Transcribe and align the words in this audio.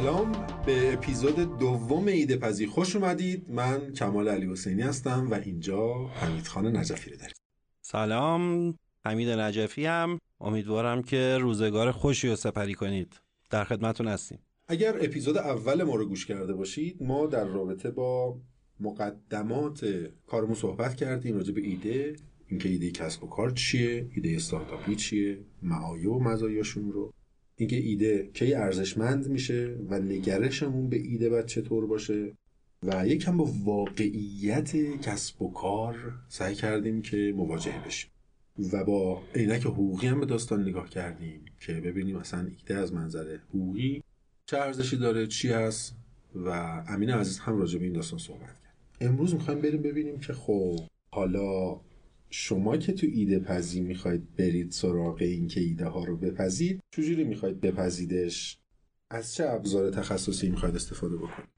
سلام 0.00 0.32
به 0.66 0.92
اپیزود 0.92 1.58
دوم 1.58 2.06
ایده 2.06 2.36
پذیر 2.36 2.68
خوش 2.68 2.96
اومدید. 2.96 3.50
من 3.50 3.92
کمال 3.92 4.28
علی 4.28 4.52
حسینی 4.52 4.82
هستم 4.82 5.28
و 5.30 5.34
اینجا 5.34 6.06
حمید 6.06 6.46
خان 6.46 6.76
نجفی 6.76 7.10
رو 7.10 7.16
داریم. 7.16 7.34
سلام. 7.80 8.74
حمید 9.04 9.28
نجفی 9.28 9.86
هم. 9.86 10.18
امیدوارم 10.40 11.02
که 11.02 11.38
روزگار 11.40 11.92
خوشی 11.92 12.28
رو 12.28 12.36
سپری 12.36 12.74
کنید. 12.74 13.20
در 13.50 13.64
خدمتون 13.64 14.08
هستیم. 14.08 14.38
اگر 14.68 14.96
اپیزود 15.00 15.38
اول 15.38 15.82
ما 15.82 15.94
رو 15.94 16.06
گوش 16.06 16.26
کرده 16.26 16.54
باشید 16.54 17.02
ما 17.02 17.26
در 17.26 17.44
رابطه 17.44 17.90
با 17.90 18.40
مقدمات 18.80 19.86
کارمون 20.26 20.54
صحبت 20.54 20.94
کردیم 20.94 21.36
راجع 21.36 21.54
به 21.54 21.60
ایده. 21.60 22.16
اینکه 22.48 22.68
ایده 22.68 22.90
کسب 22.90 23.24
و 23.24 23.26
کار 23.26 23.50
چیه 23.50 24.08
ایده 24.14 24.36
استارتاپی 24.36 24.96
چیه 24.96 25.38
معایب 25.62 26.10
و 26.10 26.20
مزایاشون 26.20 26.92
رو. 26.92 27.12
اینکه 27.56 27.76
ایده 27.76 28.30
کی 28.34 28.54
ارزشمند 28.54 29.28
میشه 29.28 29.76
و 29.88 29.98
نگرشمون 29.98 30.88
به 30.88 30.96
ایده 30.96 31.28
باید 31.28 31.46
چطور 31.46 31.86
باشه 31.86 32.32
و 32.82 33.06
یکم 33.06 33.36
با 33.36 33.44
واقعیت 33.64 34.76
کسب 35.00 35.42
و 35.42 35.52
کار 35.52 35.94
سعی 36.28 36.54
کردیم 36.54 37.02
که 37.02 37.34
مواجه 37.36 37.74
بشیم. 37.86 38.10
و 38.72 38.84
با 38.84 39.22
عینک 39.34 39.62
حقوقی 39.62 40.06
هم 40.06 40.20
به 40.20 40.26
داستان 40.26 40.62
نگاه 40.68 40.88
کردیم 40.88 41.40
که 41.60 41.72
ببینیم 41.72 42.16
اصلا 42.16 42.48
ایده 42.58 42.74
از 42.74 42.92
منظر 42.92 43.36
حقوقی 43.48 44.02
چه 44.46 44.56
ارزشی 44.56 44.96
داره 44.96 45.26
چی 45.26 45.48
هست 45.48 45.96
و 46.34 46.48
امین 46.88 47.10
عزیز 47.10 47.38
هم 47.38 47.58
راجع 47.58 47.78
به 47.78 47.84
این 47.84 47.94
داستان 47.94 48.18
صحبت 48.18 48.40
کرد. 48.40 48.74
امروز 49.00 49.34
می‌خوایم 49.34 49.60
بریم 49.60 49.82
ببینیم 49.82 50.18
که 50.18 50.32
خب 50.32 50.78
حالا 51.10 51.80
شما 52.30 52.76
که 52.76 52.92
تو 52.92 53.06
ایده 53.10 53.38
پذی 53.38 53.80
می‌خواید 53.80 54.36
برید 54.36 54.70
سراغ 54.70 55.16
این 55.20 55.48
که 55.48 55.60
ایده 55.60 55.86
ها 55.86 56.04
رو 56.04 56.16
بپذید 56.16 56.80
چجوری 56.90 57.24
می‌خواید 57.24 57.60
بپذیدش 57.60 58.58
از 59.10 59.34
چه 59.34 59.48
ابزار 59.48 59.90
تخصصی 59.90 60.48
می‌خواید 60.48 60.74
استفاده 60.76 61.16
بکنید؟ 61.16 61.48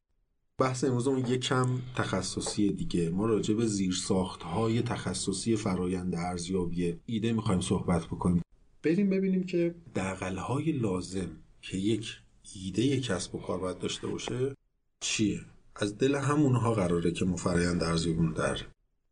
بحث 0.58 0.84
امروزمون 0.84 1.18
یک 1.18 1.40
کم 1.40 1.66
تخصصی 1.96 2.72
دیگه. 2.72 3.10
ما 3.10 3.26
راجع 3.26 3.54
به 3.54 3.66
زیرساخت 3.66 4.42
های 4.42 4.82
تخصصی 4.82 5.56
فرایند 5.56 6.14
ارزیابی 6.14 7.00
ایده 7.06 7.32
می‌خوایم 7.32 7.60
صحبت 7.60 8.06
بکنیم. 8.06 8.42
بریم 8.82 9.10
ببینیم 9.10 9.44
که 9.44 9.74
دقل 9.94 10.36
های 10.36 10.72
لازم 10.72 11.30
که 11.62 11.76
یک 11.76 12.20
ایده 12.54 13.00
کسب 13.00 13.34
و 13.34 13.38
کار 13.38 13.58
باید 13.58 13.78
داشته 13.78 14.06
باشه 14.06 14.54
چیه. 15.00 15.40
از 15.76 15.98
دل 15.98 16.14
همونها 16.14 16.74
قراره 16.74 17.10
که 17.10 17.24
ما 17.24 17.36
فرایند 17.36 17.82
ارزیابی 17.82 18.34
در 18.36 18.58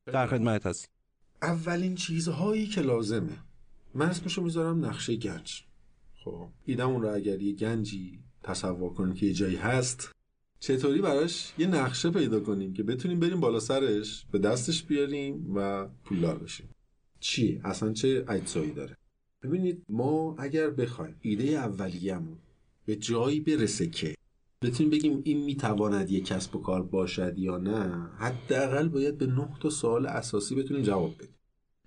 در 0.07 0.27
خدمت 0.27 0.67
هست 0.67 0.96
اولین 1.43 1.95
چیزهایی 1.95 2.67
که 2.67 2.81
لازمه. 2.81 3.39
من 3.95 4.07
اسمشو 4.07 4.43
می‌ذارم 4.43 4.85
نقشه 4.85 5.17
گنج 5.17 5.63
خب 6.25 6.49
ایدمون 6.65 7.03
رو 7.03 7.15
اگر 7.15 7.43
یه 7.43 7.53
گنجی 7.53 8.19
تصور 8.43 8.93
کنیم 8.93 9.15
که 9.15 9.27
یه 9.27 9.33
جایی 9.33 9.57
هست 9.57 10.13
چطوری 10.61 11.01
براش 11.01 11.53
یه 11.59 11.67
نقشه 11.67 12.11
پیدا 12.11 12.41
کنیم 12.41 12.73
که 12.73 12.83
بتونیم 12.83 13.21
بریم 13.21 13.41
بالا 13.41 13.61
سرش 13.61 14.27
به 14.33 14.39
دستش 14.39 14.83
بیاریم 14.83 15.57
و 15.57 15.89
پولدار 16.05 16.39
بشیم. 16.39 16.69
چی؟ 17.21 17.61
اصلا 17.65 17.93
چه 17.93 18.25
اجزایی 18.29 18.71
داره؟ 18.71 18.97
ببینید 19.43 19.83
ما 19.89 20.37
اگر 20.39 20.71
بخوایم 20.71 21.17
ایده 21.21 21.45
اولیه‌مون 21.45 22.39
به 22.87 22.97
جایی 22.97 23.41
برسه 23.41 23.87
که 23.87 24.15
بتونیم 24.63 24.93
بگیم 24.93 25.23
این 25.25 25.45
می‌تواند 25.45 26.11
یک 26.11 26.27
کسب 26.27 26.57
و 26.57 26.61
کار 26.61 26.83
باشد 26.83 27.39
یا 27.39 27.59
نه 27.59 28.09
حداقل 28.19 28.89
باید 28.89 29.19
به 29.19 29.27
نه 29.27 29.49
تا 29.61 29.71
سوال 29.71 30.07
اساسی 30.07 30.55
بتونیم 30.55 30.83
جواب 30.83 31.15
بدیم. 31.15 31.35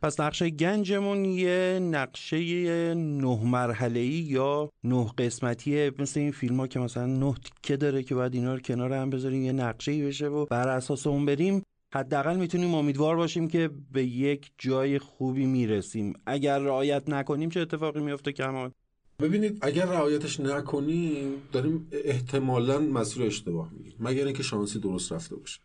پس 0.01 0.19
نقشه 0.19 0.49
گنجمون 0.49 1.25
یه 1.25 1.79
نقشه 1.81 2.93
نه 2.95 3.43
مرحله 3.43 3.99
ای 3.99 4.07
یا 4.07 4.69
نه 4.83 5.05
قسمتیه 5.17 5.91
مثل 5.99 6.19
این 6.19 6.31
فیلم 6.31 6.59
ها 6.59 6.67
که 6.67 6.79
مثلا 6.79 7.05
نه 7.05 7.33
تیکه 7.33 7.77
داره 7.77 8.03
که 8.03 8.15
باید 8.15 8.33
اینا 8.33 8.53
رو 8.53 8.59
کنار 8.59 8.93
هم 8.93 9.09
بذاریم 9.09 9.43
یه 9.43 9.51
نقشه 9.51 9.91
ای 9.91 10.05
بشه 10.05 10.27
و 10.27 10.45
بر 10.45 10.67
اساس 10.67 11.07
اون 11.07 11.25
بریم. 11.25 11.63
حداقل 11.93 12.37
می‌تونیم 12.37 12.73
امیدوار 12.73 13.15
باشیم 13.15 13.47
که 13.47 13.69
به 13.91 14.05
یک 14.05 14.51
جای 14.57 14.99
خوبی 14.99 15.45
می‌رسیم. 15.45 16.13
اگر 16.25 16.59
رعایت 16.59 17.09
نکنیم 17.09 17.49
چه 17.49 17.59
اتفاقی 17.59 18.01
میفته 18.01 18.31
کمال 18.31 18.71
ببینید 19.19 19.57
اگر 19.61 19.85
رعایتش 19.85 20.39
نکنیم 20.39 21.33
داریم 21.51 21.87
احتمالا 21.91 22.79
مسیر 22.79 23.23
اشتباه 23.23 23.73
میگیم 23.73 23.93
مگر 23.99 24.25
اینکه 24.25 24.43
شانسی 24.43 24.79
درست 24.79 25.11
رفته 25.11 25.35
باشه. 25.35 25.59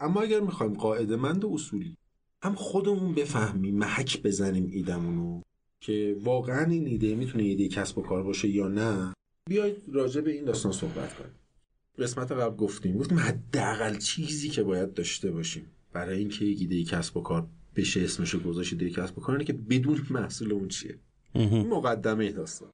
اما 0.00 0.20
اگر 0.20 0.40
می‌خوایم 0.40 0.74
قاعده 0.74 1.16
مند 1.16 1.44
و 1.44 1.50
اصولی 1.54 1.96
هم 2.42 2.54
خودمون 2.54 3.14
بفهمیم 3.14 3.74
محک 3.74 4.22
بزنیم 4.22 4.70
ایدمونو 4.72 5.40
که 5.80 6.16
واقعا 6.24 6.64
این 6.64 6.86
ایده 6.86 7.14
می‌تونه 7.14 7.44
ایده 7.44 7.68
کسب 7.68 7.98
و 7.98 8.02
کار 8.02 8.22
باشه 8.22 8.48
یا 8.48 8.68
نه 8.68 9.14
بیاید 9.48 9.76
راجع 9.92 10.20
به 10.20 10.30
این 10.30 10.44
داستان 10.44 10.72
صحبت 10.72 11.14
کنیم. 11.14 11.34
قسمت 11.98 12.32
قبل 12.32 12.56
گفتیم 12.56 12.98
گفتیم 12.98 13.18
حداقل 13.18 13.98
چیزی 13.98 14.48
که 14.48 14.62
باید 14.62 14.94
داشته 14.94 15.30
باشیم 15.30 15.66
برای 15.92 16.18
اینکه 16.18 16.44
یک 16.44 16.60
ایده 16.60 16.84
کسب 16.84 17.16
و 17.16 17.20
کار 17.20 17.46
بشه 17.76 18.00
اسمشو 18.00 18.40
گذاشت 18.40 18.72
ایده 18.72 18.90
کسب 18.90 19.18
و 19.18 19.20
کار 19.20 19.44
که 19.44 19.52
بدون 19.52 20.06
محصول 20.10 20.52
اون 20.52 20.68
چیه. 20.68 20.98
مقدمه 21.70 22.32
داستان. 22.32 22.70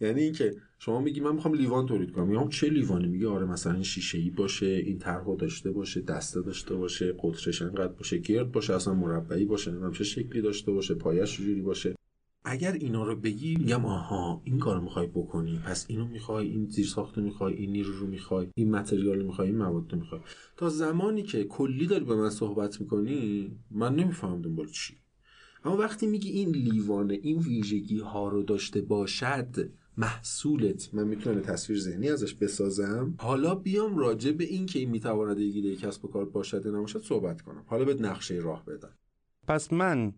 یعنی 0.00 0.22
اینکه 0.22 0.54
شما 0.78 1.00
میگی 1.00 1.20
من 1.20 1.34
می‌خوام 1.34 1.54
لیوان 1.54 1.86
تولید 1.86 2.12
کنم. 2.12 2.28
میگم 2.28 2.48
چه 2.48 2.68
لیوانی؟ 2.68 3.08
میگه 3.08 3.28
آره 3.28 3.46
مثلا 3.46 3.82
شیشه 3.82 4.18
ای 4.18 4.30
باشه 4.30 4.66
این 4.66 4.98
طرحو 4.98 5.36
داشته 5.36 5.70
باشه 5.70 6.00
دسته 6.00 6.42
داشته 6.42 6.74
باشه 6.74 7.14
قطرش 7.22 7.62
انقدر 7.62 7.92
باشه 7.92 8.18
گرد 8.18 8.52
باشه 8.52 8.74
اصلا 8.74 8.94
مربعی 8.94 9.44
باشه 9.44 9.70
نمی‌دونم 9.70 9.92
چه 9.92 10.04
شکلی 10.04 10.42
داشته 10.42 10.72
باشه 10.72 10.94
پایش 10.94 11.36
جوری 11.36 11.62
باشه. 11.62 11.94
اگر 12.44 12.72
اینا 12.72 13.04
رو 13.04 13.16
بگی 13.16 13.56
میگم 13.56 13.84
آها 13.84 14.42
این 14.44 14.58
کارو 14.58 14.80
می‌خوای 14.80 15.06
بکنی. 15.06 15.60
پس 15.66 15.86
اینو 15.88 16.08
می‌خوای 16.08 16.48
این 16.48 16.66
زیر 16.66 16.86
ساختو 16.86 17.20
می‌خوای 17.20 17.54
این 17.54 17.72
نیرو 17.72 17.92
رو 17.92 18.06
می‌خوای 18.06 18.46
این 18.54 18.70
متریال 18.70 19.22
می‌خوای 19.22 19.48
این 19.48 19.58
مواد 19.58 19.94
می‌خوای. 19.94 20.20
تا 20.56 20.68
زمانی 20.68 21.22
که 21.22 21.44
کلی 21.44 21.86
داری 21.86 22.04
به 22.04 22.16
من 22.16 22.30
صحبت 22.30 22.80
می‌کنی 22.80 23.50
من 23.70 23.96
نمی‌فهمم 23.96 24.42
دنبال 24.42 24.66
چی. 24.66 24.94
اما 25.64 25.76
وقتی 25.76 26.06
میگی 26.06 26.30
این 26.30 26.50
لیوانه 26.50 27.18
این 27.22 27.38
ویژگی 27.38 27.98
ها 27.98 28.28
رو 28.28 28.42
داشته 28.42 28.80
باشد 28.80 29.70
محصولت. 29.98 30.94
من 30.94 31.08
می‌تونم 31.08 31.40
تصویر 31.40 31.78
ذهنی 31.78 32.08
ازش 32.08 32.34
بسازم؟ 32.34 33.14
حالا 33.18 33.54
بیام 33.54 33.96
راجع 33.96 34.32
به 34.32 34.44
این 34.44 34.66
که 34.66 34.78
این 34.78 34.90
می‌تواند 34.90 35.38
یک 35.38 35.80
کسب 35.80 36.04
و 36.04 36.08
کار 36.08 36.24
باشد 36.24 36.68
نباشد 36.68 37.02
صحبت 37.02 37.42
کنم. 37.42 37.62
حالا 37.66 37.84
به 37.84 37.94
نقشه 37.94 38.34
راه 38.34 38.64
بدم. 38.64 38.98
پس 39.46 39.72
من 39.72 40.12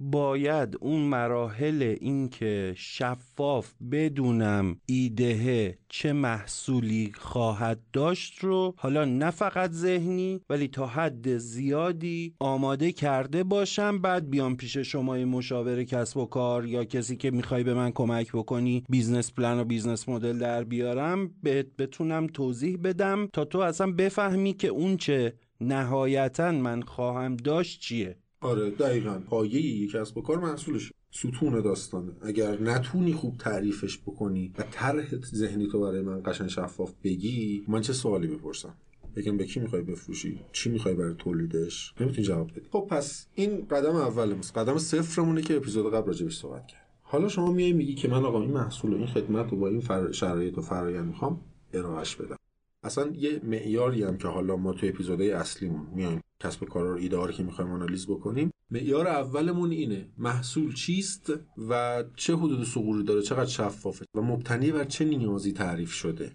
باید 0.00 0.76
اون 0.80 1.00
مراحل 1.00 1.96
اینکه 2.00 2.74
شفاف 2.76 3.72
بدونم 3.92 4.80
ایده 4.86 5.78
چه 5.88 6.12
محصولی 6.12 7.12
خواهد 7.14 7.80
داشت 7.92 8.38
رو 8.38 8.74
حالا 8.76 9.04
نه 9.04 9.30
فقط 9.30 9.70
ذهنی 9.70 10.40
ولی 10.50 10.68
تا 10.68 10.86
حد 10.86 11.36
زیادی 11.36 12.34
آماده 12.40 12.92
کرده 12.92 13.44
باشم 13.44 13.98
بعد 13.98 14.30
بیام 14.30 14.56
پیش 14.56 14.78
شما 14.78 15.16
مشاور 15.16 15.84
کسب 15.84 16.16
و 16.16 16.26
کار 16.26 16.66
یا 16.66 16.84
کسی 16.84 17.16
که 17.16 17.30
می‌خوای 17.30 17.64
به 17.64 17.74
من 17.74 17.90
کمک 17.90 18.32
بکنی 18.32 18.84
business 18.88 19.32
plan 19.32 19.58
و 19.58 19.64
business 19.64 20.08
مدل 20.08 20.38
در 20.38 20.64
بیارم 20.64 21.30
بهت 21.42 21.66
بتونم 21.78 22.26
توضیح 22.26 22.78
بدم 22.84 23.28
تا 23.32 23.44
تو 23.44 23.58
اصلا 23.58 23.92
بفهمی 23.92 24.52
که 24.52 24.68
اون 24.68 24.96
چه 24.96 25.34
نهایتا 25.60 26.52
من 26.52 26.82
خواهم 26.82 27.36
داشت 27.36 27.80
چیه. 27.80 28.16
آره 28.46 28.70
دقیقا. 28.70 29.18
پایه 29.26 29.60
یک 29.60 29.90
کسب 29.92 30.18
و 30.18 30.22
کار 30.22 30.38
محصولش 30.38 30.92
ستون 31.10 31.60
داستانه. 31.60 32.12
اگر 32.22 32.62
نتونی 32.62 33.12
خوب 33.12 33.38
تعریفش 33.38 33.98
بکنی 33.98 34.52
و 34.58 34.64
طرح 34.70 35.16
ذهنی 35.34 35.68
تو 35.72 35.80
برای 35.80 36.00
من 36.00 36.22
قشن 36.24 36.48
شفاف 36.48 36.92
بگی 37.04 37.64
من 37.68 37.80
چه 37.80 37.92
سوالی 37.92 38.26
بپرسم؟ 38.26 38.74
بگم 39.16 39.36
به 39.36 39.44
کی 39.44 39.60
می‌خوای 39.60 39.82
بفروشی؟ 39.82 40.40
چی 40.52 40.70
می‌خوای 40.70 40.94
برای 40.94 41.14
تولیدش؟ 41.18 41.94
نمی‌تونی 42.00 42.26
جواب 42.26 42.50
بدی. 42.50 42.66
خب 42.72 42.86
پس 42.90 43.26
این 43.34 43.66
قدم 43.70 43.96
اولمون 43.96 44.40
قدم 44.54 44.78
صفرمونه 44.78 45.42
که 45.42 45.56
اپیزود 45.56 45.94
قبل 45.94 46.06
راجبش 46.06 46.36
صحبت 46.36 46.66
کرد 46.66 46.86
حالا 47.02 47.28
شما 47.28 47.52
میای 47.52 47.72
میگی 47.72 47.94
که 47.94 48.08
من 48.08 48.24
آقا 48.24 48.42
این 48.42 48.50
محصول 48.50 48.92
و 48.92 48.96
این 48.96 49.06
خدمت 49.06 49.50
رو 49.50 49.58
با 49.58 49.68
این 49.68 49.80
فر... 49.80 50.12
شرایط 50.12 50.58
و 50.58 50.60
فرایند 50.60 51.06
می‌خوام 51.06 51.40
ارائهش 51.72 52.16
بدم. 52.16 52.36
اصلا 52.82 53.10
یه 53.14 53.40
معیاری 53.44 54.02
هم 54.02 54.16
که 54.16 54.28
حالا 54.28 54.56
ما 54.56 54.72
تو 54.72 54.86
اپیزودهای 54.86 55.30
اصلیمون 55.30 55.86
میایم 55.94 56.20
کسب 56.40 56.62
و 56.62 56.66
کارا 56.66 56.90
رو 56.92 56.98
ایده 56.98 57.32
که 57.32 57.42
می‌خوایم 57.42 57.70
آنالیز 57.70 58.06
بکنیم. 58.06 58.50
معیار 58.70 59.08
اولمون 59.08 59.70
اینه 59.70 60.08
محصول 60.18 60.74
چیست 60.74 61.32
و 61.68 62.04
چه 62.16 62.36
حدود 62.36 62.64
سقوری 62.64 63.04
داره 63.04 63.22
چقدر 63.22 63.50
شفافه 63.50 64.04
و 64.14 64.22
مبتنی 64.22 64.72
بر 64.72 64.84
چه 64.84 65.04
نیازی 65.04 65.52
تعریف 65.52 65.92
شده. 65.92 66.32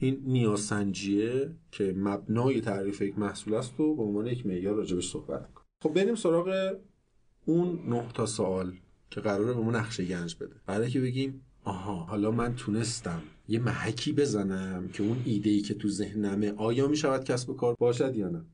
این 0.00 0.22
نیازسنجیه 0.24 1.56
که 1.70 1.94
مبنای 1.96 2.60
تعریف 2.60 3.02
یک 3.02 3.18
محصول 3.18 3.54
است 3.54 3.80
و 3.80 3.96
به 3.96 4.02
عنوان 4.02 4.26
یک 4.26 4.46
معیار 4.46 4.74
راجبش 4.74 5.10
صحبت 5.10 5.52
کنیم 5.54 5.66
خب 5.82 5.94
بریم 5.94 6.14
سراغ 6.14 6.76
اون 7.46 7.78
نه 7.88 8.08
تا 8.14 8.26
سوال 8.26 8.72
که 9.10 9.20
قراره 9.20 9.52
به 9.52 9.60
ما 9.60 9.70
نقشه 9.70 10.04
گنج 10.04 10.36
بده. 10.40 10.54
برای 10.66 10.90
که 10.90 11.00
بگیم 11.00 11.42
آها 11.64 11.94
حالا 11.94 12.30
من 12.30 12.54
تونستم 12.56 13.22
یه 13.48 13.58
محکی 13.58 14.12
بزنم 14.12 14.88
که 14.88 15.02
اون 15.02 15.22
ایده 15.24 15.50
ای 15.50 15.60
که 15.60 15.74
تو 15.74 15.88
ذهنمه 15.88 16.52
آیا 16.56 16.88
می 16.88 16.96
شود 16.96 17.24
کسب 17.24 17.56
کار 17.56 17.76
باشد 17.78 18.16
یا 18.16 18.28
نه؟ 18.28 18.44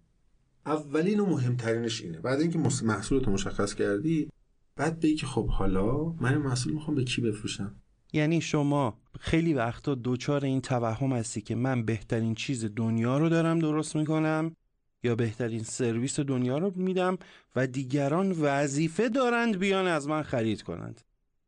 اولین 0.66 1.20
و 1.20 1.26
مهمترینش 1.26 2.02
اینه. 2.02 2.20
بعد 2.20 2.40
اینکه 2.40 2.58
محصول 2.58 3.22
تو 3.22 3.30
مشخص 3.30 3.74
کردی 3.74 4.30
بعد 4.76 5.00
بگی 5.00 5.14
که 5.14 5.26
خب 5.26 5.48
حالا 5.48 6.04
من 6.04 6.38
محصول 6.38 6.72
می‌خوام 6.72 6.96
به 6.96 7.04
کی 7.04 7.20
بفروشم؟ 7.20 7.74
یعنی 8.12 8.40
شما 8.40 8.98
خیلی 9.20 9.54
وقتا 9.54 9.94
دوچار 9.94 10.44
این 10.44 10.60
توهم 10.60 11.12
هستی 11.12 11.40
که 11.40 11.54
من 11.54 11.84
بهترین 11.84 12.34
چیز 12.34 12.64
دنیا 12.76 13.18
رو 13.18 13.28
دارم 13.28 13.58
درست 13.58 13.96
می‌کنم 13.96 14.56
یا 15.02 15.14
بهترین 15.14 15.62
سرویس 15.62 16.20
دنیا 16.20 16.58
رو 16.58 16.72
میدم 16.76 17.18
و 17.56 17.66
دیگران 17.66 18.34
وظیفه 18.40 19.08
دارند 19.08 19.58
بیان 19.58 19.86
از 19.86 20.08
من 20.08 20.22
خرید 20.22 20.62
کنند. 20.62 21.00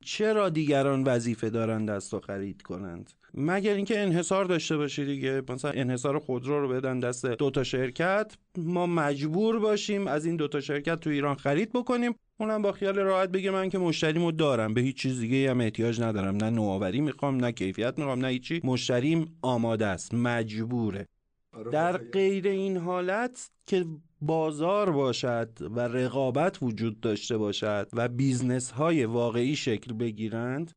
چرا 0.05 0.49
دیگران 0.49 1.05
وظیفه 1.05 1.51
دارند 1.51 1.91
از 1.91 2.11
تو 2.11 2.21
خرید 2.21 2.63
کنند؟ 2.63 3.13
مگر 3.37 3.75
اینکه 3.75 4.01
انحصار 4.01 4.45
داشته 4.45 4.77
باشی 4.77 5.05
دیگه؟ 5.05 5.43
مثلا 5.49 5.71
انحصار 5.71 6.19
خودرو 6.19 6.61
رو 6.61 6.69
بدن 6.69 7.01
دست 7.01 7.27
دوتا 7.27 7.65
شرکت. 7.65 8.37
ما 8.59 8.87
مجبور 8.87 9.59
باشیم 9.59 10.07
از 10.07 10.27
این 10.27 10.37
دوتا 10.37 10.61
شرکت 10.61 11.01
تو 11.01 11.11
ایران 11.11 11.35
خرید 11.35 11.73
بکنیم. 11.73 12.15
اونم 12.41 12.63
با 12.63 12.73
خیال 12.73 12.99
راحت 12.99 13.29
بگه 13.29 13.51
من 13.51 13.69
که 13.69 13.79
مشتریمو 13.79 14.33
دارم. 14.33 14.75
به 14.75 14.81
هیچ 14.81 14.97
چیز 14.97 15.21
دیگه 15.21 15.51
هم 15.51 15.61
احتیاج 15.61 16.01
ندارم. 16.01 16.37
نه 16.37 16.51
نوآوری 16.51 17.01
می‌خوام 17.01 17.37
نه 17.37 17.53
کیفیت 17.53 17.99
می‌خوام 17.99 18.19
نه 18.19 18.29
هیچی. 18.29 18.61
مشتریم 18.65 19.39
آماده 19.43 19.87
است. 19.87 20.15
مجبوره. 20.15 21.07
آره، 21.53 21.71
در 21.71 21.97
غیر 21.97 22.49
این 22.49 22.77
حالت 22.77 23.51
که 23.67 23.85
بازار 24.21 24.91
باشد 24.91 25.49
و 25.61 25.81
رقابت 25.81 26.63
وجود 26.63 27.01
داشته 27.01 27.37
باشد 27.37 27.89
و 27.93 28.09
business 28.09 28.71
های 28.71 29.05
واقعی 29.05 29.57
شکل 29.57 29.93
بگیرند 29.93 30.73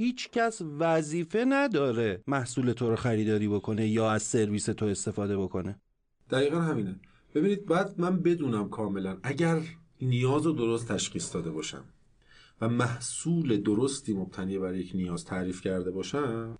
هیچ 0.00 0.30
کس 0.30 0.62
وظیفه 0.78 1.44
نداره 1.48 2.22
محصول 2.26 2.72
تو 2.72 2.90
رو 2.90 2.96
خریداری 2.96 3.48
بکنه 3.48 3.88
یا 3.88 4.10
از 4.10 4.22
سرویس 4.22 4.64
تو 4.64 4.86
استفاده 4.86 5.38
بکنه. 5.38 5.80
دقیقا 6.30 6.60
همینه. 6.60 7.00
ببینید 7.34 7.66
بعد 7.66 8.00
من 8.00 8.20
بدونم 8.20 8.68
کاملا 8.68 9.18
اگر 9.22 9.62
نیاز 10.00 10.46
رو 10.46 10.52
درست 10.52 10.88
تشخیص 10.88 11.34
داده 11.34 11.50
باشم 11.50 11.84
و 12.60 12.68
محصول 12.68 13.56
درستی 13.56 14.12
مبتنی 14.12 14.58
بر 14.58 14.74
یک 14.74 14.90
نیاز 14.94 15.24
تعریف 15.24 15.60
کرده 15.60 15.90
باشم 15.90 16.58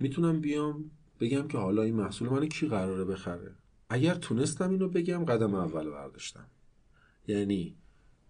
می‌تونم 0.00 0.40
بیام 0.40 0.90
بگم 1.20 1.48
که 1.48 1.58
حالا 1.58 1.82
این 1.82 1.94
محصول 1.94 2.28
من 2.28 2.46
کی 2.46 2.66
قراره 2.66 3.04
بخره. 3.04 3.54
اگر 3.88 4.14
تونستم 4.14 4.70
اینو 4.70 4.88
بگم 4.88 5.24
قدم 5.24 5.54
اول 5.54 5.90
برداشتم. 5.90 6.46
یعنی 7.28 7.76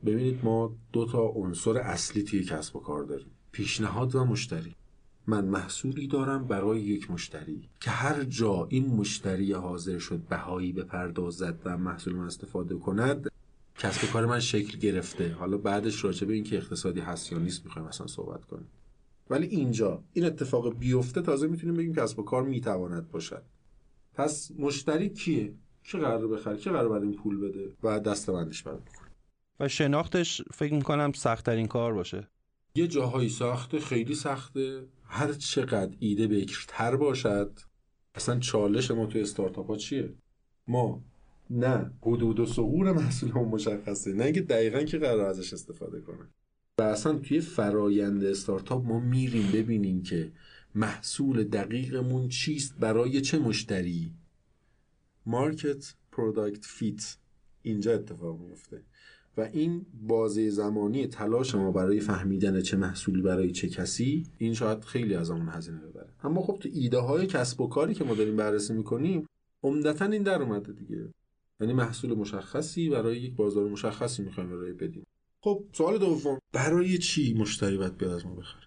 ببینید 0.04 0.44
ما 0.44 0.76
دو 0.92 1.06
تا 1.06 1.22
عنصر 1.22 1.78
اصلی 1.78 2.22
توی 2.22 2.44
کسب 2.44 2.76
و 2.76 2.80
کار 2.80 3.04
داریم. 3.04 3.30
پیشنهاد 3.52 4.14
و 4.14 4.24
مشتری. 4.24 4.74
من 5.26 5.44
محصولی 5.44 6.06
دارم 6.06 6.44
برای 6.44 6.80
یک 6.80 7.10
مشتری 7.10 7.68
که 7.80 7.90
هر 7.90 8.24
جا 8.24 8.66
این 8.70 8.86
مشتری 8.86 9.52
حاضر 9.52 9.98
شد 9.98 10.18
بهایی 10.18 10.72
بپردازد 10.72 11.58
و 11.64 11.78
محصول 11.78 12.14
من 12.14 12.26
استفاده 12.26 12.74
کند 12.74 13.30
کسب 13.78 14.12
کار 14.12 14.26
من 14.26 14.40
شکل 14.40 14.78
گرفته. 14.78 15.32
حالا 15.32 15.58
بعدش 15.58 16.04
راجع 16.04 16.26
به 16.26 16.34
اینکه 16.34 16.56
اقتصادی 16.56 17.00
هست 17.00 17.32
یا 17.32 17.38
نیست 17.38 17.64
می‌خوایم 17.64 17.88
اصلا 17.88 18.06
صحبت 18.06 18.44
کنیم. 18.44 18.66
ولی 19.30 19.46
اینجا 19.46 20.02
این 20.12 20.24
اتفاق 20.24 20.78
بیفته 20.78 21.22
تازه 21.22 21.46
می‌تونیم 21.46 21.76
بگیم 21.76 21.94
کسب 21.94 22.18
و 22.18 22.22
کار 22.22 22.42
می‌تواند 22.42 23.10
باشد. 23.10 23.42
پس 24.14 24.50
مشتری 24.58 25.08
کیه؟ 25.08 25.54
چه 25.82 25.98
قرار 25.98 26.28
بخره؟ 26.28 26.56
چه 26.56 26.70
قرار 26.70 26.88
بعد 26.88 27.02
این 27.02 27.14
پول 27.14 27.40
بده؟ 27.40 27.72
و 27.82 28.00
دستبندش 28.00 28.62
برد 28.62 28.90
و 29.60 29.68
شناختش 29.68 30.42
فکر 30.52 30.74
می‌کنم 30.74 31.12
سختترین 31.12 31.66
کار 31.66 31.94
باشه. 31.94 32.28
یه 32.74 32.86
جاهایی 32.86 33.28
سخته 33.28 33.78
خیلی 33.78 34.14
سخته. 34.14 34.86
هر 35.04 35.32
چقدر 35.32 35.96
ایده 35.98 36.26
بکرتر 36.26 36.96
باشد 36.96 37.58
اصلا 38.14 38.38
چالش 38.38 38.90
ما 38.90 39.06
توی 39.06 39.20
استارتاپ 39.20 39.66
ها 39.66 39.76
چیه؟ 39.76 40.14
ما 40.68 41.04
نه 41.50 41.90
حدود 42.02 42.40
و 42.40 42.46
سقور 42.46 42.92
محصولمون 42.92 43.48
مشخصه 43.48 44.12
نه 44.12 44.24
اینکه 44.24 44.40
دقیقا 44.40 44.82
که 44.82 44.98
قرار 44.98 45.26
ازش 45.26 45.52
استفاده 45.52 46.00
کنه. 46.00 46.28
و 46.78 46.82
اصلا 46.82 47.18
توی 47.18 47.40
فرایند 47.40 48.24
استارتاپ 48.24 48.86
ما 48.86 49.00
میریم 49.00 49.52
ببینیم 49.52 50.02
که 50.02 50.32
محصول 50.74 51.44
دقیقمون 51.44 52.28
چیست 52.28 52.74
برای 52.78 53.20
چه 53.20 53.38
مشتری. 53.38 54.12
market 55.26 55.94
product 56.12 56.64
fit. 56.64 57.16
اینجا 57.62 57.94
اتفاق 57.94 58.40
میفته 58.40 58.82
و 59.40 59.42
این 59.52 59.86
بازه 60.02 60.50
زمانی 60.50 61.06
تلاش 61.06 61.54
ما 61.54 61.72
برای 61.72 62.00
فهمیدن 62.00 62.60
چه 62.60 62.76
محصولی 62.76 63.22
برای 63.22 63.50
چه 63.50 63.68
کسی 63.68 64.26
این 64.38 64.54
شاید 64.54 64.84
خیلی 64.84 65.14
از 65.14 65.30
اون 65.30 65.48
هزینه 65.48 65.78
ببره. 65.78 66.08
اما 66.22 66.42
خب 66.42 66.58
تو 66.60 66.68
ایده 66.72 66.98
های 66.98 67.26
کسب 67.26 67.60
و 67.60 67.68
کاری 67.68 67.94
که 67.94 68.04
ما 68.04 68.14
داریم 68.14 68.36
بررسی 68.36 68.72
می‌کنیم 68.72 69.26
عمدتا 69.62 70.04
این 70.04 70.22
در 70.22 70.42
اومده 70.42 70.72
دیگه. 70.72 71.08
یعنی 71.60 71.72
محصول 71.72 72.14
مشخصی 72.14 72.88
برای 72.88 73.20
یک 73.20 73.34
بازار 73.34 73.68
مشخصی 73.68 74.22
می‌خوایم 74.22 74.50
برای 74.50 74.72
بدیم. 74.72 75.06
خب 75.40 75.64
سوال 75.72 75.98
دوم. 75.98 76.38
برای 76.52 76.98
چی 76.98 77.34
مشتری 77.34 77.76
باید 77.76 77.96
بیاد 77.96 78.12
از 78.12 78.26
ما 78.26 78.34
بخره؟ 78.34 78.66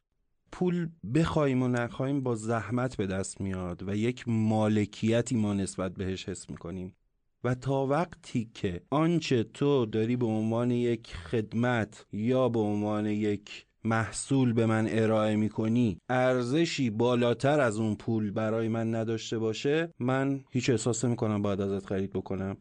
پول 0.52 0.90
بخوایم 1.16 1.64
و 1.64 1.68
نخوایم 1.68 2.22
با 2.22 2.36
زحمت 2.36 2.98
به 2.98 3.08
دست 3.08 3.42
میاد 3.42 3.84
و 3.88 3.96
یک 3.96 4.24
مالکیتی 4.28 5.36
ما 5.36 5.54
نسبت 5.54 5.94
بهش 5.94 6.30
حس 6.30 6.50
می‌کنیم. 6.50 6.96
و 7.44 7.56
تا 7.56 7.86
وقتی 7.86 8.52
که 8.54 8.82
آنچه 8.90 9.44
تو 9.44 9.86
داری 9.86 10.16
به 10.16 10.26
عنوان 10.26 10.72
یک 10.72 11.16
خدمت 11.16 12.06
یا 12.14 12.50
به 12.50 12.60
عنوان 12.60 13.06
یک 13.06 13.66
محصول 13.84 14.54
به 14.54 14.66
من 14.66 14.88
ارائه 14.90 15.36
می‌کنی 15.36 15.98
ارزشی 16.10 16.90
بالاتر 16.90 17.60
از 17.60 17.78
اون 17.78 17.96
پول 17.96 18.32
برای 18.32 18.68
من 18.68 18.96
نداشته 18.96 19.38
باشه 19.40 19.94
من 20.00 20.44
هیچ 20.52 20.70
احساس 20.70 21.06
می‌کنم 21.06 21.42
باید 21.42 21.62
ازت 21.62 21.86
خرید 21.86 22.14
بکنم. 22.14 22.58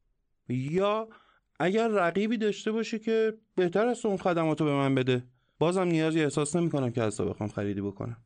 یا 0.48 1.08
اگر 1.60 1.88
رقیبی 1.88 2.36
داشته 2.36 2.72
باشه 2.72 2.98
که 2.98 3.34
بهتر 3.54 3.86
است 3.86 4.06
اون 4.06 4.16
خدماتو 4.16 4.64
به 4.64 4.72
من 4.72 4.94
بده. 4.94 5.24
بازم 5.58 5.82
نیازی 5.82 6.20
احساس 6.20 6.56
نمی‌کنم 6.56 6.90
که 6.90 7.02
از 7.02 7.20
بخوام 7.20 7.48
خریدی 7.48 7.80
بکنم. 7.80 8.16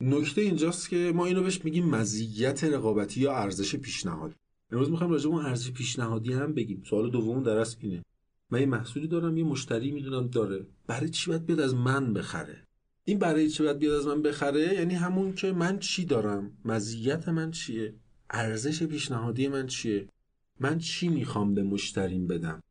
نکته 0.00 0.40
اینجاست 0.40 0.90
که 0.90 1.12
ما 1.14 1.26
اینو 1.26 1.42
بهش 1.42 1.64
میگیم 1.64 1.88
مزیت 1.88 2.64
رقابتی 2.64 3.20
یا 3.20 3.36
ارزش 3.36 3.76
پیشنهاد. 3.76 4.34
امروز 4.72 4.90
می‌خوایم 4.90 5.12
راجع 5.12 5.28
اون 5.28 5.46
ارزش 5.46 5.70
پیشنهادی 5.70 6.32
هم 6.32 6.54
بگیم. 6.54 6.82
سوال 6.90 7.10
دوم 7.10 7.42
در 7.42 7.56
اصل 7.56 7.76
اینه. 7.80 8.04
من 8.50 8.60
یه 8.60 8.66
محصولی 8.66 9.08
دارم 9.08 9.36
یه 9.36 9.44
مشتری 9.44 9.90
می‌دونم 9.90 10.26
داره. 10.26 10.66
برای 10.86 11.08
چی 11.08 11.30
باید 11.30 11.46
بیاد 11.46 11.60
از 11.60 11.74
من 11.74 12.12
بخره؟ 12.12 12.62
این 13.04 13.18
برای 13.18 13.50
چی 13.50 13.62
باید 13.62 13.78
بیاد 13.78 13.94
از 13.94 14.06
من 14.06 14.22
بخره؟ 14.22 14.74
یعنی 14.74 14.94
همون 14.94 15.34
که 15.34 15.52
من 15.52 15.78
چی 15.78 16.04
دارم؟ 16.04 16.52
مزیت 16.64 17.28
من 17.28 17.50
چیه؟ 17.50 17.94
ارزش 18.30 18.82
پیشنهادی 18.82 19.48
من 19.48 19.66
چیه؟ 19.66 20.08
من 20.60 20.78
چی 20.78 21.08
می‌خوام 21.08 21.54
به 21.54 21.62
مشتریم 21.62 22.26
بدم؟ 22.26 22.62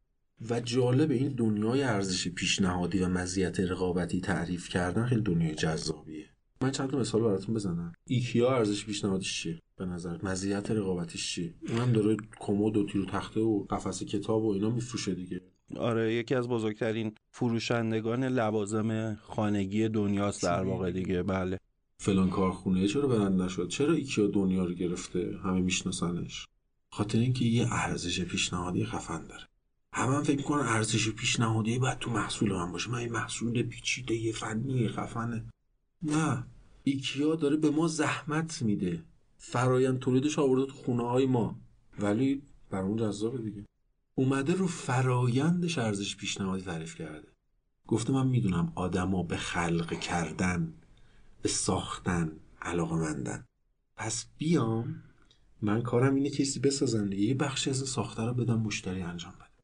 و 0.49 0.59
جالب 0.59 1.11
این 1.11 1.33
دنیای 1.33 1.83
ارزش 1.83 2.27
پیشنهادی 2.27 2.99
و 2.99 3.07
مزیت 3.07 3.59
رقابتی 3.59 4.21
تعریف 4.21 4.69
کردن 4.69 5.05
خیلی 5.05 5.21
دنیای 5.21 5.55
جذابیه. 5.55 6.34
من 6.61 6.71
چند 6.71 6.89
تا 6.89 6.99
مثال 6.99 7.21
براتون 7.21 7.55
بزنم. 7.55 7.93
ایکیا 8.07 8.55
ارزش 8.55 8.85
پیشنهادیش 8.85 9.41
چیه؟ 9.41 9.61
به 9.77 9.85
نظر. 9.85 10.17
مزیت 10.23 10.71
رقابتیش 10.71 11.33
چیه؟ 11.33 11.53
اونم 11.69 11.91
داره 11.91 12.17
کمد 12.39 12.77
و 12.77 12.85
تیرو 12.85 13.05
تخته 13.05 13.39
و 13.39 13.63
قفس 13.63 14.03
کتاب 14.03 14.43
و 14.43 14.51
اینا 14.51 14.69
میفروشه 14.69 15.15
دیگه. 15.15 15.41
آره 15.77 16.13
یکی 16.13 16.35
از 16.35 16.47
بزرگترین 16.47 17.15
فروشندگان 17.31 18.23
لوازم 18.23 19.15
خانگی 19.15 19.89
دنیاست 19.89 20.43
در 20.43 20.63
واقع 20.63 20.91
دیگه. 20.91 21.23
بله. 21.23 21.59
فلان 21.97 22.29
کارخونه 22.29 22.87
چرا 22.87 23.07
برند 23.07 23.41
نشد؟ 23.41 23.67
چرا 23.67 23.93
ایکیا 23.93 24.27
دنیا 24.27 24.65
رو 24.65 24.73
گرفته؟ 24.73 25.39
همه 25.43 25.61
میشناسنش. 25.61 26.47
خاطر 26.91 27.19
اینکه 27.19 27.45
یه 27.45 27.73
ارزش 27.73 28.21
پیشنهادی 28.21 28.85
خفن 28.85 29.27
داره. 29.27 29.43
همه 29.93 30.15
هم 30.15 30.23
فکر 30.23 30.37
می‌کنن 30.37 30.67
ارزش 30.67 31.09
پیشنهادی 31.09 31.79
باید 31.79 31.99
تو 31.99 32.11
محصول 32.11 32.51
من 32.51 32.71
باشه. 32.71 32.91
من 32.91 32.97
این 32.97 33.11
محصول 33.11 33.63
پیچیده 33.63 34.15
یه 34.15 34.33
فنی 34.33 34.87
خفنه. 34.87 35.45
نه. 36.01 36.47
ایکیا 36.83 37.35
داره 37.35 37.57
به 37.57 37.69
ما 37.69 37.87
زحمت 37.87 38.61
میده. 38.61 39.03
فرایند 39.37 39.99
تولیدش 39.99 40.39
آورده 40.39 40.65
تو 40.65 40.73
خونه 40.73 41.03
های 41.03 41.25
ما. 41.25 41.59
ولی 41.99 42.41
برامون 42.69 42.97
جذابه 42.97 43.37
دیگه. 43.37 43.65
اومده 44.15 44.53
رو 44.53 44.67
فرایندش 44.67 45.77
ارزش 45.77 46.15
پیشنهادی 46.15 46.63
تعریف 46.63 46.95
کرده. 46.95 47.27
گفته 47.87 48.13
من 48.13 48.27
می‌دونم 48.27 48.71
آدما 48.75 49.23
به 49.23 49.37
خلق 49.37 49.99
کردن 49.99 50.73
به 51.41 51.49
ساختن 51.49 52.31
علاقه 52.61 52.95
مندن 52.95 53.45
پس 53.95 54.25
بیام 54.37 55.03
من 55.61 55.81
کارم 55.81 56.15
اینه 56.15 56.29
کسی 56.29 56.59
بسازم 56.59 57.09
دیگه 57.09 57.23
یه 57.23 57.33
بخشی 57.33 57.69
از 57.69 57.77
ساخته 57.77 58.23
رو 58.23 58.33
بدم 58.33 58.59
مشتری 58.59 59.01
انجام 59.01 59.33
بده. 59.33 59.63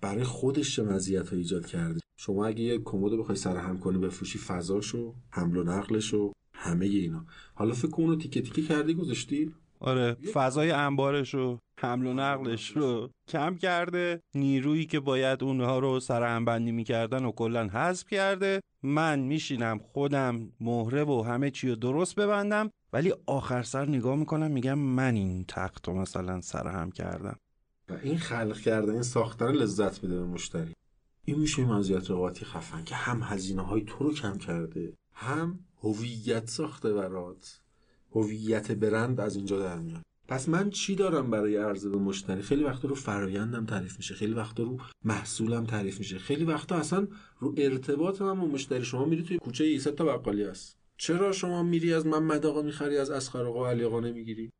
برای 0.00 0.24
خودش 0.24 0.76
چه 0.76 0.82
مزیت 0.82 1.32
ایجاد 1.32 1.66
کرده؟ 1.66 2.00
شما 2.16 2.46
اگه 2.46 2.60
یه 2.60 2.78
کمد 2.78 3.12
بخوای 3.18 3.36
سر 3.36 3.56
هم 3.56 3.78
کنی 3.78 3.98
بفروشی 3.98 4.38
فضاشو 4.38 5.14
حمل 5.30 5.56
و 5.56 5.64
نقلشو 5.64 6.32
همه 6.54 6.86
اینا. 6.86 7.24
حالا 7.54 7.74
فکر 7.74 7.90
کن 7.90 8.02
اونو 8.02 8.16
تیکه 8.16 8.42
تیکه 8.42 8.62
کردی 8.62 8.94
گذاشتی؟ 8.94 9.54
آره 9.80 10.16
فضای 10.32 10.70
انبارش 10.70 11.34
رو 11.34 11.58
حمل 11.80 12.06
و 12.06 12.12
نقلش 12.12 12.70
رو 12.70 13.10
کم 13.28 13.56
کرده. 13.56 14.20
نیرویی 14.34 14.86
که 14.86 15.00
باید 15.00 15.44
اونها 15.44 15.78
رو 15.78 16.00
سر 16.00 16.40
بندی 16.40 16.72
می‌کردن 16.72 17.24
و 17.24 17.32
کلا 17.32 17.68
حذف 17.68 18.08
کرده. 18.08 18.60
من 18.82 19.18
میشینم 19.18 19.78
خودم 19.78 20.48
مهره 20.60 21.04
و 21.04 21.22
همه 21.22 21.50
چی 21.50 21.68
رو 21.68 21.76
درست 21.76 22.14
ببندم. 22.14 22.70
ولی 22.92 23.14
آخر 23.26 23.62
سر 23.62 23.88
نگاه 23.88 24.16
می‌کنم 24.16 24.50
میگم 24.50 24.78
من 24.78 25.14
این 25.14 25.44
تخت 25.48 25.88
رو 25.88 25.94
مثلا 25.94 26.40
سرهم 26.40 26.90
کردم. 26.90 27.36
و 27.88 27.94
این 28.02 28.18
خلق 28.18 28.58
کردن 28.58 28.92
این 28.92 29.02
ساختن 29.02 29.52
لذت 29.52 30.04
میده 30.04 30.18
به 30.18 30.24
مشتری. 30.24 30.72
این 31.24 31.38
میشه 31.38 31.64
مزیت 31.64 32.10
رقابتی 32.10 32.44
خفن 32.44 32.84
که 32.84 32.94
هم 32.94 33.22
هزینه 33.22 33.62
های 33.62 33.82
تو 33.82 34.04
رو 34.04 34.14
کم 34.14 34.38
کرده 34.38 34.92
هم 35.14 35.58
هویت 35.82 36.50
ساخته 36.50 36.92
برات. 36.92 37.60
هویت 38.12 38.72
برند 38.72 39.20
از 39.20 39.36
اینجا 39.36 39.58
در 39.58 39.78
میاد. 39.78 40.02
پس 40.28 40.48
من 40.48 40.70
چی 40.70 40.94
دارم 40.94 41.30
برای 41.30 41.56
عرضه 41.56 41.90
به 41.90 41.96
مشتری؟ 41.96 42.42
خیلی 42.42 42.64
وقتا 42.64 42.88
رو 42.88 42.94
فرایندم 42.94 43.66
تعریف 43.66 43.96
میشه 43.96 44.14
خیلی 44.14 44.34
وقتا 44.34 44.62
رو 44.62 44.78
محصولم 45.04 45.64
تعریف 45.64 45.98
میشه. 45.98 46.18
خیلی 46.18 46.44
وقتا 46.44 46.76
اصلا 46.76 47.08
رو 47.40 47.54
ارتباط 47.56 48.22
من 48.22 48.40
با 48.40 48.46
مشتری 48.46 48.84
شما 48.84 49.04
میری 49.04 49.22
توی 49.22 49.38
کوچه 49.38 49.64
ایسا 49.64 49.90
تا 49.90 50.04
بقالی 50.04 50.44
هست 50.44 50.76
چرا 50.96 51.32
شما 51.32 51.62
میری 51.62 51.94
از 51.94 52.06
من 52.06 52.44
آقا 52.44 52.62
می‌خری 52.62 52.96
از 52.96 53.10
اسخر 53.10 53.44
آقا 53.44 53.70
علی 53.70 53.84
آقا 53.84 54.00
نمی‌گیری؟ 54.00 54.52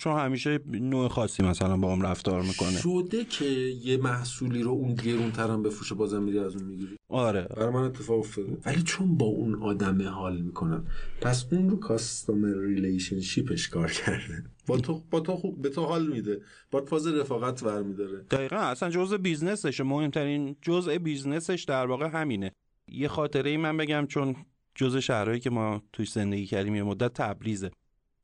چون 0.00 0.18
همیشه 0.18 0.60
نوع 0.66 1.08
خاصی 1.08 1.42
مثلا 1.42 1.76
با 1.76 1.92
هم 1.92 2.02
رفتار 2.02 2.42
می‌کنه. 2.42 2.78
شده 2.78 3.24
که 3.24 3.44
یه 3.44 3.96
محصولی 3.96 4.62
رو 4.62 4.70
اون 4.70 4.94
گرون 4.94 5.30
ترم 5.32 5.62
بفروشه 5.62 5.94
بازم 5.94 6.22
میری 6.22 6.38
از 6.38 6.56
اون 6.56 6.64
می‌گیری؟ 6.64 6.96
آره. 7.08 7.42
برای 7.56 7.70
من 7.70 7.82
اتفاق 7.82 8.18
افتاده. 8.18 8.56
ولی 8.66 8.82
چون 8.82 9.16
با 9.16 9.26
اون 9.26 9.62
آدم 9.62 10.08
حال 10.08 10.40
می‌کنن 10.40 10.84
پس 11.20 11.46
اون 11.52 11.70
رو 11.70 11.76
customer 11.76 12.54
relationship 12.54 13.52
ش 13.52 13.68
کار 13.68 13.90
کرده. 13.90 14.44
با 14.66 14.78
تو 14.78 15.02
با 15.10 15.20
تو 15.20 15.36
خوب 15.36 15.62
به 15.62 15.68
تو 15.68 15.84
حال 15.84 16.06
میده. 16.06 16.40
با 16.70 16.84
فاز 16.84 17.06
رفاقت 17.06 17.64
برمیداره. 17.64 18.18
دقیقا 18.30 18.56
اصلا 18.56 18.90
جزء 18.90 19.16
business 19.16 19.67
ش 19.67 19.80
مهمترین 19.80 20.56
جزء 20.62 20.98
business 20.98 21.51
ش 21.51 21.64
در 21.68 21.86
واقع 21.86 22.06
همینه. 22.06 22.52
یه 22.92 23.08
خاطره 23.08 23.50
ای 23.50 23.56
من 23.56 23.76
بگم 23.76 24.06
چون 24.06 24.36
جزء 24.74 25.00
شهرهایی 25.00 25.40
که 25.40 25.50
ما 25.50 25.82
توی 25.92 26.06
زندگی 26.06 26.46
کردیم 26.46 26.74
یه 26.74 26.82
مدت 26.82 27.12
تبریزه. 27.14 27.70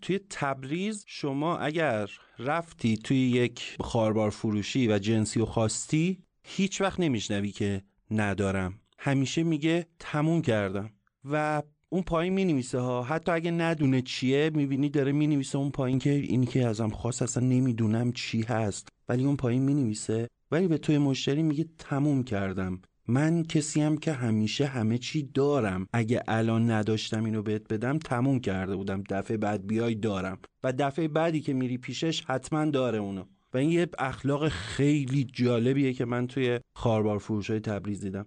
توی 0.03 0.21
تبریز 0.31 1.05
شما 1.07 1.59
اگر 1.59 2.11
رفتی 2.39 2.97
توی 2.97 3.17
یک 3.17 3.77
خواربار 3.81 4.31
فروشی 4.31 4.89
و 4.89 4.99
جنسی 4.99 5.41
و 5.41 5.45
خواستی 5.45 6.23
هیچ 6.45 6.81
وقت 6.81 7.01
نمیشنوی 7.01 7.51
که 7.51 7.83
ندارم. 8.11 8.81
همیشه 8.99 9.43
میگه 9.43 9.87
تموم 9.99 10.43
کردم. 10.43 10.91
و 11.25 11.63
اون 11.89 12.03
پایین 12.03 12.33
می 12.33 12.45
نویسه 12.45 12.79
ها. 12.79 13.03
حتی 13.03 13.33
اگه 13.33 13.51
ندونه 13.51 14.03
چیه 14.03 14.51
می‌بینی 14.55 14.89
داره 14.89 15.13
می 15.13 15.27
نویسه 15.27 15.59
اون 15.59 15.71
پایین 15.71 15.99
که 15.99 16.11
اینی 16.11 16.47
که 16.47 16.67
ازم 16.67 16.91
خواست 16.91 17.23
اصلا 17.23 17.47
نمی‌دونم 17.47 18.13
چی 18.13 18.43
هست. 18.43 18.89
ولی 19.09 19.25
اون 19.25 19.37
پایین 19.37 19.63
می 19.63 19.75
نویسه 19.75 20.29
ولی 20.51 20.69
به 20.69 20.79
توی 20.79 20.99
مشتری 20.99 21.43
میگه 21.43 21.67
تموم 21.79 22.25
کردم. 22.25 22.81
من 23.09 23.43
کسیم 23.43 23.97
که 23.97 24.13
همیشه 24.13 24.67
همه 24.67 24.99
چی 24.99 25.23
دارم. 25.23 25.87
اگه 25.93 26.23
الان 26.29 26.71
نداشتم 26.71 27.25
اینو 27.25 27.43
بهت 27.43 27.73
بدم 27.73 27.99
تموم 27.99 28.41
کرده 28.41 28.77
بودم. 28.77 29.03
دفعه 29.11 29.37
بعد 29.37 29.67
بیای 29.67 29.95
دارم. 29.95 30.39
و 30.65 30.73
دفعه 30.73 31.09
بعدی 31.09 31.41
که 31.41 31.53
میری 31.53 31.79
پیشش 31.79 32.25
حتما 32.25 32.65
داره 32.65 32.99
اونو. 32.99 33.25
و 33.55 33.59
این 33.59 33.71
یه 33.71 33.89
اخلاق 33.99 34.49
خیلی 34.49 35.25
جالبیه 35.25 35.93
که 35.93 36.05
من 36.05 36.27
توی 36.27 36.61
خاربار 36.75 37.19
فروش 37.19 37.51
های 37.51 37.61
تبریز 37.61 38.01
دیدم. 38.01 38.27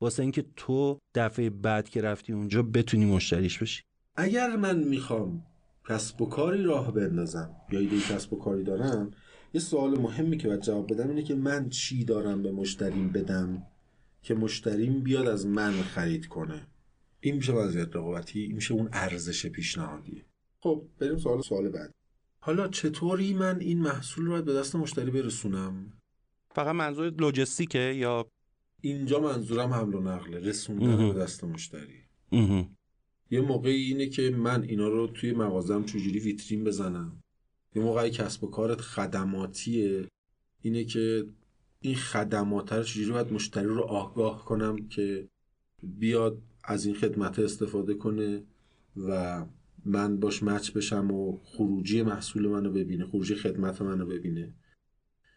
واسه 0.00 0.22
اینکه 0.22 0.44
تو 0.56 0.98
دفعه 1.14 1.50
بعد 1.50 1.88
که 1.88 2.02
رفتی 2.02 2.32
اونجا 2.32 2.62
بتونی 2.62 3.04
مشتریش 3.04 3.58
بشی. 3.58 3.82
اگر 4.16 4.56
من 4.56 4.78
می‌خوام 4.78 5.42
کسب 5.88 6.22
و 6.22 6.26
کاری 6.26 6.62
راه 6.62 6.92
بندازم 6.92 7.50
یا 7.72 7.80
ایده 7.80 8.00
کسب 8.00 8.32
و 8.32 8.38
کاری 8.38 8.64
دارم 8.64 9.10
یه 9.54 9.60
سوال 9.60 9.98
مهمی 9.98 10.36
که 10.36 10.48
باید 10.48 10.60
جواب 10.60 10.92
بدم 10.92 11.08
اینه 11.08 11.22
که 11.22 11.34
من 11.34 11.68
چی 11.68 12.04
دارم 12.04 12.42
به 12.42 12.52
مشتریم 12.52 13.08
بدم؟ 13.08 13.62
که 14.22 14.34
مشتریم 14.34 15.00
بیاد 15.00 15.26
از 15.26 15.46
من 15.46 15.72
خرید 15.72 16.26
کنه. 16.26 16.66
این 17.20 17.36
میشه 17.36 17.52
وضعیت 17.52 17.96
رقابتی 17.96 18.40
این 18.40 18.52
میشه 18.52 18.74
اون 18.74 18.88
ارزش 18.92 19.46
پیشنهادی. 19.46 20.24
خب 20.60 20.88
بریم 20.98 21.18
سوال 21.18 21.42
سوال 21.42 21.68
بعد. 21.68 21.94
حالا 22.40 22.68
چطوری 22.68 23.34
من 23.34 23.60
این 23.60 23.80
محصول 23.80 24.26
رو 24.26 24.42
به 24.42 24.54
دست 24.54 24.76
مشتری 24.76 25.10
برسونم؟ 25.10 25.92
فقط 26.54 26.74
منظور 26.74 27.10
لوجستیکه 27.10 27.78
یا 27.78 28.30
اینجا 28.80 29.20
منظورم 29.20 29.72
حمل 29.72 29.94
و 29.94 30.00
نقله 30.00 30.38
رسوندن 30.38 31.12
به 31.12 31.20
دست 31.20 31.44
مشتری. 31.44 32.00
یه 33.30 33.40
موقعی 33.40 33.82
اینه 33.82 34.06
که 34.06 34.30
من 34.30 34.62
اینا 34.62 34.88
رو 34.88 35.06
توی 35.06 35.32
مغازم 35.32 35.84
چجوری 35.84 36.18
ویترین 36.18 36.64
بزنم؟ 36.64 37.22
یه 37.74 37.82
موقعی 37.82 38.10
کسب 38.10 38.44
و 38.44 38.50
کارت 38.50 38.80
خدماتیه. 38.80 40.08
اینه 40.62 40.84
که 40.84 41.26
این 41.82 41.94
خدمات 41.94 42.72
رو 42.72 42.82
چجوری 42.82 43.12
باید 43.12 43.32
مشتری 43.32 43.66
رو 43.66 43.82
آگاه 43.82 44.44
کنم 44.44 44.88
که 44.88 45.28
بیاد 45.82 46.38
از 46.64 46.86
این 46.86 46.94
خدمت 46.94 47.38
استفاده 47.38 47.94
کنه 47.94 48.42
و 48.96 49.44
من 49.84 50.20
باش 50.20 50.42
مچ 50.42 50.70
بشم 50.70 51.10
و 51.10 51.38
خروجی 51.44 52.02
محصول 52.02 52.48
منو 52.48 52.72
ببینه 52.72 53.06
خروجی 53.06 53.34
خدمت 53.34 53.82
منو 53.82 54.06
ببینه؟ 54.06 54.54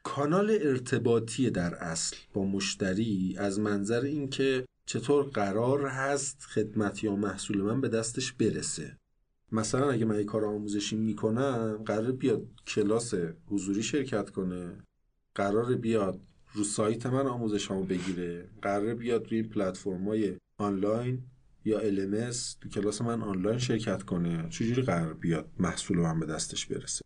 کانال 0.03 0.57
ارتباطی 0.61 1.49
در 1.49 1.75
اصل 1.75 2.15
با 2.33 2.45
مشتری 2.45 3.35
از 3.37 3.59
منظر 3.59 4.01
اینکه 4.01 4.65
چطور 4.85 5.23
قرار 5.23 5.87
هست 5.87 6.41
خدمت 6.41 7.03
یا 7.03 7.15
محصول 7.15 7.61
من 7.61 7.81
به 7.81 7.89
دستش 7.89 8.31
برسه. 8.31 8.97
مثلا 9.51 9.91
اگه 9.91 10.05
من 10.05 10.17
یه 10.17 10.23
کار 10.23 10.45
آموزشی 10.45 10.95
می‌کنم 10.95 11.83
قرار 11.85 12.11
بیاد 12.11 12.41
کلاس 12.67 13.13
حضوری 13.47 13.83
شرکت 13.83 14.29
کنه. 14.29 14.83
قرار 15.35 15.75
بیاد 15.75 16.19
رو 16.53 16.63
سایت 16.63 17.05
من 17.05 17.27
آموزش 17.27 17.71
همو 17.71 17.83
بگیره 17.83 18.49
قراره 18.61 18.95
بیاد 18.95 19.27
روی 19.31 19.43
پلتفرم 19.43 20.07
های 20.07 20.35
آنلاین 20.57 21.23
یا 21.65 21.79
LMS 21.79 22.37
تو 22.61 22.69
کلاس 22.69 23.01
من 23.01 23.21
آنلاین 23.21 23.57
شرکت 23.57 24.03
کنه. 24.03 24.49
چجوری 24.49 24.81
قرار 24.81 25.13
بیاد 25.13 25.49
محصول 25.59 25.97
من 25.97 26.19
به 26.19 26.25
دستش 26.25 26.65
برسه؟ 26.65 27.01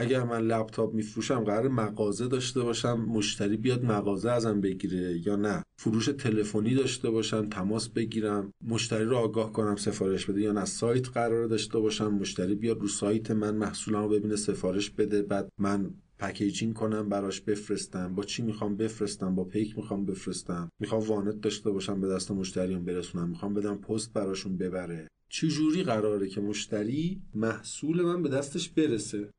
اگر 0.00 0.24
من 0.24 0.46
لپتاپ 0.46 0.94
میفروشم 0.94 1.44
قرار 1.44 1.68
مغازه 1.68 2.28
داشته 2.28 2.60
باشم 2.60 3.00
مشتری 3.00 3.56
بیاد 3.56 3.84
مغازه 3.84 4.30
ازم 4.30 4.60
بگیره 4.60 5.26
یا 5.26 5.36
نه؟ 5.36 5.62
فروش 5.76 6.06
تلفنی 6.06 6.74
داشته 6.74 7.10
باشم 7.10 7.48
تماس 7.48 7.88
بگیرم 7.88 8.52
مشتری 8.60 9.04
رو 9.04 9.16
آگاه 9.16 9.52
کنم 9.52 9.76
سفارش 9.76 10.26
بده 10.26 10.40
یا 10.40 10.52
نه؟ 10.52 10.64
سایت 10.64 11.08
قرار 11.08 11.46
داشته 11.46 11.78
باشم 11.78 12.08
مشتری 12.08 12.54
بیاد 12.54 12.78
رو 12.78 12.88
سایت 12.88 13.30
من 13.30 13.54
محصولمو 13.54 14.08
ببینه 14.08 14.36
سفارش 14.36 14.90
بده 14.90 15.22
بعد 15.22 15.48
من 15.58 15.90
packaging 16.18 16.74
کنم 16.74 17.08
براش 17.08 17.40
بفرستم. 17.40 18.14
با 18.14 18.24
چی 18.24 18.42
می‌خوام 18.42 18.76
بفرستم؟ 18.76 19.34
با 19.34 19.44
پیک 19.44 19.76
می‌خوام 19.76 20.06
بفرستم. 20.06 20.68
می‌خوام 20.80 21.02
وانت 21.02 21.40
داشته 21.40 21.70
باشم 21.70 22.00
به 22.00 22.08
دست 22.08 22.30
مشتریان 22.30 22.84
برسونم. 22.84 23.28
می‌خوام 23.28 23.54
بدم 23.54 23.76
پست 23.76 24.12
براشون 24.12 24.56
ببره. 24.56 25.08
چجوری 25.28 25.82
قراره 25.82 26.28
که 26.28 26.40
مشتری 26.40 27.22
محصول 27.34 28.02
من 28.02 28.22
به 28.22 28.28
دستش 28.28 28.68
برسه؟ 28.68 29.30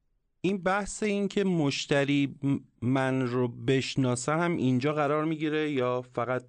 این 0.42 0.58
بحث 0.58 1.04
این 1.04 1.28
که 1.28 1.44
مشتری 1.44 2.36
من 2.82 3.22
رو 3.22 3.48
بشناسه 3.48 4.32
هم 4.32 4.58
اینجا 4.58 4.94
قرار 4.94 5.26
می‌گیره 5.26 5.72
یا 5.72 6.02
فقط 6.02 6.44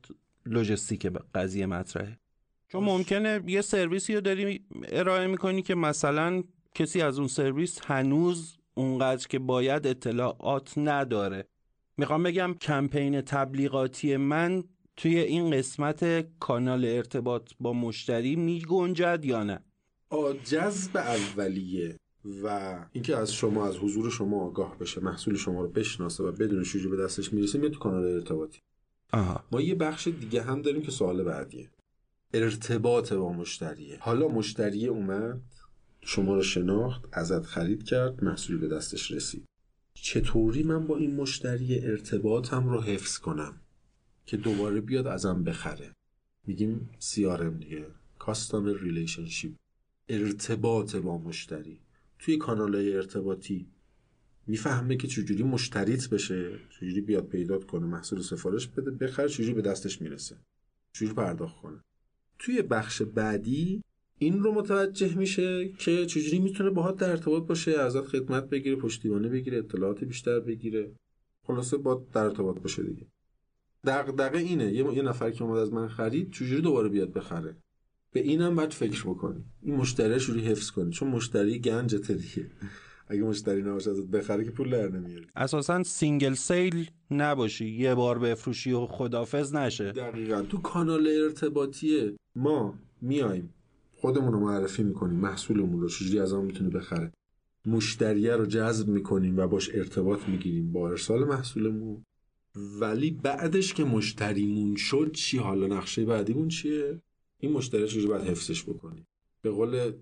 لجستیک 0.47 1.07
قضیه 1.35 1.67
مطرحه؟ 1.67 2.19
چون 2.69 2.85
ممکنه 2.85 3.43
یه 3.47 3.61
سرویسی 3.61 4.15
رو 4.15 4.21
داری 4.21 4.65
ارائه 4.89 5.27
می‌کنی 5.27 5.63
که 5.63 5.75
مثلا 5.75 6.43
کسی 6.75 7.01
از 7.03 7.19
اون 7.19 7.29
سرویس 7.29 7.81
هنوز 7.85 8.57
اونقدر 8.81 9.29
که 9.29 9.39
باید 9.39 9.87
اطلاعات 9.87 10.73
نداره. 10.77 11.49
می‌خوام 11.97 12.23
بگم 12.23 12.55
کمپین 12.61 13.21
تبلیغاتی 13.21 14.17
من 14.17 14.65
توی 14.97 15.19
این 15.19 15.51
قسمت 15.51 16.27
کانال 16.39 16.85
ارتباط 16.85 17.53
با 17.61 17.73
مشتری 17.73 18.37
میگنجد 18.37 19.25
یا 19.25 19.45
نه؟ 19.45 19.61
جذب 20.45 20.97
اولیه 20.97 21.97
و 22.45 22.77
اینکه 22.93 23.17
از 23.17 23.33
شما 23.33 23.67
از 23.67 23.77
حضور 23.77 24.11
شما 24.11 24.45
آگاه 24.45 24.79
بشه 24.79 25.01
محصول 25.01 25.37
شما 25.37 25.63
رو 25.63 25.69
بشناسه 25.69 26.25
و 26.25 26.33
بدون 26.33 26.65
شوجی 26.65 26.89
به 26.89 26.97
دستش 26.97 27.33
می‌رسه 27.33 27.59
میاد 27.59 27.73
تو 27.73 27.79
کانال 27.79 28.05
ارتباطی. 28.05 28.61
آها. 29.13 29.45
ما 29.53 29.61
یه 29.61 29.75
بخش 29.75 30.09
دیگه 30.09 30.43
هم 30.43 30.63
داریم 30.63 30.83
که 30.83 30.91
سوال 30.91 31.23
بعدیه. 31.23 31.71
ارتباط 32.35 33.13
با 33.13 33.33
مشتریه. 33.33 33.99
حالا 34.01 34.29
مشتری 34.29 34.87
اومد؟ 34.87 35.41
شما 36.03 36.35
رو 36.35 36.43
شناخت 36.43 37.05
ازت 37.13 37.47
خرید 37.47 37.83
کرد 37.83 38.25
محصول 38.25 38.59
به 38.59 38.69
دستش 38.69 39.11
رسید. 39.13 39.45
چطوری 39.95 40.63
من 40.63 40.87
با 40.87 40.97
این 40.97 41.17
مشتری 41.17 41.79
ارتباطم 41.79 42.69
رو 42.69 42.81
حفظ 42.81 43.19
کنم 43.19 43.61
که 44.27 44.37
دوباره 44.37 44.81
بیاد 44.81 45.07
ازم 45.07 45.45
بخره؟ 45.45 45.93
میگیم 46.47 46.91
CRM 47.01 47.61
دیگه 47.61 47.87
Customer 48.21 48.77
Relationship. 48.83 49.51
ارتباط 50.09 50.97
با 50.97 51.19
مشتری. 51.19 51.81
توی 52.19 52.37
کانال 52.37 52.75
ارتباطی 52.75 53.67
می‌فهمه 54.47 54.97
که 54.97 55.09
چجوری 55.09 55.43
مشتریت 55.43 56.09
بشه 56.09 56.59
چجوری 56.71 57.01
بیاد 57.01 57.27
پیدات 57.27 57.65
کنه 57.65 57.87
محصول 57.87 58.23
سفارش 58.23 58.67
بده 58.67 58.91
بخره 58.91 59.29
چجوری 59.29 59.53
به 59.53 59.63
دستش 59.63 60.03
می‌رسه. 60.03 60.37
چجوری 60.93 61.13
پرداخت 61.13 61.57
کنه. 61.57 61.81
توی 62.39 62.63
بخش 62.63 63.03
بعدی 63.03 63.83
این 64.23 64.43
رو 64.43 64.53
متوجه 64.53 65.15
میشه 65.19 65.69
که 65.69 66.07
چجوری 66.07 66.39
می‌تونه 66.39 66.71
باهات 66.71 66.97
در 66.97 67.11
ارتباط 67.11 67.43
باشه 67.43 67.71
ازت 67.71 68.05
خدمت 68.05 68.49
بگیره 68.49 68.77
پشتیبانی 68.77 69.29
بگیره 69.29 69.59
اطلاعات 69.59 70.05
بیشتر 70.05 70.41
بگیره. 70.41 70.93
خلاصه 71.47 71.77
باهات 71.77 72.07
در 72.13 72.25
ارتباط 72.25 72.61
باشه 72.61 72.83
دیگه. 72.83 73.07
دغدغه 73.85 74.39
اینه 74.39 74.73
یه, 74.73 74.95
یه 74.95 75.03
نفر 75.03 75.31
که 75.31 75.45
اومد 75.45 75.59
از 75.59 75.73
من 75.73 75.89
خرید 75.89 76.33
چجوری 76.33 76.63
دوباره 76.63 76.89
بیاد 76.89 77.13
بخره؟ 77.13 77.57
به 78.13 78.21
اینم 78.21 78.57
باید 78.57 78.73
فکر 78.73 79.03
بکنی. 79.03 79.45
این 79.63 79.75
مشتری 79.77 80.19
رو 80.19 80.35
حفظ 80.35 80.71
کنی؟ 80.71 80.91
چون 80.91 81.09
مشتری 81.09 81.59
گنجته 81.59 82.15
دیگه 82.15 82.47
اگه 83.09 83.23
مشتری 83.23 83.63
نباشه 83.63 83.91
ازت 83.91 84.07
بخره 84.07 84.45
که 84.45 84.51
پول 84.51 84.71
در 84.71 84.89
نمیاری. 84.89 85.27
اساسا 85.37 85.83
single 85.83 86.35
sale 86.35 86.91
نباشی. 87.11 87.69
یه 87.69 87.95
بار 87.95 88.19
بفروشی 88.19 88.73
و 88.73 88.87
خدافظ 88.87 89.55
نشه. 89.55 89.93
دقیقا. 89.93 90.43
تو 90.43 90.59
کانال 90.59 91.07
ارتباطی 91.07 92.17
ما 92.37 92.75
میایم. 93.03 93.55
خودمون 94.01 94.33
رو 94.33 94.41
معرفی 94.41 94.83
می‌کنیم 94.83 95.21
محصولمون 95.21 95.81
رو 95.81 95.89
چجوری 95.89 96.19
از 96.19 96.33
آن 96.33 96.45
می‌تونه 96.45 96.71
بخره. 96.71 97.13
مشتریه 97.67 98.37
رو 98.37 98.47
جذب 98.47 98.89
می‌کنیم 98.89 99.39
و 99.39 99.47
باش 99.47 99.71
ارتباط 99.75 100.29
می‌گیریم 100.29 100.73
با 100.73 100.89
ارسال 100.89 101.25
محصولمون. 101.25 102.05
ولی 102.81 103.11
بعدش 103.11 103.75
که 103.75 103.85
مشتریمون 103.85 104.77
شد 104.77 105.11
چی؟ 105.13 105.39
حالا 105.39 105.67
نقشه 105.67 106.05
بعدیمون 106.05 106.49
چیه؟ 106.49 107.01
این 107.39 107.53
مشتری 107.53 107.89
چجوری 107.89 108.07
باید 108.07 108.23
حفظش 108.23 108.65
بکنیم؟ 108.65 109.07
به 109.43 109.51
قول 109.51 109.93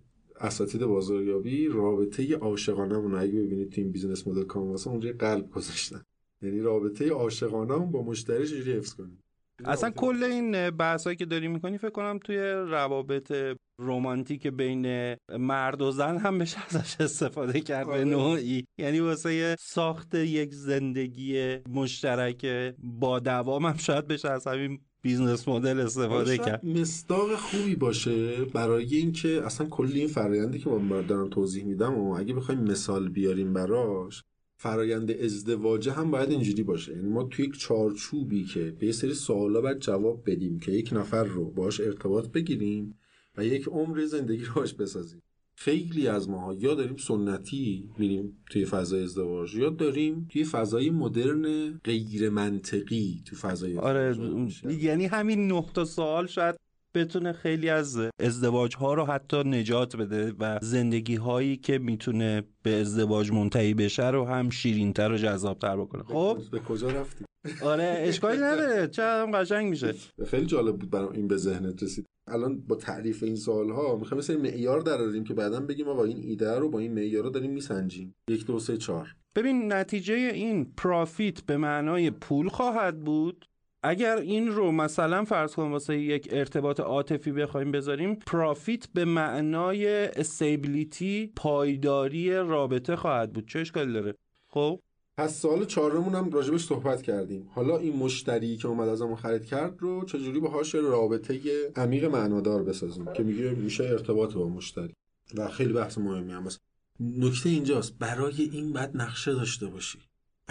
اساتید 0.40 0.84
بازاریابی 0.84 1.68
رابطه 1.68 2.36
عاشقانه 2.36 3.18
اگه 3.18 3.42
ببینید 3.42 3.70
تو 3.70 3.80
این 3.80 3.92
business 3.92 4.28
model 4.28 4.44
canvas 4.44 4.86
اونجا 4.86 5.12
قلب 5.18 5.50
گذاشتن. 5.50 6.02
یعنی 6.42 6.60
رابطه 6.60 7.10
عاشقانه 7.10 7.78
با 7.92 8.02
مشتری 8.02 8.46
چجوری 8.46 8.72
حفظ 8.72 8.94
کنیم؟ 8.94 9.18
اصلا 9.64 9.90
کل 9.90 10.22
این 10.22 10.70
بحثایی 10.70 11.16
که 11.16 11.24
داری 11.24 11.48
می‌کنی 11.48 11.78
فکر 11.78 11.90
کنم 11.90 12.18
توی 12.24 12.38
روابط 12.50 13.32
رومانتیک 13.80 14.46
بین 14.46 15.16
مرد 15.38 15.82
و 15.82 15.90
زن 15.90 16.18
هم 16.18 16.38
بشه 16.38 16.58
ازش 16.66 17.00
استفاده 17.00 17.60
کرد 17.60 17.86
به 17.86 17.92
آره. 17.92 18.04
نوعی. 18.04 18.64
یعنی 18.78 19.00
واسه 19.00 19.56
ساخت 19.58 20.14
یک 20.14 20.54
زندگی 20.54 21.56
مشترک 21.68 22.46
با 22.78 23.18
دوام 23.18 23.66
هم 23.66 23.76
شاید 23.76 24.06
بشه 24.06 24.30
از 24.30 24.46
همین 24.46 24.80
business 25.02 25.48
model 25.48 25.80
استفاده 25.80 26.38
کرد. 26.38 26.66
مصداق 26.66 27.34
خوبی 27.34 27.76
باشه 27.76 28.44
برای 28.44 28.96
اینکه 28.96 29.42
اصلا 29.44 29.66
کلی 29.66 29.98
این 29.98 30.08
فرایندی 30.08 30.58
که 30.58 30.70
من 30.70 31.06
دارم 31.06 31.28
توضیح 31.28 31.64
میدم 31.64 31.98
و 31.98 32.14
اگه 32.14 32.34
بخوایم 32.34 32.60
مثال 32.60 33.08
بیاریم 33.08 33.52
براش 33.52 34.24
فرایند 34.60 35.10
ازدواجه 35.10 35.92
هم 35.92 36.10
باید 36.10 36.30
اینجوری 36.30 36.62
باشه. 36.62 36.92
یعنی 36.92 37.08
ما 37.08 37.22
توی 37.22 37.44
یک 37.44 37.58
چارچوبی 37.58 38.44
که 38.44 38.76
به 38.78 38.86
یه 38.86 38.92
سری 38.92 39.14
سوالا 39.14 39.60
باید 39.60 39.78
جواب 39.78 40.30
بدیم 40.30 40.58
که 40.58 40.72
یک 40.72 40.92
نفر 40.92 41.24
رو 41.24 41.50
باش 41.50 41.80
ارتباط 41.80 42.28
بگیریم 42.28 42.98
و 43.36 43.44
یک 43.44 43.68
عمر 43.68 44.04
زندگی 44.04 44.44
رو 44.44 44.54
باش 44.54 44.74
بسازیم. 44.74 45.22
خیلی 45.54 46.08
از 46.08 46.28
ماها 46.28 46.54
یا 46.54 46.74
داریم 46.74 46.96
سنتی 46.96 47.90
میریم 47.98 48.38
توی 48.50 48.64
فضای 48.64 49.02
ازدواج 49.02 49.54
یا 49.54 49.70
داریم 49.70 50.26
توی 50.30 50.44
فضای 50.44 50.90
مدرن 50.90 51.72
غیر 51.84 52.30
منطقی 52.30 53.22
تو 53.26 53.36
فضای 53.36 53.78
آره 53.78 54.16
یعنی 54.64 55.06
همین 55.06 55.52
نقطه 55.52 55.84
سوال 55.84 56.26
شاید 56.26 56.56
بتونه 56.94 57.32
خیلی 57.32 57.68
از 57.68 57.98
ازدواج 58.20 58.76
ها 58.76 58.94
رو 58.94 59.04
حتی 59.04 59.44
نجات 59.44 59.96
بده 59.96 60.32
و 60.38 60.58
زندگی 60.62 61.16
هایی 61.16 61.56
که 61.56 61.78
می‌تونه 61.78 62.42
به 62.62 62.80
ازدواج 62.80 63.32
منتهی 63.32 63.74
بشه 63.74 64.10
رو 64.10 64.24
هم 64.24 64.50
شیرینتر 64.50 65.12
و 65.12 65.16
جذابتر 65.16 65.76
بکنه. 65.76 66.02
خب؟ 66.02 66.38
به 66.52 66.58
کجا 66.58 66.88
رفتی؟ 66.88 67.24
آره 67.62 67.94
اشکالی 67.98 68.38
نداره. 68.38 68.88
چه 68.88 69.02
هم 69.02 69.30
قشنگ 69.30 69.70
میشه. 69.70 69.94
خیلی 70.26 70.46
جالب 70.46 70.76
بود 70.76 70.90
برام 70.90 71.12
این 71.12 71.28
به 71.28 71.36
ذهنت 71.36 71.82
رسید. 71.82 72.06
الان 72.28 72.60
با 72.60 72.76
تعریف 72.76 73.22
این 73.22 73.36
سوال 73.36 73.70
ها 73.70 73.96
می‌خوایم 73.96 74.18
مثل 74.18 74.36
معیار 74.36 74.80
دراریم 74.80 75.24
که 75.24 75.34
بعدا 75.34 75.60
بگیم 75.60 75.88
آقا 75.88 76.04
این 76.04 76.18
ایده 76.18 76.58
رو 76.58 76.70
با 76.70 76.78
این 76.78 76.92
معیار 76.92 77.24
رو 77.24 77.30
داریم 77.30 77.50
میسنجیم. 77.50 78.14
یک 78.30 78.46
دو 78.46 78.58
سه 78.58 78.76
چهار. 78.76 79.14
ببین 79.36 79.72
نتیجه 79.72 80.14
این 80.14 80.72
پرافیت 80.76 81.40
به 81.40 81.56
معنای 81.56 82.10
پول 82.10 82.48
خواهد 82.48 83.00
بود. 83.00 83.48
اگر 83.82 84.16
این 84.16 84.48
رو 84.48 84.72
مثلا 84.72 85.24
فرض 85.24 85.54
کنیم 85.54 85.72
واسه 85.72 85.98
یک 85.98 86.28
ارتباط 86.30 86.80
عاطفی 86.80 87.32
بخوایم 87.32 87.72
بذاریم 87.72 88.14
پرافیت 88.14 88.88
به 88.94 89.04
معنای 89.04 90.06
استیبیلیتی 90.06 91.32
پایداری 91.36 92.36
رابطه 92.36 92.96
خواهد 92.96 93.32
بود. 93.32 93.48
چه 93.48 93.58
اشکالی 93.58 93.92
داره؟ 93.92 94.14
خب. 94.48 94.80
پس 95.16 95.40
سال 95.40 95.64
چهارمون 95.64 96.14
هم 96.14 96.30
راجبش 96.30 96.64
صحبت 96.64 97.02
کردیم. 97.02 97.48
حالا 97.54 97.76
این 97.78 97.96
مشتری 97.96 98.56
که 98.56 98.68
اومد 98.68 98.88
ازمون 98.88 99.16
خرید 99.16 99.44
کرد 99.44 99.74
رو 99.78 100.04
چجوری 100.04 100.40
باهاش 100.40 100.74
رابطه 100.74 101.40
عمیق 101.76 102.04
معنادار 102.04 102.62
بسازیم؟ 102.62 103.12
که 103.12 103.22
میگه 103.22 103.50
میشه 103.50 103.84
ارتباط 103.84 104.34
با 104.34 104.48
مشتری. 104.48 104.94
و 105.34 105.48
خیلی 105.48 105.72
بحث 105.72 105.98
مهمی 105.98 106.32
هم 106.32 106.44
بس. 106.44 106.58
نکته 107.00 107.48
اینجاست. 107.48 107.98
برای 107.98 108.42
این 108.52 108.72
بعد 108.72 108.96
نقشه 108.96 109.34
داشته 109.34 109.66
باشی. 109.66 109.98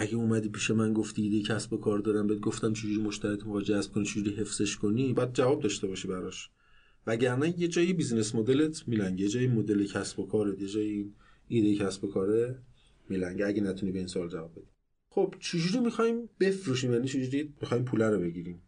اگه 0.00 0.14
اومدی 0.14 0.48
پیش 0.48 0.70
من 0.70 0.92
گفتی 0.92 1.22
ایده 1.22 1.42
کسب 1.42 1.72
و 1.72 1.76
کار 1.76 1.98
دارم 1.98 2.26
بهت 2.26 2.40
گفتم 2.40 2.72
چجوری 2.72 2.96
مشتریت 2.96 3.42
رو 3.42 3.60
جذب 3.60 3.92
کنی 3.92 4.04
چجوری 4.04 4.30
حفظش 4.30 4.76
کنی 4.76 5.12
بعد 5.12 5.32
جواب 5.34 5.62
داشته 5.62 5.86
باشی 5.86 6.08
براش. 6.08 6.50
وگرنه 7.06 7.60
یه 7.60 7.68
جایی 7.68 7.92
بیزینس 7.92 8.34
مدلت 8.34 8.88
میلنگه 8.88 9.22
یه 9.22 9.28
جایی 9.28 9.46
مدل 9.46 9.86
کسب 9.86 10.20
و 10.20 10.26
کارت 10.26 10.60
یه 10.60 10.68
جایی 10.68 11.14
ایده 11.48 11.84
کسب 11.84 12.04
و 12.04 12.08
کاره 12.08 12.58
میلنگه 13.08 13.46
اگه 13.46 13.62
نتونی 13.62 13.92
به 13.92 13.98
این 13.98 14.08
سوال 14.08 14.28
جواب 14.28 14.52
بدی. 14.52 14.66
خب 15.10 15.34
چجوری 15.40 15.84
می‌خوایم 15.84 16.28
بفروشیم؟ 16.40 16.92
یعنی 16.92 17.08
چجوری 17.08 17.54
می‌خوایم 17.60 17.84
پول 17.84 18.02
رو 18.02 18.20
بگیریم؟ 18.20 18.62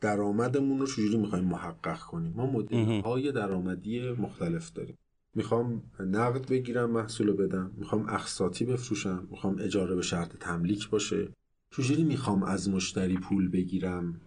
درآمدمون 0.00 0.78
رو 0.78 0.86
چجوری 0.86 1.16
می‌خوایم 1.16 1.44
محقق 1.44 2.00
کنیم؟ 2.00 2.32
ما 2.36 2.50
مدل 2.50 3.00
های 3.00 3.32
درآمدی 3.32 4.10
مختلف 4.10 4.72
داریم. 4.72 4.98
می‌خوام 5.34 5.82
نقد 6.00 6.48
بگیرم 6.48 6.90
محصول 6.90 7.26
رو 7.26 7.34
بدم. 7.34 7.70
می‌خوام 7.76 8.08
اقساطی 8.08 8.64
بفروشم. 8.64 9.26
می‌خوام 9.30 9.56
اجاره 9.58 9.94
به 9.94 10.02
شرط 10.02 10.36
تملیک 10.36 10.90
باشه. 10.90 11.28
چجوری 11.76 12.04
می‌خوام 12.04 12.42
از 12.42 12.68
مشتری 12.68 13.16
پول 13.16 13.48
بگیرم؟ 13.48 14.20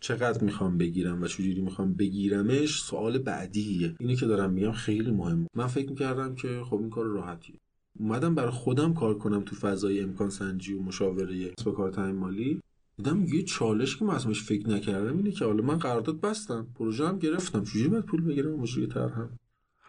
چقدر 0.00 0.44
می‌خوام 0.44 0.78
بگیرم 0.78 1.22
و 1.22 1.26
چجوری 1.26 1.60
می‌خوام 1.60 1.94
بگیرمش؟ 1.94 2.82
سوال 2.82 3.18
بعدیه. 3.18 3.94
اینه 4.00 4.16
که 4.16 4.26
دارم 4.26 4.50
میگم 4.50 4.72
خیلی 4.72 5.10
مهم. 5.10 5.46
من 5.54 5.66
فکر 5.66 5.90
می‌کردم 5.90 6.34
که 6.34 6.62
خب 6.64 6.80
این 6.80 6.90
کار 6.90 7.06
راحتیه. 7.06 7.56
اومدم 8.00 8.34
برای 8.34 8.50
خودم 8.50 8.94
کار 8.94 9.18
کنم 9.18 9.42
تو 9.42 9.56
فضای 9.56 10.00
امکان 10.00 10.30
سنجی 10.30 10.74
و 10.74 10.82
مشاوره 10.82 11.50
کسب 11.58 11.72
کار 11.72 11.90
تعیین 11.90 12.16
مالی. 12.16 12.60
دیدم 12.96 13.24
یه 13.24 13.42
چالش 13.42 13.96
که 13.96 14.04
من 14.04 14.18
فکر 14.18 14.68
نکردم 14.68 15.16
اینه 15.16 15.30
که 15.30 15.44
حالا 15.44 15.64
من 15.64 15.78
قرارداد 15.78 16.20
بستم. 16.20 16.66
پروژه 16.74 17.08
هم 17.08 17.18
گرفتم. 17.18 17.64
چجوری 17.64 17.88
باید 17.88 18.04
پول 18.04 18.20
بگیرم؟ 18.20 18.52
مشروع 18.52 18.86
طرحم. 18.86 19.30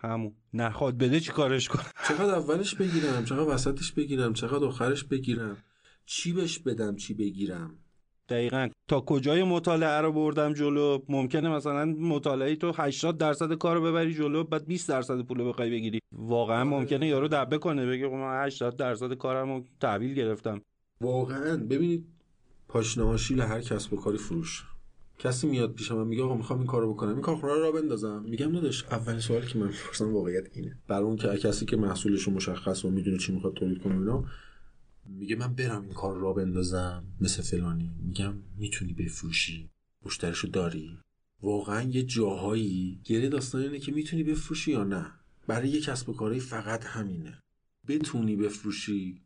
همون. 0.01 0.33
نخواد 0.53 0.97
بده 0.97 1.19
چی 1.19 1.31
کارش 1.31 1.67
کنم؟ 1.67 1.85
چقدر 2.07 2.35
اولش 2.35 2.75
بگیرم 2.75 3.25
چقدر 3.25 3.49
وسطش 3.49 3.91
بگیرم 3.91 4.33
چقدر 4.33 4.65
آخرش 4.65 5.03
بگیرم. 5.03 5.57
چی 6.05 6.33
بهش 6.33 6.59
بدم 6.59 6.95
چی 6.95 7.13
بگیرم؟ 7.13 7.77
دقیقا. 8.29 8.69
تا 8.87 9.01
کجای 9.01 9.43
مطالعه 9.43 10.01
رو 10.01 10.11
بردم 10.11 10.53
جلو؟ 10.53 10.99
ممکنه 11.09 11.49
مثلا 11.49 11.85
مطالعه 11.85 12.55
تو 12.55 12.71
80 12.75 13.17
درصد 13.17 13.53
کار 13.53 13.75
رو 13.75 13.83
ببری 13.83 14.13
جلو 14.13 14.43
بعد 14.43 14.65
20 14.65 14.89
درصد 14.89 15.21
پول 15.21 15.43
بخوای 15.43 15.69
بگیری. 15.69 15.99
واقعا 16.11 16.59
آره. 16.59 16.69
ممکنه 16.69 17.07
یارو 17.07 17.27
دبه 17.27 17.57
کنه 17.57 17.85
بگه 17.85 18.07
خب 18.07 18.13
من 18.13 18.45
80 18.45 18.75
درصد 18.75 19.13
کارم 19.13 19.51
رو 19.51 19.63
تحویل 19.79 20.13
گرفتم. 20.13 20.61
واقعا. 21.01 21.57
ببینید 21.57 22.05
پاشنه 22.67 23.45
هر 23.45 23.61
کسب 23.61 23.93
و 23.93 23.95
کاری 23.95 24.17
فروش. 24.17 24.63
کسی 25.19 25.47
میاد 25.47 25.73
پیش 25.73 25.91
من 25.91 26.07
میگه 26.07 26.23
آقا 26.23 26.35
می‌خوام 26.35 26.59
این 26.59 26.67
کارو 26.67 26.93
بکنم. 26.93 27.09
این 27.09 27.21
کارخونه 27.21 27.53
رو 27.53 27.61
را 27.61 27.71
بندازم. 27.71 28.23
میگم 28.23 28.57
نداش 28.57 28.83
اولین 28.83 29.19
سوالی 29.19 29.47
که 29.47 29.59
من 29.59 29.67
می‌پرسم 29.67 30.13
واقعیت 30.13 30.47
اینه. 30.53 30.77
برای 30.87 31.03
اون 31.03 31.15
که 31.15 31.27
کسی 31.27 31.65
که 31.65 31.77
محصولش 31.77 32.21
رو 32.21 32.33
مشخص 32.33 32.85
و 32.85 32.89
می‌دونه 32.89 33.17
چی 33.17 33.31
می‌خواد 33.31 33.53
تولید 33.53 33.81
کنه 33.81 33.93
اینا 33.95 34.25
میگه 35.05 35.35
من 35.35 35.53
برم 35.53 35.81
این 35.81 35.93
کار 35.93 36.17
را 36.17 36.33
بندازم 36.33 37.03
مثل 37.21 37.41
فلانی. 37.41 37.91
میگم 38.03 38.33
می‌تونی 38.57 38.93
بفروشی؟ 38.93 39.69
مشتریشو 40.05 40.47
داری؟ 40.47 40.97
واقعا 41.41 41.81
یه 41.81 42.03
جاهایی 42.03 42.99
گره 43.03 43.29
داستان 43.29 43.61
اینه 43.61 43.79
که 43.79 43.91
می‌تونی 43.91 44.23
بفروشی 44.23 44.71
یا 44.71 44.83
نه. 44.83 45.05
برای 45.47 45.69
یه 45.69 45.81
کسب 45.81 46.09
و 46.09 46.13
کاری 46.13 46.39
فقط 46.39 46.85
همینه. 46.85 47.39
بتونی 47.87 48.35
بفروشی 48.35 49.21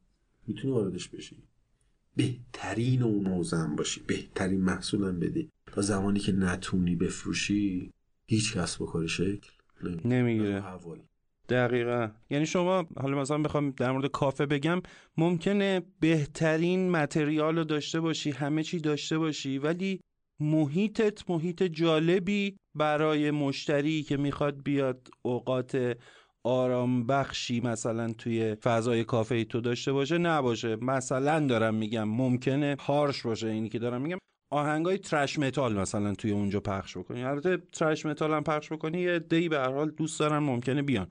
می‌تونی 0.47 0.73
واردش 0.73 1.07
بشی. 1.07 1.43
بهترین 2.15 3.03
اون 3.03 3.75
باشی. 3.75 4.01
بهترین 4.07 4.61
محصولم 4.61 5.19
بده 5.19 5.47
تا 5.73 5.81
زمانی 5.81 6.19
که 6.19 6.31
نتونی 6.31 6.95
بفروشی 6.95 7.91
هیچ 8.27 8.57
کسب 8.57 8.81
و 8.81 8.85
کاری 8.85 9.07
شکل 9.07 9.49
نمی‌گیره. 10.05 10.63
دقیقا. 11.49 12.09
یعنی 12.29 12.45
شما 12.45 12.87
حالا 13.01 13.21
مثلا 13.21 13.37
بخوام 13.37 13.69
در 13.69 13.91
مورد 13.91 14.11
کافه 14.11 14.45
بگم 14.45 14.81
ممکنه 15.17 15.81
بهترین 15.99 16.91
متریال 16.91 17.57
رو 17.57 17.63
داشته 17.63 17.99
باشی 17.99 18.31
همه 18.31 18.63
چی 18.63 18.79
داشته 18.79 19.17
باشی 19.17 19.57
ولی 19.57 19.99
محیطت 20.39 21.29
محیط 21.29 21.63
جالبی 21.63 22.57
برای 22.75 23.31
مشتری 23.31 24.03
که 24.03 24.17
می‌خواد 24.17 24.63
بیاد 24.63 25.07
اوقات 25.21 25.97
آرام 26.43 27.07
بخشی 27.07 27.61
مثلا 27.61 28.13
توی 28.13 28.55
فضای 28.55 29.03
کافه 29.03 29.43
تو 29.43 29.61
داشته 29.61 29.91
باشه 29.91 30.17
نباشه. 30.17 30.75
مثلا 30.75 31.47
دارم 31.47 31.75
میگم 31.75 32.09
ممکنه 32.09 32.75
harsh 32.79 33.21
باشه 33.21 33.47
اینی 33.47 33.69
که 33.69 33.79
دارم 33.79 34.01
میگم. 34.01 34.17
آهنگای 34.53 34.97
thrash 34.97 35.39
metal 35.39 35.79
مثلا 35.79 36.15
توی 36.15 36.31
اونجا 36.31 36.59
پخش 36.59 36.97
بکنی. 36.97 37.23
البته 37.23 37.57
thrash 37.57 38.05
metal 38.05 38.31
هم 38.31 38.43
پخش 38.43 38.71
بکنی 38.71 39.01
یه 39.01 39.19
عده‌ای 39.19 39.49
به 39.49 39.57
هر 39.57 39.71
حال 39.71 39.89
دوست 39.91 40.19
دارن 40.19 40.37
ممکنه 40.37 40.81
بیان. 40.81 41.07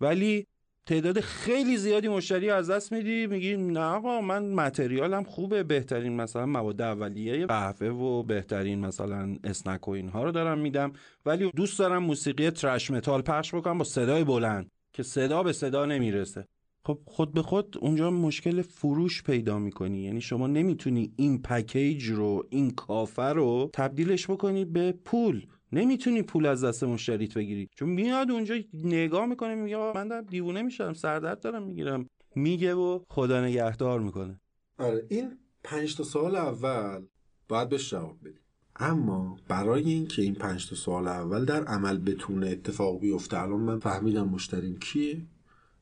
ولی 0.00 0.46
تعداد 0.86 1.20
خیلی 1.20 1.76
زیادی 1.76 2.08
مشتری 2.08 2.50
از 2.50 2.70
دست 2.70 2.92
میدی 2.92 3.26
میگی 3.26 3.56
نه 3.56 3.80
آقا 3.80 4.20
من 4.20 4.46
متریالم 4.46 5.24
خوبه 5.24 5.62
بهترین 5.62 6.16
مثلا 6.16 6.46
مواد 6.46 6.82
اولیه 6.82 7.46
قهوه 7.46 7.88
و 7.88 8.22
بهترین 8.22 8.80
مثلا 8.80 9.36
اسنک 9.44 9.88
و 9.88 9.90
اینها 9.90 10.24
رو 10.24 10.32
دارم 10.32 10.58
میدم. 10.58 10.92
ولی 11.26 11.50
دوست 11.56 11.78
دارم 11.78 12.02
موسیقی 12.02 12.50
ترش 12.50 12.90
متال 12.90 13.22
پخش 13.22 13.54
بکنم 13.54 13.78
با 13.78 13.84
صدای 13.84 14.24
بلند 14.24 14.70
که 14.92 15.02
صدا 15.02 15.42
به 15.42 15.52
صدا 15.52 15.86
نمی‌رسه. 15.86 16.48
خب 16.86 16.98
خود 17.04 17.32
به 17.32 17.42
خود 17.42 17.76
اونجا 17.80 18.10
مشکل 18.10 18.62
فروش 18.62 19.22
پیدا 19.22 19.58
می‌کنی. 19.58 20.02
یعنی 20.02 20.20
شما 20.20 20.46
نمی‌تونی 20.46 21.12
این 21.16 21.42
پکیج 21.42 22.08
رو 22.08 22.46
این 22.50 22.70
کافه 22.70 23.22
رو 23.22 23.70
تبدیلش 23.72 24.30
بکنی 24.30 24.64
به 24.64 24.92
پول. 25.04 25.46
نمی‌تونی 25.72 26.22
پول 26.22 26.46
از 26.46 26.64
دست 26.64 26.84
مشتریت 26.84 27.34
بگیری. 27.34 27.68
چون 27.74 27.88
میاد 27.88 28.30
اونجا 28.30 28.54
نگاه 28.74 29.26
می‌کنه 29.26 29.54
میگه 29.54 29.76
من 29.94 30.08
دارم 30.08 30.24
دیوونه 30.24 30.62
میشم 30.62 30.92
سردرد 30.92 31.40
دارم 31.40 31.62
می‌گیرم. 31.62 32.06
میگه 32.36 32.74
و 32.74 33.00
خدا 33.08 33.44
نگهدار 33.44 34.00
می‌کنه. 34.00 34.40
آره 34.78 35.06
این 35.08 35.38
پنج 35.64 35.96
تا 35.96 36.04
سال 36.04 36.36
اول 36.36 37.02
باید 37.48 37.68
بهش 37.68 37.90
جواب 37.90 38.16
بدیم 38.20 38.40
اما 38.76 39.38
برای 39.48 39.82
اینکه 39.82 40.22
این 40.22 40.34
پنج 40.34 40.68
تا 40.68 40.76
سال 40.76 41.08
اول 41.08 41.44
در 41.44 41.64
عمل 41.64 41.98
بتونه 41.98 42.46
اتفاق 42.46 43.00
بیفته 43.00 43.42
الان 43.42 43.60
من 43.60 43.78
فهمیدم 43.78 44.28
مشتریم 44.28 44.78
کیه. 44.78 45.22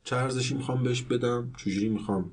چه 0.04 0.16
ارزشی 0.16 0.54
می‌خوام 0.54 0.82
بهش 0.82 1.02
بدم؟ 1.02 1.52
چجوری 1.56 1.88
می‌خوام 1.88 2.30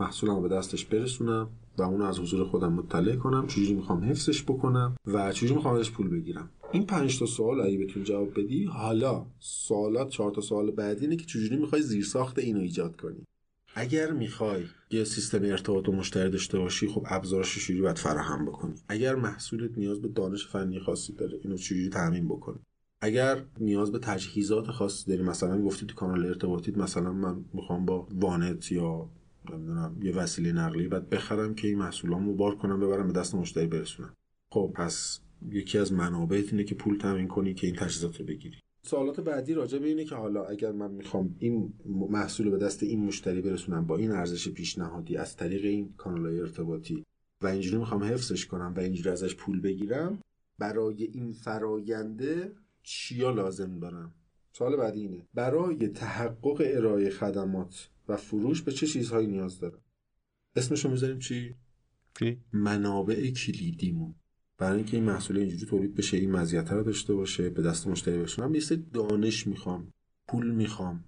محصولم 0.00 0.42
به 0.42 0.48
دستش 0.48 0.84
برسونم 0.84 1.48
و 1.78 1.82
اون 1.82 2.02
از 2.02 2.18
حضور 2.18 2.44
خودم 2.44 2.72
مطلع 2.72 3.16
کنم؟ 3.16 3.46
چجوری 3.46 3.74
می‌خوام 3.74 4.04
حفظش 4.04 4.42
بکنم؟ 4.42 4.96
و 5.06 5.32
چجوری 5.32 5.54
می‌خوام 5.54 5.74
ازش 5.74 5.90
پول 5.90 6.08
بگیرم؟ 6.08 6.50
این 6.72 6.86
پنج 6.86 7.18
تا 7.18 7.26
سوال 7.26 7.60
اگه 7.60 7.78
بتونی 7.78 8.04
جواب 8.04 8.40
بدی 8.40 8.64
حالا 8.64 9.26
سوالات 9.38 10.08
چهار 10.08 10.30
تا 10.30 10.40
سوال 10.40 10.70
بعدی 10.70 11.00
اینه 11.00 11.16
که 11.16 11.24
چجوری 11.24 11.56
می‌خوای 11.56 11.82
زیرساخت 11.82 12.38
اینو 12.38 12.60
ایجاد 12.60 12.96
کنی؟ 12.96 13.24
اگر 13.74 14.12
می‌خوای 14.12 14.64
یه 14.90 15.04
سیستم 15.04 15.42
ارتباط 15.42 15.88
و 15.88 15.92
مشتری 15.92 16.30
داشته 16.30 16.58
باشی 16.58 16.88
خب 16.88 17.06
ابزارش 17.06 17.54
چجوری 17.54 17.80
باید 17.80 17.98
فراهم 17.98 18.46
بکنی؟ 18.46 18.74
اگر 18.88 19.14
محصولت 19.14 19.78
نیاز 19.78 20.02
به 20.02 20.08
دانش 20.08 20.46
فنی 20.46 20.80
خاصی 20.80 21.12
داره 21.12 21.38
اینو 21.44 21.56
چجوری 21.56 21.88
تامین 21.88 22.28
بکنی؟ 22.28 22.58
اگر 23.06 23.42
نیاز 23.60 23.92
به 23.92 23.98
تجهیزات 23.98 24.66
خاصی 24.66 25.10
داری 25.10 25.22
مثلا 25.22 25.62
گفتی 25.62 25.86
تو 25.86 25.94
کانال 25.94 26.26
ارتباطیت 26.26 26.78
مثلا 26.78 27.12
من 27.12 27.44
می‌خوام 27.54 27.84
با 27.86 28.06
وانت 28.10 28.72
یا 28.72 29.08
نمی‌دونم 29.50 29.96
یه 30.02 30.12
وسیله 30.12 30.52
نقلی 30.52 30.88
بعد 30.88 31.08
بخرم 31.08 31.54
که 31.54 31.68
این 31.68 31.78
محصولامو 31.78 32.34
بار 32.34 32.56
کنم 32.56 32.80
ببرم 32.80 33.06
به 33.06 33.12
دست 33.12 33.34
مشتری 33.34 33.66
برسونم. 33.66 34.14
خب 34.52 34.72
پس 34.74 35.20
یکی 35.50 35.78
از 35.78 35.92
منابعت 35.92 36.52
اینه 36.52 36.64
که 36.64 36.74
پول 36.74 36.98
تامین 36.98 37.28
کنی 37.28 37.54
که 37.54 37.66
این 37.66 37.76
تجهیزات 37.76 38.20
رو 38.20 38.26
بگیری. 38.26 38.56
سوالات 38.82 39.20
بعدی 39.20 39.54
راجع 39.54 39.78
به 39.78 39.86
اینه 39.86 40.04
که 40.04 40.14
حالا 40.14 40.44
اگر 40.44 40.72
من 40.72 40.90
می‌خوام 40.90 41.36
این 41.38 41.72
محصول 41.86 42.50
به 42.50 42.58
دست 42.58 42.82
این 42.82 43.04
مشتری 43.04 43.40
برسونم 43.40 43.86
با 43.86 43.96
این 43.96 44.10
ارزش 44.10 44.48
پیشنهادی 44.48 45.16
از 45.16 45.36
طریق 45.36 45.64
این 45.64 45.94
کانال 45.96 46.40
ارتباطی 46.40 47.04
و 47.42 47.46
اینجوری 47.46 47.76
می‌خوام 47.76 48.04
حفظش 48.04 48.46
کنم 48.46 48.74
و 48.76 48.80
اینجوری 48.80 49.10
ازش 49.10 49.34
پول 49.34 49.60
بگیرم 49.60 50.18
برای 50.58 51.04
این 51.04 51.32
فراینده 51.32 52.52
چیا 52.88 53.30
لازم 53.30 53.78
دارم؟ 53.78 54.14
سوال 54.52 54.76
بعدی 54.76 55.00
اینه. 55.00 55.26
برای 55.34 55.88
تحقق 55.88 56.62
ارائه 56.66 57.10
خدمات 57.10 57.88
و 58.08 58.16
فروش 58.16 58.62
به 58.62 58.72
چه 58.72 58.86
چیزهایی 58.86 59.26
نیاز 59.26 59.60
دارم؟ 59.60 59.80
اسمشو 60.56 60.90
می‌ذاریم 60.90 61.18
چی؟ 61.18 61.54
چی؟ 62.18 62.40
منابع 62.52 63.30
کلیدیمون. 63.30 64.14
برای 64.58 64.76
اینکه 64.76 64.96
این 64.96 65.06
محصول 65.06 65.38
اینجوری 65.38 65.66
تولید 65.66 65.94
بشه 65.94 66.16
این 66.16 66.30
مزیت 66.30 66.72
رو 66.72 66.82
داشته 66.82 67.14
باشه 67.14 67.50
به 67.50 67.62
دست 67.62 67.86
مشتری 67.86 68.18
برسونم 68.18 68.54
یه 68.54 68.60
سری 68.60 68.86
دانش 68.92 69.46
می‌خوام 69.46 69.92
پول 70.28 70.50
می‌خوام. 70.50 71.04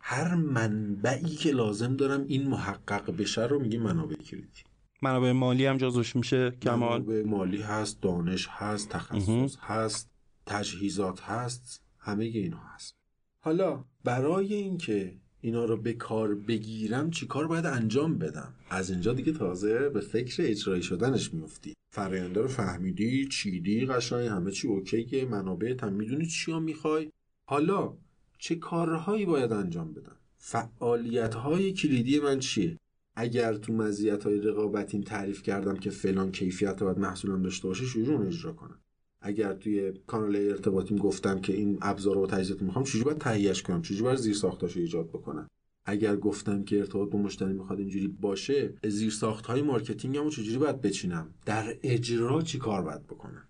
هر 0.00 0.34
منبعی 0.34 1.36
که 1.36 1.50
لازم 1.50 1.96
دارم 1.96 2.24
این 2.28 2.48
محقق 2.48 3.16
بشه 3.16 3.46
رو 3.46 3.60
میگه 3.60 3.78
منابع 3.78 4.16
کلیدی. 4.16 4.62
منابع 5.02 5.32
مالی 5.32 5.66
هم 5.66 5.76
جزوش 5.76 6.16
میشه؟ 6.16 6.50
کمال؟ 6.50 7.02
منابع 7.02 7.22
مالی 7.22 7.62
هست 7.62 8.00
دانش 8.00 8.48
هست 8.50 8.88
تخصص 8.88 9.56
هست. 9.60 10.13
تجهیزات 10.46 11.20
هست 11.20 11.82
همه 11.98 12.24
اینا 12.24 12.60
هست. 12.74 12.94
حالا 13.40 13.84
برای 14.04 14.54
اینکه 14.54 15.14
اینا 15.40 15.64
رو 15.64 15.76
به 15.76 15.92
کار 15.92 16.34
بگیرم 16.34 17.10
چیکار 17.10 17.46
باید 17.46 17.66
انجام 17.66 18.18
بدم؟ 18.18 18.54
از 18.70 18.90
اینجا 18.90 19.12
دیگه 19.12 19.32
تازه 19.32 19.88
به 19.88 20.00
فکر 20.00 20.42
اجرایی 20.42 20.82
شدنش 20.82 21.34
میفتی. 21.34 21.74
فراینده 21.90 22.40
رو 22.40 22.48
فهمیدی 22.48 23.28
چیدی 23.28 23.86
قشنگ 23.86 24.26
همه 24.26 24.50
چی 24.50 24.68
اوکیه 24.68 25.24
منابع 25.24 25.76
هم 25.82 25.92
می‌دونی 25.92 26.26
چیا 26.26 26.60
می‌خوای؟ 26.60 27.10
حالا 27.48 27.94
چه 28.38 28.54
کارهایی 28.54 29.26
باید 29.26 29.52
انجام 29.52 29.92
بدم؟ 29.92 30.16
فعالیت 30.36 31.34
های 31.34 31.72
کلیدی 31.72 32.20
من 32.20 32.38
چیه؟ 32.38 32.78
اگر 33.16 33.54
تو 33.54 33.72
مزیت 33.72 34.24
های 34.24 34.40
رقابتیم 34.40 35.00
تعریف 35.00 35.42
کردم 35.42 35.76
که 35.76 35.90
فلان 35.90 36.32
کیفیت 36.32 36.82
باید 36.82 36.98
محصولم 36.98 37.42
داشته 37.42 37.68
باشه 37.68 37.86
شروع 37.86 38.26
اجرا 38.26 38.52
کنم. 38.52 38.78
اگر 39.26 39.52
توی 39.52 39.92
کانال 40.06 40.36
ارتباطیم 40.36 40.98
گفتم 40.98 41.40
که 41.40 41.52
این 41.52 41.78
ابزار 41.82 42.18
و 42.18 42.26
تجهیزات 42.26 42.62
می‌خوام 42.62 42.84
چجوری 42.84 43.04
باید 43.04 43.18
تهیهش 43.18 43.62
کنم؟ 43.62 43.82
چجوری 43.82 44.02
باید 44.02 44.18
زیر 44.18 44.34
ساختاشو 44.34 44.80
ایجاد 44.80 45.08
بکنم؟ 45.08 45.50
اگر 45.84 46.16
گفتم 46.16 46.64
که 46.64 46.78
ارتباط 46.78 47.10
با 47.10 47.18
مشتری 47.18 47.52
می‌خواد 47.52 47.78
اینجوری 47.78 48.08
باشه 48.08 48.74
زیر 48.84 49.10
ساخت 49.10 49.46
های 49.46 49.62
marketing 49.62 50.18
مو 50.18 50.30
چجوری 50.30 50.58
باید 50.58 50.80
بچینم؟ 50.80 51.34
در 51.46 51.76
اجرا 51.82 52.42
چی 52.42 52.58
کار 52.58 52.82
باید 52.82 53.06
بکنم؟ 53.06 53.48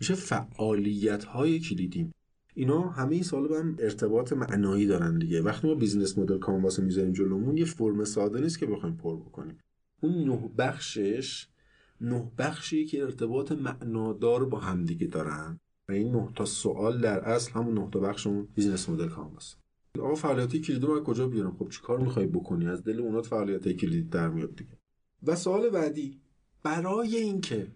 میشه 0.00 0.14
فعالیت 0.14 1.24
های 1.24 1.60
کلیدیم. 1.60 2.12
اینا 2.54 2.80
همه 2.80 3.14
این 3.14 3.22
سوال 3.22 3.52
هم 3.52 3.76
ارتباط 3.78 4.32
معنایی 4.32 4.86
دارن 4.86 5.18
دیگه. 5.18 5.42
وقتی 5.42 5.66
ما 5.66 5.74
business 5.74 6.18
model 6.18 6.38
canvas 6.38 6.78
می‌ذاریم 6.78 7.12
جلومون 7.12 7.56
یه 7.56 7.64
فرم 7.64 8.04
ساده 8.04 8.40
نیست 8.40 8.58
که 8.58 8.66
بخوایم 8.66 8.96
پر 8.96 9.16
بکنیم. 9.16 9.58
اون 10.02 10.24
نه 10.24 10.50
بخشش 10.58 11.48
نه 12.02 12.32
بخشی 12.38 12.86
که 12.86 13.02
ارتباط 13.02 13.52
معنادار 13.52 14.44
با 14.44 14.58
همدیگه 14.58 15.06
دارن. 15.06 15.60
و 15.88 15.92
این 15.92 16.12
نه 16.12 16.28
تا 16.34 16.44
سوال 16.44 17.00
در 17.00 17.20
اصل 17.20 17.52
همون 17.52 17.78
نه 17.78 17.88
تا 17.90 18.00
بخش 18.00 18.26
اون 18.26 18.48
بیزینس 18.54 18.88
مدل 18.88 19.08
کانواس 19.08 19.54
آقا 19.98 20.14
فعالیتی 20.14 20.60
کلیدی 20.60 20.86
من 20.86 21.04
کجا 21.04 21.28
بیارم؟ 21.28 21.56
خب 21.58 21.68
چیکار 21.68 21.98
می‌خوای 21.98 22.26
بکنی؟ 22.26 22.66
از 22.66 22.84
دل 22.84 23.00
اونات 23.00 23.26
فعالیت 23.26 23.72
کلیدی 23.72 24.08
در 24.08 24.28
میاد 24.28 24.56
دیگه. 24.56 24.78
و 25.22 25.36
سوال 25.36 25.70
بعدی 25.70 26.20
برای 26.62 27.16
اینکه 27.16 27.66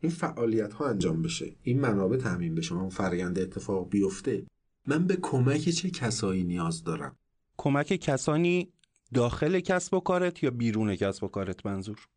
این 0.00 0.12
فعالیت 0.12 0.72
ها 0.72 0.88
انجام 0.88 1.22
بشه 1.22 1.56
این 1.62 1.80
منابع 1.80 2.16
تامین 2.16 2.54
بشه 2.54 2.74
اون 2.74 2.88
فرآیند 2.88 3.38
اتفاق 3.38 3.88
بیفته 3.88 4.46
من 4.86 5.06
به 5.06 5.16
کمک 5.22 5.68
چه 5.68 5.90
کسایی 5.90 6.44
نیاز 6.44 6.84
دارم؟ 6.84 7.16
کمک 7.56 7.86
کسانی 7.86 8.72
داخل 9.14 9.60
کسب 9.60 9.94
و 9.94 10.00
کارت 10.00 10.42
یا 10.42 10.50
بیرون 10.50 10.96
کسب 10.96 11.24
و 11.24 11.28
کارت؟ 11.28 11.66
منظور؟ 11.66 12.08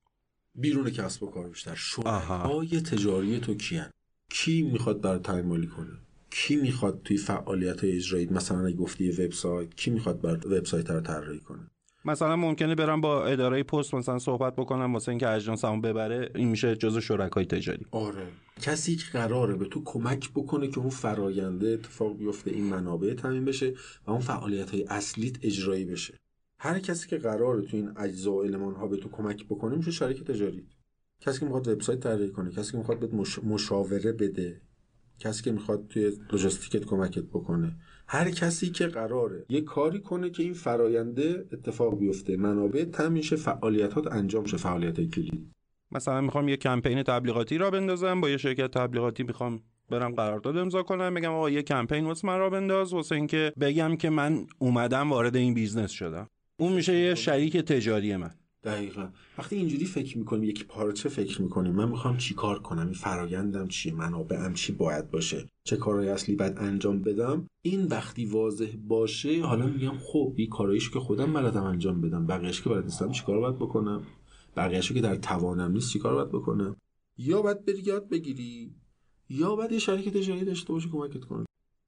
بیرون 0.58 0.90
کسب 0.90 1.24
و 1.24 1.28
کار 1.28 1.50
بیشتر. 1.50 1.76
شرکای 1.76 2.82
تجاری 2.82 3.40
تو 3.40 3.54
کیان 3.56 3.90
کی 4.30 4.62
می‌خواد 4.62 5.02
برای 5.02 5.20
تعاملی 5.20 5.68
کنه؟ 5.68 5.94
کی 6.30 6.56
می‌خواد 6.56 7.02
توی 7.04 7.18
فعالیت 7.18 7.84
اجرایی 7.84 8.26
مثلا 8.26 8.66
اگه 8.66 8.76
گفتی 8.76 9.12
وبسایت 9.12 9.76
کی 9.76 9.92
می‌خواد 9.92 10.22
بر 10.22 10.48
وبسایت 10.48 10.90
رو 10.90 11.02
طراحی 11.02 11.40
کنه؟ 11.40 11.68
مثلا 12.06 12.36
ممکنه 12.36 12.76
برم 12.76 13.02
با 13.02 13.26
اداره 13.26 13.64
پست 13.64 13.94
مثلا 13.94 14.20
صحبت 14.20 14.56
بکنم 14.56 14.94
واسه 14.94 15.10
اینکه 15.10 15.30
اجناسمو 15.30 15.82
ببره 15.82 16.32
این 16.36 16.48
میشه 16.48 16.76
جزء 16.76 17.00
شرکای 17.00 17.46
تجاری. 17.46 17.86
آره. 17.92 18.28
کسی 18.62 18.96
که 18.96 19.06
قراره 19.14 19.56
به 19.56 19.66
تو 19.66 19.82
کمک 19.86 20.30
بکنه 20.36 20.68
که 20.68 20.80
اون 20.80 20.90
فراینده 20.90 21.68
اتفاق 21.68 22.18
بیفته 22.18 22.52
این 22.52 22.64
منابع 22.64 23.14
تامین 23.14 23.46
بشه 23.46 23.74
و 24.08 24.12
اون 24.12 24.20
فعالیت 24.20 24.72
های 24.72 24.84
اصلیت 24.84 25.36
اجرایی 25.42 25.86
بشه. 25.86 26.14
هر 26.60 26.80
کسی 26.80 27.08
که 27.08 27.18
قراره 27.18 27.62
تو 27.62 27.78
این 27.78 27.92
اجزا 27.98 28.32
و 28.32 28.44
المان 28.44 28.76
ها 28.76 28.88
به 28.88 28.98
تو 28.98 29.10
کمک 29.10 29.46
بکنه 29.46 29.76
میشه 29.76 29.92
شریک 29.92 30.24
تجاری 30.24 30.68
کسی 31.20 31.40
که 31.40 31.46
می‌خواد 31.46 31.68
وبسایت 31.68 32.00
طراحی 32.00 32.30
کنه 32.30 32.52
کسی 32.52 32.72
که 32.72 32.78
می‌خواد 32.78 33.00
بهت 33.00 33.14
مش... 33.14 33.40
مشاوره 33.40 34.12
بده 34.12 34.62
کسی 35.20 35.44
که 35.44 35.52
می‌خواد 35.52 35.88
توی 35.88 36.12
لوجستیکت 36.32 36.86
کمکت 36.86 37.24
بکنه. 37.24 37.76
هر 38.08 38.32
کسی 38.32 38.70
که 38.70 38.88
قراره 38.88 39.46
یه 39.50 39.62
کاری 39.62 40.00
کنه 40.00 40.30
که 40.30 40.44
این 40.44 40.54
فراینده 40.54 41.48
اتفاق 41.54 42.00
بیفته 42.00 42.38
منابع 42.38 42.84
تامین 42.84 43.22
شه 43.22 43.36
فعالیتات 43.36 44.12
انجام 44.12 44.46
شه 44.46 44.58
فعالیت 44.58 44.96
کلیدی 44.96 45.52
مثلا 45.92 46.22
می‌خوام 46.22 46.50
یه 46.50 46.58
کمپین 46.58 47.04
تبلیغاتی 47.04 47.58
را 47.58 47.72
بندازم 47.72 48.22
با 48.22 48.30
یه 48.30 48.38
شرکت 48.38 48.72
تبلیغاتی 48.72 49.24
می‌خوام 49.24 49.62
برم 49.90 50.16
قرارداد 50.16 50.58
امضا 50.58 50.84
کنم 50.84 51.14
بگم 51.14 51.32
آقا 51.32 51.50
یه 51.50 51.64
کمپین 51.64 52.06
واسه 52.06 52.28
من 52.28 52.40
راه 52.40 52.50
بنداز 52.50 52.94
واسه 52.94 53.16
اینکه 53.16 53.54
بگم 53.60 53.96
که 53.96 54.10
من 54.10 54.48
اومدم 54.60 55.12
وارد 55.12 55.36
این 55.36 55.54
business 55.54 55.92
شدم. 55.92 56.28
اون 56.60 56.74
میشه 56.74 56.96
یه 57.00 57.16
شریک 57.16 57.58
تجاری 57.58 58.16
من. 58.16 58.32
دقیقا. 58.64 59.10
وقتی 59.38 59.56
اینجوری 59.56 59.86
فکر 59.86 60.18
می‌کنیم 60.18 60.44
یک 60.44 60.66
پارچه 60.68 61.10
فکر 61.10 61.42
می‌کنیم؟ 61.42 61.74
من 61.74 61.90
می‌خوام 61.90 62.18
چی 62.18 62.34
کار 62.34 62.60
کنم؟ 62.60 62.86
این 62.86 62.94
فرایندم 62.94 63.68
چیه؟ 63.68 63.94
منابعم 63.94 64.54
چی 64.54 64.72
باید 64.72 65.12
باشه؟ 65.12 65.50
چه 65.64 65.78
کارهای 65.78 66.10
اصلی 66.10 66.36
باید 66.36 66.58
انجام 66.58 67.02
بدم؟ 67.02 67.48
این 67.62 67.84
وقتی 67.84 68.26
واضح 68.26 68.76
باشه 68.88 69.42
حالا 69.42 69.66
میگم 69.68 69.98
خب 69.98 70.34
این 70.36 70.50
کاراییش 70.50 70.90
که 70.90 71.00
خودم 71.00 71.34
بلدم 71.34 71.64
انجام 71.64 72.02
بدم. 72.02 72.28
بقیهش 72.28 72.62
که 72.62 72.70
بلد 72.70 72.84
نیستم 72.84 73.12
چیکار 73.12 73.40
باید 73.40 73.56
بکنم؟ 73.56 74.04
بقیهشو 74.56 74.94
که 74.94 75.02
در 75.02 75.16
توانم 75.16 75.72
نیست 75.72 75.92
چیکار 75.92 76.16
باید 76.16 76.30
بکنم؟ 76.30 76.76
یا 77.18 77.42
باید 77.42 77.66
بری 77.66 77.80
یاد 77.80 78.10
بگیری 78.10 78.76
یا 79.30 79.56
باید 79.56 79.72
یه 79.72 79.80
شریک 79.80 80.10
تجاری 80.10 80.46
داشته 80.46 80.74
باشه 80.74 80.90
کمکت 80.90 81.24
کنه. 81.24 81.46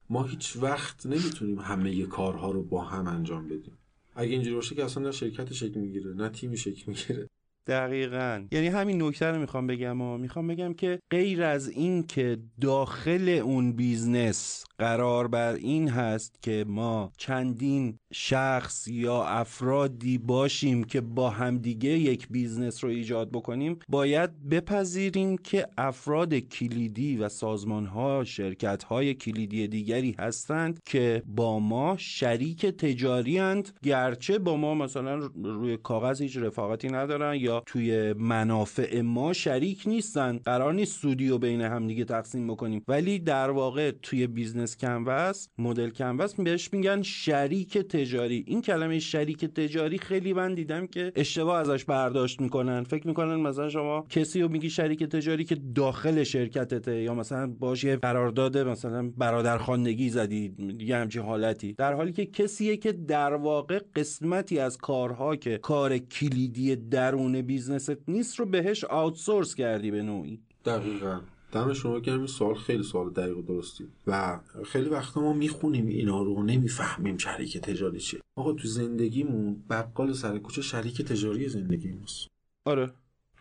ما 0.10 0.24
هیچ 0.24 0.58
وقت 0.62 1.06
نمی‌تونیم 1.06 1.60
همه 1.60 2.06
کارها 2.06 2.52
رو 2.52 2.64
با 2.64 2.84
هم 2.84 3.08
انجام 3.08 3.48
بدیم. 3.48 3.79
اگه 4.20 4.32
اینجوری 4.32 4.56
باشه 4.56 4.76
که 4.76 4.86
اصلا 4.86 5.04
نه 5.04 5.12
شرکت 5.12 5.54
شکل 5.54 5.80
می‌گیره 5.80 6.14
نه 6.14 6.30
تیمی 6.30 6.58
شکل 6.58 6.84
می‌گیره. 6.88 7.30
دقیقا. 7.68 8.46
یعنی 8.52 8.68
همین 8.68 9.04
نکته 9.04 9.26
رو 9.26 9.40
می‌خوام 9.40 9.68
بگم 9.68 10.02
و 10.02 10.18
می‌خوام 10.18 10.48
بگم 10.48 10.74
که 10.74 11.00
غیر 11.12 11.44
از 11.44 11.70
این 11.70 12.04
که 12.08 12.38
داخل 12.62 13.30
اون 13.30 13.72
business 13.72 14.66
قرار 14.78 15.28
بر 15.28 15.54
این 15.54 15.90
هست 15.90 16.44
که 16.44 16.66
ما 16.68 17.12
چندین 17.18 18.00
شخص 18.14 18.88
یا 18.88 19.24
افرادی 19.24 20.18
باشیم 20.18 20.84
که 20.84 21.02
با 21.02 21.30
همدیگه 21.30 21.90
یک 21.90 22.28
business 22.30 22.84
رو 22.84 22.90
ایجاد 22.90 23.32
بکنیم 23.32 23.80
باید 23.90 24.50
بپذیریم 24.50 25.38
که 25.38 25.68
افراد 25.78 26.34
کلیدی 26.34 27.18
و 27.18 27.30
سازمان 27.30 27.86
ها 27.86 28.24
شرکت 28.24 28.84
های 28.84 29.14
کلیدی 29.14 29.68
دیگری 29.68 30.16
هستند 30.20 30.80
که 30.86 31.24
با 31.26 31.60
ما 31.60 31.96
شریک 31.98 32.66
تجاری 32.66 33.38
هستند 33.38 33.70
گرچه 33.84 34.40
با 34.40 34.58
ما 34.58 34.76
مثلا 34.76 35.30
روی 35.44 35.78
کاغذ 35.78 36.22
هیچ 36.22 36.38
رفاقتی 36.38 36.88
ندارن 36.88 37.36
توی 37.66 38.14
منافع 38.14 39.02
ما 39.02 39.34
شریک 39.34 39.84
نیستن. 39.86 40.38
قرار 40.38 40.74
نیست 40.74 41.02
سودی 41.02 41.30
رو 41.30 41.38
بین 41.38 41.62
همدیگه 41.62 42.06
تقسیم 42.06 42.48
بکنیم. 42.48 42.84
ولی 42.88 43.20
در 43.20 43.50
واقع 43.50 43.92
توی 44.02 44.28
business 44.28 44.78
canvas 44.78 45.48
model 45.58 45.90
canvas 45.90 46.34
بهش 46.34 46.74
میگن 46.74 47.02
شریک 47.02 47.78
تجاری. 47.78 48.44
این 48.48 48.62
کلمه 48.62 49.00
شریک 49.00 49.46
تجاری 49.46 49.98
خیلی 49.98 50.34
من 50.34 50.54
دیدم 50.54 50.88
که 50.88 51.12
اشتباه 51.16 51.60
ازش 51.60 51.86
برداشت 51.86 52.42
می‌کنن. 52.42 52.84
فکر 52.84 53.08
می‌کنن 53.08 53.36
مثلا 53.36 53.70
شما 53.70 54.06
کسی 54.10 54.42
رو 54.42 54.50
میگی 54.50 54.70
شریک 54.70 55.04
تجاری 55.04 55.44
که 55.44 55.58
داخل 55.76 56.24
شرکتته 56.24 57.02
یا 57.02 57.14
مثلا 57.14 57.48
باش 57.60 57.84
یه 57.84 57.96
قرارداد 57.96 58.58
مثلا 58.58 59.12
برادرخواندگی 59.18 60.10
زدی 60.10 60.56
یه 60.80 60.96
همچین 60.96 61.22
حالتی. 61.22 61.74
در 61.74 61.94
حالی 61.94 62.12
که 62.12 62.26
کسیه 62.26 62.78
که 62.78 62.92
در 62.92 63.34
واقع 63.34 63.80
قسمتی 63.96 64.60
از 64.60 64.78
کارها 64.78 65.36
که 65.36 65.58
کار 65.58 65.98
کلیدی 65.98 66.76
درون 66.76 67.39
business 67.42 68.02
ت 68.02 68.10
نیست 68.10 68.40
رو 68.40 68.46
بهش 68.46 68.84
outsource 68.84 69.56
کردی 69.56 69.92
به 69.92 70.02
نوعی. 70.02 70.40
دقیقا. 70.66 71.22
دم 71.52 71.74
شما 71.74 72.00
گرم 72.00 72.18
این 72.18 72.28
سوال 72.28 72.56
خیلی 72.56 72.84
سوال 72.84 73.10
دقیق 73.10 73.38
و 73.38 73.42
درستی. 73.42 73.88
و 74.08 74.40
خیلی 74.66 74.90
وقتا 74.90 75.22
ما 75.22 75.34
می‌خونیم 75.34 75.88
اینا 75.88 76.24
رو 76.24 76.44
نمی‌فهمیم 76.44 77.18
شریک 77.18 77.58
تجاری 77.58 78.00
چیه. 78.00 78.20
آقا 78.36 78.54
تو 78.54 78.68
زندگیمون 78.68 79.64
بقال 79.70 80.14
سر 80.14 80.38
کوچه 80.38 80.62
شریک 80.62 81.02
تجاری 81.02 81.50
زندگی 81.50 81.92
ماست. 81.92 82.28
آره. 82.66 82.92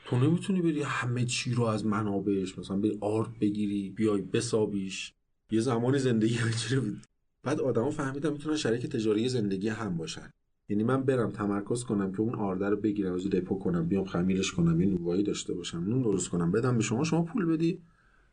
تو 0.04 0.18
نمی‌تونی 0.18 0.62
بری 0.62 0.82
همه 0.82 1.24
چی 1.24 1.54
رو 1.54 1.64
از 1.64 1.86
منابعش 1.86 2.58
مثلا 2.58 2.76
بری 2.76 2.98
آرد 3.00 3.38
بگیری 3.40 3.90
بیای 3.90 4.22
بسابیش. 4.22 5.12
یه 5.50 5.60
زمان 5.60 5.98
زندگی 5.98 6.38
بود. 6.80 7.06
بعد 7.42 7.60
آدما 7.60 7.90
فهمیدن 7.90 8.32
می‌تونن 8.32 8.56
شریک 8.56 8.86
تجاری 8.86 9.28
زندگی 9.28 9.68
هم 9.68 9.96
باشن. 9.96 10.30
یعنی 10.68 10.84
من 10.84 11.02
برم 11.02 11.30
تمرکز 11.30 11.84
کنم 11.84 12.12
که 12.12 12.20
اون 12.20 12.34
آرده 12.34 12.68
رو 12.68 12.76
بگیرم 12.76 13.14
از 13.14 13.26
دپو 13.26 13.58
کنم 13.58 13.88
بیام 13.88 14.04
خمیرش 14.04 14.52
کنم 14.52 14.80
یه 14.80 14.86
نونوایی 14.86 15.22
داشته 15.22 15.54
باشم 15.54 15.78
نون 15.78 16.02
درست 16.02 16.28
کنم 16.28 16.52
بدم 16.52 16.76
به 16.76 16.82
شما 16.82 17.04
شما 17.04 17.22
پول 17.22 17.46
بدی. 17.46 17.82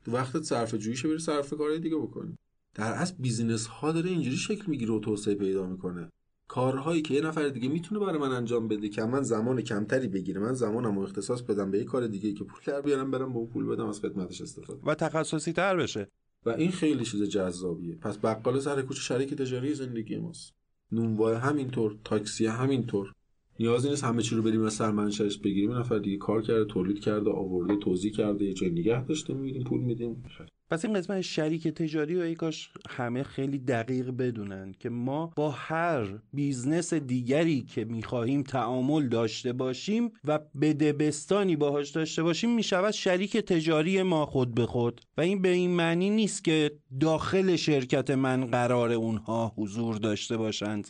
تو 0.06 0.12
وقتت 0.12 0.44
صرف 0.44 0.76
جوییشه 0.76 1.08
بری 1.08 1.20
صرف 1.20 1.54
کارهای 1.54 1.80
دیگه 1.80 1.96
بکنی. 1.96 2.38
در 2.74 2.92
اصل 2.94 3.14
بیزینس 3.20 3.68
ها 3.68 3.92
داره 3.92 4.10
اینجوری 4.10 4.36
شکل 4.38 4.64
می‌گیره 4.68 4.94
و 4.94 5.00
توسعه 5.00 5.36
پیدا 5.36 5.68
می‌کنه. 5.68 6.10
کارهایی 6.48 7.02
که 7.02 7.14
یه 7.14 7.22
نفر 7.22 7.50
دیگه 7.50 7.70
می‌تونه 7.70 8.06
برای 8.06 8.20
من 8.20 8.32
انجام 8.32 8.68
بده 8.68 8.90
که 8.90 9.04
من 9.04 9.24
زمان 9.24 9.62
کمتری 9.62 10.08
بگیره 10.08 10.42
من 10.42 10.54
زمانم 10.54 10.96
رو 10.96 11.04
اختصاص 11.04 11.42
بدم 11.42 11.72
به 11.72 11.78
یه 11.78 11.84
کار 11.84 12.08
دیگه 12.08 12.34
که 12.34 12.44
پول 12.44 12.60
در 12.66 12.82
بیارم 12.82 13.12
برم 13.12 13.34
با 13.34 13.46
پول 13.46 13.66
بدم 13.66 13.86
از 13.88 14.00
خدمتش 14.00 14.42
استفاده 14.42 14.80
و 14.86 14.96
تخصصی 14.96 15.54
تر 15.54 15.78
بشه. 15.78 16.08
و 16.46 16.50
این 16.50 16.72
خیلی 16.72 17.06
چیز 17.06 17.24
جذابیه. 17.24 17.96
پس 17.96 18.18
بقال 18.18 18.60
سر 18.60 18.82
کوچه 18.82 19.02
شریک 19.02 19.34
تجاری 19.34 19.74
زندگی 19.74 20.18
ماست. 20.18 20.54
نونوای 20.96 21.36
همینطور 21.36 21.96
تاکسی 22.04 22.46
همینطور. 22.46 23.14
نیازی 23.60 23.90
نیست 23.90 24.04
همه 24.04 24.22
چی 24.22 24.36
رو 24.36 24.42
بریم 24.42 24.64
از 24.64 24.74
سرمنشأش 24.74 25.38
بگیریم. 25.38 25.72
نفر 25.72 26.00
دیگه 26.00 26.18
کار 26.18 26.42
کرده 26.42 26.66
تولید 26.66 27.00
کرده 27.00 27.30
آورده 27.30 27.76
توزیع 27.76 28.12
کرده 28.12 28.46
یه 28.46 28.54
جای 28.54 28.70
نگه 28.70 29.06
داشته 29.06 29.34
می‌گیریم 29.34 29.64
پول 29.64 29.82
میدیم. 29.82 30.24
پس 30.70 30.86
این 30.86 30.94
قسمت 30.94 31.22
شریک 31.22 31.68
تجاری 31.68 32.16
و 32.16 32.20
ای 32.22 32.36
کاش 32.36 32.70
همه 32.90 33.24
خیلی 33.24 33.60
دقیق 33.60 34.10
بدونن 34.10 34.76
که 34.80 34.90
ما 34.90 35.34
با 35.36 35.52
هر 35.52 36.20
business 36.34 36.94
دیگری 36.94 37.62
که 37.62 37.86
می‌خواهیم 37.86 38.44
تعامل 38.44 39.08
داشته 39.08 39.54
باشیم 39.54 40.12
و 40.24 40.40
بده 40.62 40.97
بستانی 40.97 41.56
باهاش 41.56 41.90
داشته 41.90 42.24
باشیم 42.24 42.56
می‌شود 42.56 42.92
شریک 42.92 43.38
تجاری 43.38 44.04
ما 44.04 44.26
خود 44.26 44.56
به 44.56 44.66
خود. 44.66 45.02
و 45.18 45.22
این 45.22 45.42
به 45.42 45.50
این 45.50 45.72
معنی 45.72 46.10
نیست 46.10 46.44
که 46.44 46.72
داخل 47.00 47.56
شرکت 47.56 48.12
من 48.12 48.46
قرار 48.46 48.92
اونها 48.92 49.54
حضور 49.58 49.96
داشته 49.96 50.38
باشند. 50.38 50.90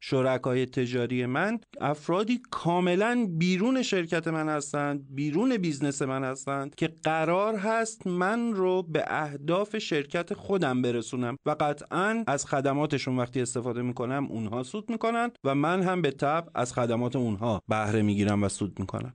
شرکای 0.00 0.66
تجاری 0.66 1.26
من 1.26 1.58
افرادی 1.80 2.40
کاملا 2.50 3.28
بیرون 3.30 3.82
شرکت 3.82 4.28
من 4.28 4.48
هستند 4.48 5.06
بیرون 5.10 5.56
business 5.56 6.02
من 6.02 6.24
هستند 6.24 6.74
که 6.74 6.88
قرار 7.02 7.56
هست 7.56 8.06
من 8.06 8.52
رو 8.54 8.82
به 8.82 9.04
اهداف 9.06 9.78
شرکت 9.78 10.34
خودم 10.34 10.82
برسونم 10.82 11.36
و 11.46 11.56
قطعا 11.60 12.24
از 12.26 12.46
خدماتشون 12.46 13.16
وقتی 13.16 13.40
استفاده 13.40 13.82
می‌کنم 13.82 14.26
اونها 14.30 14.62
سود 14.62 14.90
می‌کنن 14.90 15.30
و 15.44 15.54
من 15.54 15.82
هم 15.82 16.02
به 16.02 16.10
تبع 16.10 16.48
از 16.54 16.72
خدمات 16.72 17.16
اونها 17.16 17.62
بهره 17.68 18.02
می‌گیرم 18.02 18.42
و 18.42 18.48
سود 18.48 18.80
می‌کنم. 18.80 19.14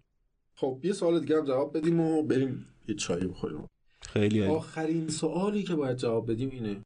خب 0.55 0.79
یه 0.83 0.93
سوال 0.93 1.19
دیگه 1.19 1.37
هم 1.37 1.45
جواب 1.45 1.77
بدیم 1.77 1.99
و 1.99 2.23
بریم 2.23 2.65
یه 2.87 2.95
چایی 2.95 3.27
بخوریم. 3.27 3.67
خیلی 4.01 4.43
آخرین 4.43 5.07
سوالی 5.07 5.63
که 5.63 5.75
باید 5.75 5.97
جواب 5.97 6.31
بدیم 6.31 6.49
اینه. 6.49 6.81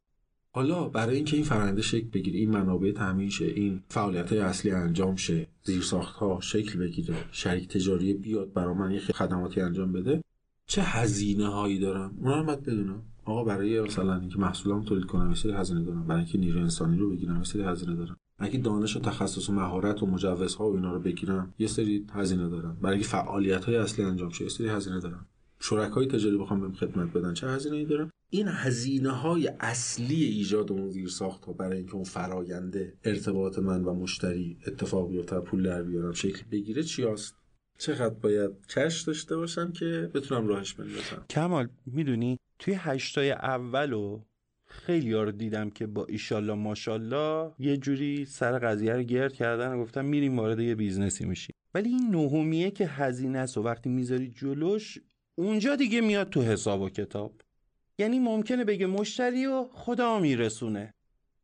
حالا 0.52 0.88
برای 0.88 1.16
اینکه 1.16 1.36
این 1.36 1.44
فرآیند 1.44 1.80
شکل 1.80 2.08
بگیره 2.08 2.38
این 2.38 2.50
منابع 2.50 2.92
تامین 2.92 3.30
شه 3.30 3.44
این 3.44 3.82
فعالیت 3.88 4.32
های 4.32 4.40
اصلی 4.40 4.70
انجام 4.70 5.16
شه 5.16 5.48
زیرساخت 5.62 6.16
ها 6.16 6.40
شکل 6.40 6.78
بگیره 6.78 7.14
شریک 7.32 7.68
تجاری 7.68 8.14
بیاد 8.14 8.52
برای 8.52 8.74
من 8.74 8.90
یه 8.90 9.00
خدماتی 9.00 9.60
انجام 9.60 9.92
بده 9.92 10.22
چه 10.66 10.82
هزینه 10.82 11.48
هایی 11.48 11.78
دارم؟ 11.78 12.14
اونا 12.20 12.38
رو 12.38 12.44
باید 12.44 12.62
بدونم. 12.62 13.02
آقا 13.24 13.44
برای 13.44 13.80
مثلا 13.80 14.20
اینکه 14.20 14.38
محصولام 14.38 14.84
تولید 14.84 15.04
کنم 15.04 15.34
سری 15.34 15.52
هزینه 15.52 15.84
دارم. 15.84 16.06
برای 16.06 16.20
اینکه 16.20 16.38
نیروی 16.38 16.62
انسانی 16.62 16.98
رو 16.98 17.10
بگیرم 17.10 17.42
سری 17.42 17.62
هزینه 17.62 17.94
دارم. 17.94 18.16
اگه 18.38 18.58
دانش 18.58 18.96
و 18.96 19.00
تخصص 19.00 19.48
و 19.48 19.52
مهارت 19.52 20.02
و 20.02 20.06
مجوزها 20.06 20.70
و 20.70 20.74
اینا 20.74 20.92
رو 20.92 21.00
بگیرم 21.00 21.54
یه 21.58 21.66
سری 21.66 22.06
هزینه 22.12 22.48
دارم. 22.48 22.78
برای 22.82 22.94
اینکه 22.94 23.08
فعالیت 23.08 23.64
های 23.64 23.76
اصلی 23.76 24.04
انجام 24.04 24.30
شه 24.30 24.44
یه 24.44 24.50
سری 24.50 24.68
هزینه 24.68 25.00
دارم. 25.00 25.26
شرکای 25.60 26.06
تجاری 26.06 26.38
بخوام 26.38 26.60
بهم 26.60 26.72
خدمت 26.72 27.12
بدن 27.12 27.34
چه 27.34 27.48
هزینه 27.48 27.76
ای 27.76 27.84
دارم 27.84 28.10
این 28.30 28.48
هزینه 28.48 29.10
های 29.10 29.48
اصلی 29.60 30.24
ایجاد 30.24 30.72
اون 30.72 30.90
زیر 30.90 31.08
ساخت 31.08 31.44
ها 31.44 31.52
برای 31.52 31.78
اینکه 31.78 31.94
اون 31.94 32.04
فراینده 32.04 32.94
ارتباط 33.04 33.58
من 33.58 33.84
و 33.84 33.94
مشتری 33.94 34.58
اتفاق 34.66 35.08
بیفته 35.08 35.40
پول 35.40 35.62
در 35.62 35.82
بیارم 35.82 36.12
شکل 36.12 36.42
بگیره 36.50 36.82
چی 36.82 37.04
هست؟ 37.04 37.34
چقدر 37.78 38.14
باید 38.14 38.50
cash 38.66 39.02
داشته 39.02 39.36
باشم 39.36 39.72
که 39.72 40.10
بتونم 40.14 40.46
راهش 40.46 40.74
بندازم؟ 40.74 41.24
کمال 41.30 41.68
می‌دونی 41.86 42.38
توی 42.58 42.74
هشتای 42.74 43.30
اول 43.30 43.92
و 43.92 44.20
خیلیا 44.66 45.12
رو 45.12 45.32
دیدم 45.32 45.70
که 45.70 45.86
با 45.86 46.06
ایشالله 46.06 46.54
ماشالله 46.54 47.52
یه 47.58 47.76
جوری 47.76 48.24
سر 48.24 48.58
قضیه 48.58 48.92
رو 48.92 49.02
گرد 49.02 49.32
کردن 49.32 49.72
و 49.72 49.82
گفتم 49.82 50.04
میریم 50.04 50.38
وارد 50.38 50.60
یه 50.60 50.74
business 50.74 51.18
ی 51.18 51.24
میشیم. 51.24 51.54
ولی 51.74 51.88
این 51.88 52.10
نهمیه 52.10 52.70
که 52.70 52.86
هزینه 52.86 53.38
است 53.38 53.58
و 53.58 53.62
وقتی 53.62 53.88
می‌ذاری 53.88 54.28
جلوش 54.28 54.98
اونجا 55.34 55.76
دیگه 55.76 56.00
میاد 56.00 56.30
تو 56.30 56.42
حساب 56.42 56.80
و 56.80 56.88
کتاب. 56.88 57.32
یعنی 57.98 58.18
ممکنه 58.18 58.64
بگه 58.64 58.86
مشتری 58.86 59.46
رو 59.46 59.64
خدا 59.72 60.18
میرسونه. 60.18 60.94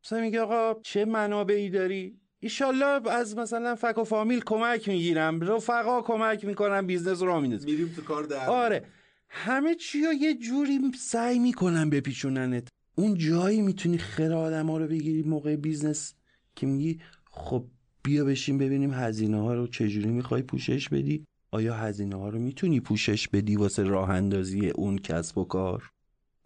مثلا 0.05 0.21
میگه 0.21 0.41
آقا 0.41 0.79
چه 0.81 1.05
منابعی 1.05 1.69
داری؟ 1.69 2.19
ایشالله 2.39 3.09
از 3.09 3.37
مثلا 3.37 3.75
فک 3.75 3.97
و 3.97 4.03
فامیل 4.03 4.41
کمک 4.41 4.89
می‌گیرم 4.89 5.41
رفقا 5.41 6.01
کمک 6.01 6.45
می‌کنم 6.45 6.87
business 6.87 7.21
رو 7.21 7.41
میندازم 7.41 7.65
میریم 7.65 7.93
تو 7.95 8.01
کار 8.01 8.23
در 8.23 8.49
آره. 8.49 8.85
همه 9.29 9.75
چی 9.75 10.05
رو 10.05 10.13
یه 10.13 10.33
جوری 10.33 10.79
سعی 10.97 11.39
می‌کنن 11.39 11.89
بپیچوننت. 11.89 12.67
اون 12.95 13.15
جایی 13.15 13.61
می‌تونی 13.61 13.97
خر 13.97 14.33
آدم 14.33 14.67
ها 14.67 14.77
رو 14.77 14.87
بگیری 14.87 15.23
موقع 15.23 15.55
business 15.55 16.13
که 16.55 16.67
میگی 16.67 16.99
خب 17.31 17.65
بیا 18.03 18.25
بشین 18.25 18.57
ببینیم 18.57 18.93
هزینه 18.93 19.37
ها 19.37 19.53
رو 19.53 19.67
چجوری 19.67 20.09
می‌خوای 20.09 20.41
پوشش 20.41 20.89
بدی؟ 20.89 21.25
آیا 21.51 21.73
هزینه 21.73 22.15
ها 22.15 22.29
رو 22.29 22.39
می‌تونی 22.39 22.79
پوشش 22.79 23.27
بدی 23.27 23.55
واسه 23.55 23.83
راه 23.83 24.09
اندازی 24.09 24.69
اون 24.69 24.97
کسب 24.97 25.37
و 25.37 25.43
کار؟ 25.45 25.89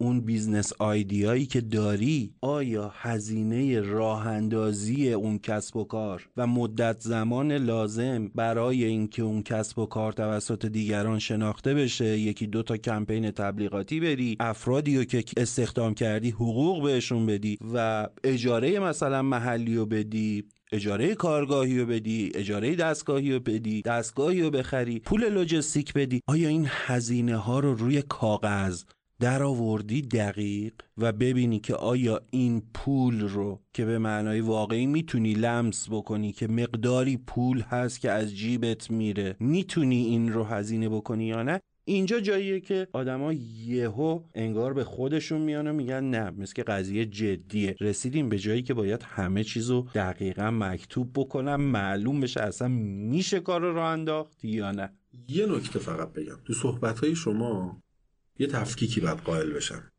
اون 0.00 0.20
business 0.20 0.72
idea 0.78 1.23
ایی 1.23 1.46
که 1.46 1.60
داری 1.60 2.34
آیا 2.40 2.92
هزینه 2.94 3.80
راه 3.80 4.26
اندازی 4.26 5.12
اون 5.12 5.38
کسب 5.38 5.76
و 5.76 5.84
کار 5.84 6.28
و 6.36 6.46
مدت 6.46 7.00
زمان 7.00 7.52
لازم 7.52 8.28
برای 8.34 8.84
اینکه 8.84 9.22
اون 9.22 9.42
کسب 9.42 9.78
و 9.78 9.86
کار 9.86 10.12
توسط 10.12 10.66
دیگران 10.66 11.18
شناخته 11.18 11.74
بشه 11.74 12.18
یکی 12.18 12.46
دو 12.46 12.62
تا 12.62 12.76
کمپین 12.76 13.30
تبلیغاتی 13.30 14.00
بری 14.00 14.36
افرادی 14.40 14.98
رو 14.98 15.04
که 15.04 15.24
استخدام 15.36 15.94
کردی 15.94 16.30
حقوق 16.30 16.84
بهشون 16.84 17.26
بدی 17.26 17.58
و 17.74 18.08
اجاره 18.24 18.78
مثلا 18.78 19.22
محلی 19.22 19.76
رو 19.76 19.86
بدی 19.86 20.44
اجاره 20.72 21.14
کارگاهی 21.14 21.78
رو 21.78 21.86
بدی 21.86 22.32
اجاره 22.34 22.74
دستگاهی 22.74 23.32
رو 23.32 23.40
بدی 23.40 23.82
دستگاهی 23.82 24.42
رو 24.42 24.50
بخری 24.50 24.98
پول 24.98 25.28
لوجستیک 25.28 25.92
بدی. 25.92 26.20
آیا 26.26 26.48
این 26.48 26.66
هزینه 26.68 27.36
ها 27.36 27.60
رو 27.60 27.74
روی 27.74 28.02
کاغذ 28.02 28.84
در 29.20 29.42
آوردی 29.42 30.02
دقیق 30.02 30.72
و 30.98 31.12
ببینی 31.12 31.58
که 31.58 31.74
آیا 31.74 32.20
این 32.30 32.62
پول 32.74 33.20
رو 33.20 33.60
که 33.72 33.84
به 33.84 33.98
معنای 33.98 34.40
واقعی 34.40 34.86
می‌تونی 34.86 35.32
لمس 35.32 35.88
بکنی 35.90 36.32
که 36.32 36.48
مقداری 36.48 37.16
پول 37.16 37.60
هست 37.60 38.00
که 38.00 38.10
از 38.10 38.36
جیبت 38.36 38.90
میره 38.90 39.36
می‌تونی 39.40 40.04
این 40.04 40.32
رو 40.32 40.44
هزینه 40.44 40.88
بکنی 40.88 41.26
یا 41.26 41.42
نه؟ 41.42 41.60
اینجا 41.84 42.20
جاییه 42.20 42.60
که 42.60 42.88
آدما 42.92 43.32
یهو 43.66 44.20
انگار 44.34 44.72
به 44.74 44.84
خودشون 44.84 45.40
میان 45.40 45.66
و 45.66 45.72
میگن 45.72 46.04
نه 46.04 46.30
مثل 46.30 46.52
که 46.52 46.62
قضیه 46.62 47.06
جدیه. 47.06 47.76
رسیدیم 47.80 48.28
به 48.28 48.38
جایی 48.38 48.62
که 48.62 48.74
باید 48.74 49.02
همه 49.02 49.44
چیزو 49.44 49.86
دقیقا 49.94 50.50
مکتوب 50.50 51.10
بکنم 51.14 51.60
معلوم 51.60 52.20
بشه 52.20 52.40
اصلا 52.40 52.68
میشه 52.68 53.40
کار 53.40 53.60
رو 53.60 53.82
انداخت 53.82 54.44
یا 54.44 54.72
نه. 54.72 54.92
یه 55.28 55.46
نکته 55.46 55.78
فقط 55.78 56.12
بگم. 56.12 56.36
تو 56.44 56.52
صحبت 56.52 57.14
شما 57.14 57.82
یه 58.40 58.46
تفکیکی 58.46 59.00
باید 59.00 59.18
قائل 59.18 59.52
بشم. 59.52 59.90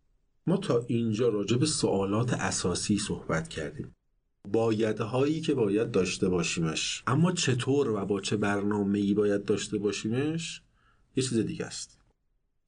ما 0.47 0.58
تا 0.58 0.86
اینجا 0.88 1.30
راجع 1.30 1.58
به 1.58 1.65
سوالات 1.65 2.34
اساسی 2.34 2.97
صحبت 2.97 3.47
کردیم. 3.47 3.91
بایدهایی 4.49 5.41
که 5.41 5.54
باید 5.54 5.91
داشته 5.91 6.30
باشیمش. 6.30 7.04
اما 7.08 7.32
چطور 7.32 7.89
و 7.89 8.06
با 8.06 8.21
چه 8.21 8.38
برنامه 8.38 8.99
ای 8.99 9.13
باید 9.13 9.45
داشته 9.45 9.77
باشیمش؟ 9.77 10.62
یه 11.15 11.23
چیز 11.23 11.38
دیگه 11.38 11.65
است. 11.65 11.99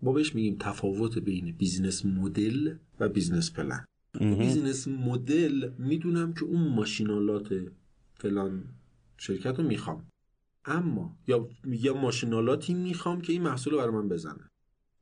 ما 0.02 0.14
بهش 0.14 0.36
میگیم 0.36 0.58
تفاوت 0.60 1.18
بین 1.18 1.52
business 1.52 2.06
model 2.06 2.76
و 3.00 3.10
business 3.10 3.52
plan. 3.52 3.86
business 4.20 4.88
model 4.88 5.72
می‌دونم 5.78 6.34
که 6.34 6.44
اون 6.44 6.68
ماشین‌آلات 6.68 7.54
فلان 8.16 8.64
شرکت 9.18 9.60
رو 9.60 9.64
می‌خوام. 9.64 10.08
اما 10.66 11.18
یا 11.28 11.50
یا 11.66 11.94
ماشین‌آلاتی 11.94 12.74
می‌خوام 12.74 13.22
که 13.22 13.34
این 13.34 13.42
محصول 13.42 13.74
رو 13.74 13.80
برای 13.80 13.94
من 13.94 14.10
بزنه. 14.10 14.50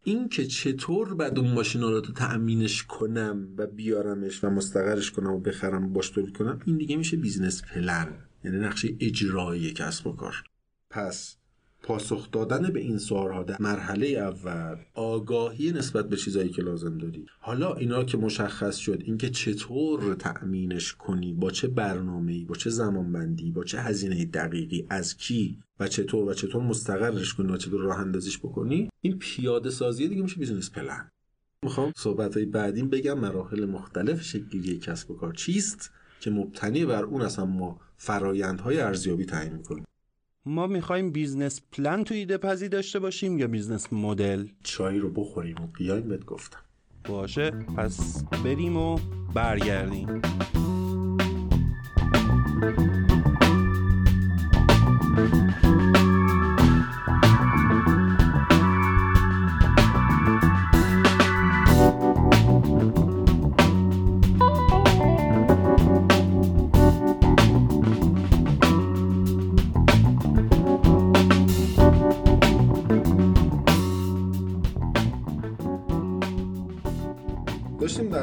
این 0.04 0.30
که 0.30 0.46
چطور 0.46 1.14
بعد 1.16 1.40
اون 1.40 1.54
ماشین‌آلات 1.54 2.08
رو 2.08 2.14
تأمینش 2.14 2.84
کنم 2.84 3.48
و 3.58 3.68
بیارمش 3.68 4.44
و 4.44 4.50
مستقرش 4.50 5.12
کنم 5.12 5.32
و 5.32 5.40
بخرم 5.40 5.94
باش 5.94 6.12
کنم 6.12 6.60
این 6.66 6.78
دیگه 6.78 6.96
میشه 6.98 7.18
business 7.18 7.62
plan. 7.62 8.08
یعنی 8.44 8.58
نقشه 8.58 8.96
اجرایی 9.00 9.74
کسب 9.74 10.08
و 10.08 10.12
کار. 10.12 10.44
پس 10.90 11.38
پاسخ 11.84 12.32
دادن 12.32 12.74
به 12.74 12.80
این 12.80 12.98
سوالها 12.98 13.44
در 13.44 13.58
مرحله 13.60 14.08
اول 14.08 14.76
آگاهی 14.94 15.72
نسبت 15.72 16.10
به 16.10 16.18
چیزایی 16.18 16.50
که 16.50 16.62
لازم 16.62 16.98
داری. 16.98 17.26
حالا 17.40 17.74
اینا 17.74 18.04
که 18.04 18.18
مشخص 18.18 18.78
شد 18.78 19.02
اینکه 19.06 19.30
چطور 19.30 20.16
تأمینش 20.16 20.94
کنی؟ 20.94 21.34
با 21.34 21.52
چه 21.52 21.68
برنامه‌ای؟ 21.68 22.46
با 22.46 22.56
چه 22.56 22.70
زمانبندی؟ 22.70 23.52
با 23.52 23.64
چه 23.64 23.82
هزینه 23.82 24.26
دقیقی؟ 24.26 24.86
از 24.90 25.18
کی؟ 25.18 25.58
و 25.80 25.88
چطور؟ 25.88 26.30
و 26.30 26.34
چطور 26.34 26.64
مستقرش 26.64 27.34
کنی؟ 27.34 27.52
و 27.52 27.58
چطور 27.58 27.82
راه 27.82 28.00
اندازیش 28.00 28.40
بکنی؟ 28.40 28.90
این 29.02 29.20
پیاده 29.20 29.70
سازی 29.70 30.08
دیگه 30.08 30.22
میشه 30.22 30.36
business 30.36 30.72
plan 30.72 31.10
می‌خوام 31.64 31.92
صحبت 31.98 32.38
های 32.38 32.46
بعدیم 32.46 32.90
بگم 32.90 33.20
مراحل 33.20 33.66
مختلف 33.66 34.22
شکل‌گیری 34.22 34.80
کسب 34.80 35.12
و 35.12 35.16
کار 35.16 35.34
چیست 35.34 35.92
که 36.20 36.32
مبتنی 36.32 36.86
بر 36.86 37.04
اون 37.04 37.22
اصلا 37.22 37.46
ما 37.46 37.80
فرایندهای 37.98 38.80
ارزیابی 38.80 39.26
تعیین 39.26 39.54
می‌کنیم 39.54 39.86
ما 40.46 40.68
می‌خوایم 40.68 41.12
business 41.12 41.62
plan 41.72 42.04
تو 42.04 42.14
ایده 42.14 42.38
پزی 42.38 42.70
داشته 42.70 43.00
باشیم 43.00 43.38
یا 43.38 43.48
business 43.48 43.94
model؟ 43.94 44.48
چای 44.64 44.98
رو 44.98 45.10
بخوریم 45.10 45.56
و 45.64 45.68
بیایم 45.68 46.08
بهت 46.08 46.26
گفتم. 46.26 46.60
باشه 47.06 47.52
پس 47.52 48.24
بریم 48.44 48.78
و 48.78 49.00
برگردیم. 49.34 50.22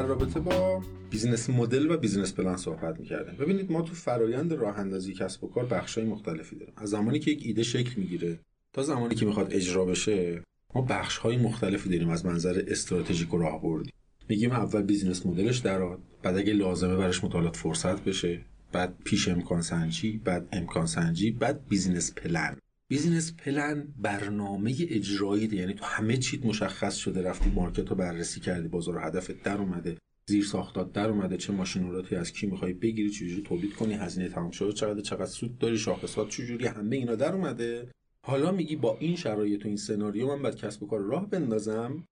رابطه 0.09 0.39
با 0.39 0.81
business 1.09 1.49
model 1.49 1.91
و 1.91 1.97
business 1.97 2.33
plan 2.33 2.57
صحبت 2.57 2.99
می‌کردیم. 2.99 3.35
ببینید 3.35 3.71
ما 3.71 3.81
تو 3.81 3.93
فرایند 3.93 4.53
راه 4.53 4.79
اندازی 4.79 5.13
کسب 5.13 5.43
و 5.43 5.47
کار 5.47 5.65
بخشای 5.65 6.03
مختلفی 6.03 6.55
داریم. 6.55 6.73
از 6.77 6.89
زمانی 6.89 7.19
که 7.19 7.31
یک 7.31 7.41
ایده 7.45 7.63
شکل 7.63 8.01
می‌گیره 8.01 8.39
تا 8.73 8.83
زمانی 8.83 9.15
که 9.15 9.25
می‌خواد 9.25 9.53
اجرا 9.53 9.85
بشه 9.85 10.43
ما 10.75 10.81
بخش 10.81 11.17
های 11.17 11.37
مختلفی 11.37 11.89
داریم. 11.89 12.09
از 12.09 12.25
منظر 12.25 12.63
استراتژیک 12.67 13.33
و 13.33 13.37
راهبردی. 13.37 13.91
میگیم 14.29 14.51
اول 14.51 14.81
business 14.81 15.25
model 15.25 15.48
ش 15.48 15.57
دراد 15.57 15.99
بعد 16.23 16.37
اگه 16.37 16.53
لازمه 16.53 16.95
براش 16.95 17.23
مطالعات 17.23 17.55
فرصت 17.55 18.03
بشه 18.03 18.41
بعد 18.71 18.95
پیش 19.03 19.27
امکان 19.27 19.61
سنجی 19.61 20.17
بعد 20.17 20.47
امکان 20.51 20.85
سنجی 20.85 21.31
بعد 21.31 21.67
business 21.67 22.13
plan. 22.13 22.57
business 22.91 23.33
plan 23.33 23.87
برنامه 23.97 24.75
اجرایی 24.79 25.49
یعنی 25.51 25.73
تو 25.73 25.85
همه 25.85 26.17
چیت 26.17 26.45
مشخص 26.45 26.95
شده 26.95 27.21
رفتی 27.21 27.49
market 27.49 27.89
رو 27.89 27.95
بررسی 27.95 28.39
کردی 28.39 28.67
بازار 28.67 28.99
هدفت 28.99 29.43
در 29.43 29.57
اومده 29.57 29.97
زیر 30.25 30.45
ساختات 30.45 30.93
در 30.93 31.09
اومده 31.09 31.37
چه 31.37 31.53
ماشین‌آلاتی 31.53 32.15
از 32.15 32.31
کی 32.31 32.47
می‌خوای 32.47 32.73
بگیری 32.73 33.09
چجوری 33.09 33.41
تولید 33.41 33.73
کنی 33.73 33.93
هزینه 33.93 34.29
تمام 34.29 34.51
شده 34.51 34.73
چقدر 34.73 35.01
چقدر 35.01 35.25
سود 35.25 35.57
داری 35.57 35.77
شاخصات 35.77 36.29
چجوری 36.29 36.67
همه 36.67 36.95
اینا 36.95 37.15
در 37.15 37.33
اومده. 37.33 37.91
حالا 38.25 38.51
میگی 38.51 38.75
با 38.75 38.97
این 38.99 39.15
شرایط 39.15 39.65
و 39.65 39.67
این 39.67 39.77
سناریو 39.77 40.35
من 40.35 40.41
بعد 40.41 40.55
کسب 40.55 40.83
و 40.83 40.87
کار 40.87 40.99
راه 40.99 41.29
بندازم. 41.29 42.03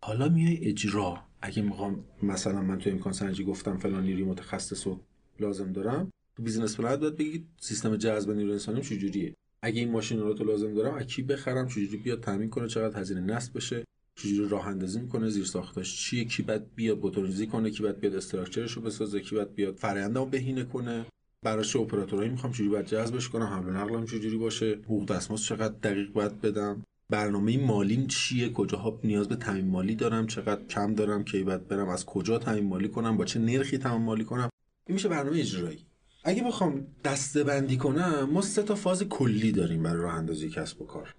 حالا 0.00 0.28
میای 0.28 0.68
اجرا. 0.68 1.22
اگه 1.42 1.62
می‌خوام 1.62 2.04
مثلا 2.22 2.62
من 2.62 2.78
تو 2.78 2.90
امکان 2.90 3.12
سنجی 3.12 3.44
گفتم 3.44 3.76
فلان 3.76 4.02
نیروی 4.02 4.24
متخصص 4.24 4.86
رو 4.86 5.00
لازم 5.40 5.72
دارم 5.72 6.10
تو 6.36 6.42
business 6.42 6.76
plan 6.76 6.96
باید 6.96 7.16
بگید 7.16 7.46
سیستم 7.60 7.96
جذب 7.96 8.30
نیروی 8.30 8.52
انسانی 8.52 8.80
چجوریه. 8.80 9.34
اگه 9.62 9.80
این 9.80 9.90
ماشین 9.90 10.20
رو 10.20 10.44
لازم 10.44 10.74
دارم 10.74 10.94
از 10.94 11.06
کی 11.06 11.22
بخرم؟ 11.22 11.68
چجوری 11.68 11.96
بیاد 11.96 12.20
تامین 12.20 12.50
کنه؟ 12.50 12.68
چقدر 12.68 13.00
هزینه 13.00 13.20
نصب 13.20 13.56
بشه؟ 13.56 13.84
چجوری 14.14 14.48
راه 14.48 14.66
اندازی 14.66 15.00
می‌کنه؟ 15.00 15.28
زیر 15.28 15.44
ساختاش 15.44 15.96
چیه؟ 15.96 16.24
کی 16.24 16.42
بعد 16.42 16.74
بیاد 16.74 16.98
موتوریزی 16.98 17.46
کنه؟ 17.46 17.70
کی 17.70 17.82
بعد 17.82 18.00
بیاد 18.00 18.14
استراکچرش 18.14 18.72
رو 18.72 18.82
بسازه؟ 18.82 19.20
کی 19.20 19.36
بعد 19.36 19.54
بیاد 19.54 19.76
فرآیندمو 19.76 20.26
بهینه 20.26 20.64
کنه؟ 20.64 21.06
براش 21.42 21.76
اپراتورایی 21.76 22.30
می‌خوام 22.30 22.52
چجوری 22.52 22.68
باید 22.70 22.86
جذبش 22.86 23.28
کنم؟ 23.28 23.46
حمل 23.46 23.76
نقلم 23.76 24.06
چجوری 24.06 24.36
باشه؟ 24.36 24.78
حقوق 24.84 25.08
دستمزد 25.08 25.42
چقدر 25.44 25.74
دقیق 25.82 26.12
باید 26.12 26.40
بدم؟ 26.40 26.82
برنامه 27.10 27.66
مالیم 27.66 28.06
چیه؟ 28.06 28.52
کجاها 28.52 29.00
نیاز 29.04 29.28
به 29.28 29.36
تامین 29.36 29.68
مالی 29.68 29.94
دارم؟ 29.94 30.26
چقدر 30.26 30.64
کم 30.64 30.94
دارم؟ 30.94 31.24
کی 31.24 31.44
بعد 31.44 31.68
برم؟ 31.68 31.88
از 31.88 32.06
کجا 32.06 32.38
تامین 32.38 32.64
مالی 32.64 32.88
کنم؟ 32.88 33.16
با 33.16 33.24
چه 33.24 33.40
نرخی 33.40 33.78
تامین 33.78 34.02
مالی 34.02 34.24
کنم؟ 34.24 34.48
این 34.86 34.94
میشه 34.94 35.08
برنامه 35.08 35.38
اجرایی. 35.38 35.86
اگه 36.24 36.44
بخوام 36.44 36.86
دسته 37.04 37.44
بندی 37.44 37.76
کنم 37.76 38.30
ما 38.32 38.42
سه 38.42 38.62
تا 38.62 38.74
فاز 38.74 39.02
کلی 39.02 39.52
داریم 39.52 39.82
برای 39.82 40.02
راه 40.02 40.14
اندازی 40.14 40.50
کسب 40.50 40.82
و 40.82 40.86
کار. 40.86 41.14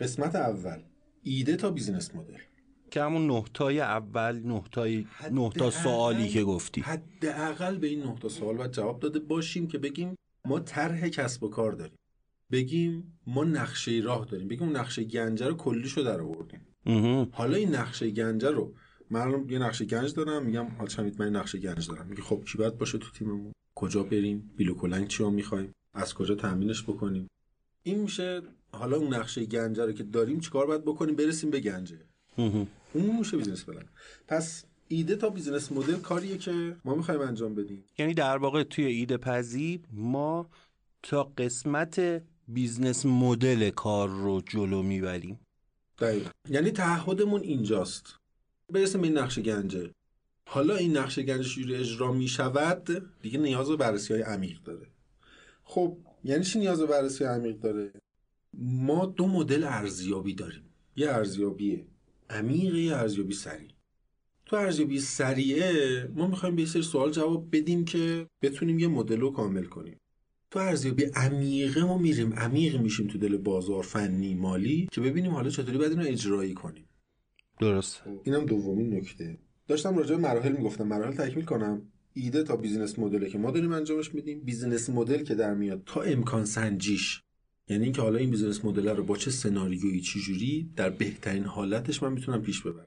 قسمت 0.00 0.34
اول 0.34 0.82
ایده 1.22 1.56
تا 1.56 1.70
business 1.70 2.14
model. 2.14 2.38
که 2.90 3.02
همون 3.02 3.26
نه 3.26 3.53
تای 3.53 3.80
اول 3.80 4.40
نه 4.44 4.75
تای 4.75 5.06
نه 5.30 5.57
تا 5.57 5.70
سوالی 5.70 6.28
که 6.28 6.44
گفتی. 6.44 6.80
حداقل 6.80 7.78
به 7.78 7.86
این 7.86 8.02
نه 8.02 8.19
تا 8.19 8.28
سوال 8.28 8.56
باید 8.56 8.70
جواب 8.70 9.00
داده 9.00 9.18
باشیم 9.18 9.68
که 9.68 9.78
بگیم 9.78 10.14
ما 10.44 10.60
طرح 10.60 11.08
کسب 11.08 11.42
و 11.42 11.48
کار 11.48 11.72
داریم. 11.72 11.96
بگیم 12.50 13.18
ما 13.26 13.44
نقشه 13.44 14.00
راه 14.04 14.24
داریم. 14.24 14.48
بگیم 14.48 14.76
نقشه 14.76 15.04
گنجه 15.04 15.48
رو 15.48 15.54
کلیشو 15.54 16.02
در 16.02 16.20
آوردیم. 16.20 16.66
حالا 17.32 17.56
این 17.56 17.74
نقشه 17.74 18.10
گنجه 18.10 18.50
رو 18.50 18.74
من 19.12 19.46
یه 19.48 19.58
نقشه 19.58 19.84
گنج 19.84 20.14
دارم 20.14 20.42
میگم 20.46 20.66
حمید 20.88 21.22
من 21.22 21.28
نقشه 21.36 21.58
گنج 21.58 21.88
دارم. 21.88 22.06
میگه 22.06 22.22
خب 22.22 22.44
کی 22.44 22.58
باید 22.58 22.78
باشه 22.78 22.98
تو 22.98 23.10
تیممون؟ 23.10 23.52
کجا 23.74 24.02
بریم؟ 24.02 24.50
بیل 24.56 24.69
و 24.69 24.74
کلنگ 24.74 25.08
چی 25.08 25.24
می‌خوایم؟ 25.24 25.74
از 25.94 26.14
کجا 26.14 26.34
تامینش 26.34 26.82
بکنیم؟ 26.82 27.30
این 27.82 27.98
میشه 27.98 28.42
حالا 28.72 28.96
اون 28.96 29.14
نقشه 29.14 29.44
گنجه 29.44 29.84
رو 29.84 29.92
که 29.92 30.02
داریم 30.02 30.40
چیکار 30.40 30.66
باید 30.66 30.84
بکنیم؟ 30.84 31.16
برسیم 31.16 31.50
به 31.50 31.60
گنجه 31.60 32.00
اون 32.36 33.18
میشه 33.18 33.36
business 33.36 33.64
plan. 33.64 33.84
پس 34.28 34.64
ایده 34.88 35.16
تا 35.16 35.30
business 35.30 35.72
model 35.72 35.96
کاریه 35.96 36.38
که 36.38 36.76
ما 36.84 36.94
می‌خوایم 36.94 37.20
انجام 37.20 37.54
بدیم. 37.54 37.84
یعنی 37.98 38.14
در 38.14 38.36
واقع 38.36 38.62
توی 38.62 38.84
ایده 38.84 39.16
پزی 39.16 39.80
ما 39.92 40.46
تا 41.02 41.24
قسمت 41.38 42.22
business 42.48 43.06
model 43.06 43.70
کار 43.70 44.08
رو 44.08 44.42
جلو 44.46 44.82
می‌بریم. 44.82 45.40
دقیقا. 45.98 46.30
یعنی 46.48 46.70
تعهدمون 46.70 47.40
اینجاست. 47.40 48.21
برسیم 48.72 49.00
به 49.00 49.06
این 49.06 49.18
نقشه 49.18 49.38
گنجه 49.38 49.90
حالا 50.48 50.76
این 50.76 50.96
نقشه 50.96 51.18
گنج 51.18 51.54
چجوری 51.54 51.74
اجرا 51.74 52.12
می 52.12 52.28
شود 52.28 53.02
دیگه 53.22 53.38
نیاز 53.38 53.68
به 53.68 53.76
بررسی 53.76 54.12
های 54.12 54.22
عمیق 54.22 54.62
داره. 54.62 54.86
خب 55.64 55.96
یعنی 56.24 56.44
چی 56.44 56.58
نیاز 56.58 56.80
به 56.80 56.86
بررسی 56.86 57.24
عمیق 57.24 57.60
داره؟ 57.60 57.92
ما 58.58 59.06
دو 59.06 59.26
مدل 59.26 59.64
ارزیابی 59.64 60.34
داریم. 60.34 60.62
یه 60.96 61.10
ارزیابی 61.10 61.84
عمیق 62.30 62.74
یه 62.74 62.96
ارزیابی 62.96 63.34
سریع. 63.34 63.70
تو 64.46 64.56
ارزیابی 64.56 65.00
سریعه 65.00 66.08
ما 66.14 66.26
می‌خوایم 66.26 66.56
به 66.56 66.66
سری 66.66 66.82
سوال 66.82 67.10
جواب 67.10 67.56
بدیم 67.56 67.84
که 67.84 68.26
بتونیم 68.42 68.78
یه 68.78 68.88
مدل 68.88 69.20
رو 69.20 69.32
کامل 69.32 69.64
کنیم. 69.64 70.00
تو 70.50 70.58
ارزیابی 70.58 71.04
عمیقه 71.04 71.84
ما 71.84 71.98
میریم 71.98 72.32
عمیق 72.32 72.80
میشیم 72.80 73.06
تو 73.06 73.18
دل 73.18 73.36
بازار 73.36 73.82
فنی 73.82 74.34
مالی 74.34 74.88
که 74.92 75.00
ببینیم 75.00 75.30
حالا 75.30 75.50
چطوری 75.50 75.78
باید 75.78 75.92
اینو 75.92 76.04
اجرایی 76.08 76.54
کنیم. 76.54 76.84
درست 77.60 78.02
اینم 78.24 78.46
دومین 78.46 78.94
نکته. 78.94 79.38
داشتم 79.68 79.98
راجع 79.98 80.16
به 80.16 80.22
مراحل 80.22 80.52
می‌گفتم. 80.52 80.86
مراحل 80.86 81.12
تکمیل 81.12 81.44
کنم. 81.44 81.82
ایده 82.14 82.42
تا 82.42 82.56
business 82.56 82.98
model 82.98 83.25
ی 83.25 83.30
که 83.30 83.38
ما 83.38 83.50
داریم 83.50 83.72
انجامش 83.72 84.14
میدیم. 84.14 84.40
business 84.40 84.90
model 84.90 85.22
که 85.22 85.34
در 85.34 85.54
میاد 85.54 85.82
تا 85.86 86.02
امکان 86.02 86.44
سنجیش. 86.44 87.22
یعنی 87.68 87.84
اینکه 87.84 88.02
حالا 88.02 88.18
این 88.18 88.30
business 88.30 88.64
model 88.64 88.88
رو 88.88 89.04
با 89.04 89.16
چه 89.16 89.30
سناریویی 89.30 90.00
چجوری 90.00 90.70
در 90.76 90.90
بهترین 90.90 91.44
حالتش 91.44 92.02
من 92.02 92.12
می‌تونم 92.12 92.42
پیش 92.42 92.62
ببرم. 92.62 92.86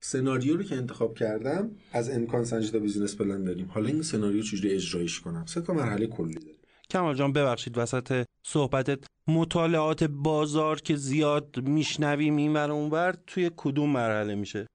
سناریو 0.00 0.56
رو 0.56 0.62
که 0.62 0.76
انتخاب 0.76 1.14
کردم 1.14 1.70
از 1.92 2.10
امکان 2.10 2.44
سنجی 2.44 2.70
تا 2.70 2.78
business 2.78 3.16
plan 3.16 3.44
داریم. 3.44 3.66
حالا 3.66 3.88
این 3.88 4.02
سناریو 4.02 4.42
چجوری 4.42 4.74
اجرایش 4.74 5.20
کنم؟ 5.20 5.46
سه 5.46 5.60
تا 5.60 5.74
مرحله 5.74 6.06
کلی 6.06 6.34
داریم. 6.34 6.56
کمال 6.90 7.14
جان 7.14 7.32
ببخشید 7.32 7.78
وسط 7.78 8.24
صحبتت 8.48 9.04
مطالعات 9.28 10.04
بازار 10.04 10.80
که 10.80 10.96
زیاد 10.96 11.60
میشنویم 11.68 12.36
این 12.36 12.52
ور 12.52 12.70
اونور 12.70 13.16
توی 13.26 13.50
کدوم 13.56 13.90
مرحله 13.90 14.34
میشه؟ 14.34 14.66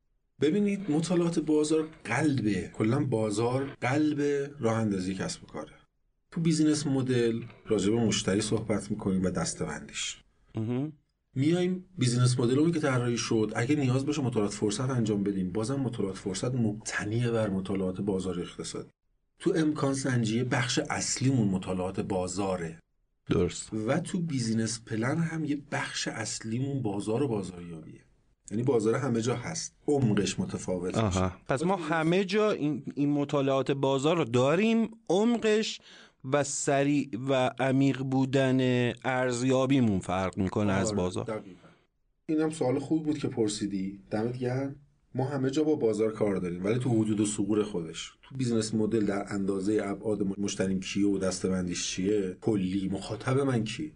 ببینید 0.41 0.91
مطالعات 0.91 1.39
بازار 1.39 1.87
قلبه. 2.03 2.71
کلا 2.73 3.05
بازار 3.05 3.77
قلب 3.81 4.21
راه 4.59 4.77
اندازی 4.77 5.15
کسب 5.15 5.43
و 5.43 5.47
کاره. 5.47 5.71
تو 6.31 6.41
بیزینس 6.41 6.87
مدل 6.87 7.41
راجع 7.65 7.91
به 7.91 7.97
مشتری 7.97 8.41
صحبت 8.41 8.91
می‌کنیم 8.91 9.23
و 9.23 9.29
دسته‌بندیش. 9.29 10.23
میایم 11.35 11.85
business 11.97 12.39
model 12.39 12.71
که 12.71 12.79
طراحی 12.79 13.17
شد. 13.17 13.53
اگه 13.55 13.75
نیاز 13.75 14.05
باشه 14.05 14.21
مطالعات 14.21 14.53
فرصت 14.53 14.89
انجام 14.89 15.23
بدیم. 15.23 15.51
بازم 15.51 15.75
مطالعات 15.75 16.17
فرصت 16.17 16.55
مبتنی 16.55 17.27
بر 17.27 17.49
مطالعات 17.49 18.01
بازار 18.01 18.39
اقتصادی. 18.39 18.89
تو 19.39 19.53
امکان 19.55 19.93
سنجی 19.93 20.43
بخش 20.43 20.79
اصلیمون 20.89 21.47
مطالعات 21.47 21.99
بازاره. 21.99 22.80
درست. 23.29 23.73
و 23.73 23.99
تو 23.99 24.19
business 24.19 24.81
plan 24.85 25.17
هم 25.17 25.45
یه 25.45 25.61
بخش 25.71 26.07
اصلیمون 26.07 26.81
بازار 26.81 27.23
و 27.23 27.27
بازاریابیه. 27.27 28.01
یعنی 28.51 28.63
بازار 28.63 28.95
همه 28.95 29.21
جا 29.21 29.35
هست. 29.35 29.75
عمقش 29.87 30.39
متفاوت 30.39 30.97
آها. 30.97 31.31
پس 31.47 31.63
ما 31.63 31.75
همه 31.75 32.25
جا 32.25 32.51
این, 32.51 32.83
این 32.95 33.09
مطالعات 33.09 33.71
بازار 33.71 34.17
رو 34.17 34.25
داریم. 34.25 34.89
عمقش 35.09 35.81
و 36.33 36.43
سریع 36.43 37.09
و 37.29 37.51
عمیق 37.59 38.01
بودن 38.01 38.91
ارزیابیمون 39.03 39.99
فرق 39.99 40.37
می‌کنه 40.37 40.73
از 40.73 40.87
آره، 40.87 40.97
بازار. 40.97 41.25
دقیقاً. 41.25 41.67
اینم 42.29 42.49
سوال 42.49 42.79
خوب 42.79 43.03
بود 43.03 43.17
که 43.17 43.27
پرسیدی. 43.27 43.99
دمت 44.11 44.37
گرم. 44.37 44.75
ما 45.15 45.25
همه 45.25 45.49
جا 45.49 45.63
با 45.63 45.75
بازار 45.75 46.11
کار 46.11 46.35
داریم 46.35 46.65
ولی 46.65 46.79
تو 46.79 46.89
حدود 46.89 47.19
و 47.19 47.25
ثغور 47.25 47.63
خودش. 47.63 48.13
تو 48.23 48.35
business 48.35 48.73
model 48.73 49.05
در 49.05 49.33
اندازه 49.33 49.79
ابعاد 49.83 50.39
مشتریم 50.39 50.79
کیه 50.79 51.07
و 51.07 51.17
دسته‌بندیش 51.17 51.87
چیه؟ 51.87 52.37
کلی. 52.41 52.89
مخاطب 52.89 53.39
من 53.39 53.63
کیه 53.63 53.91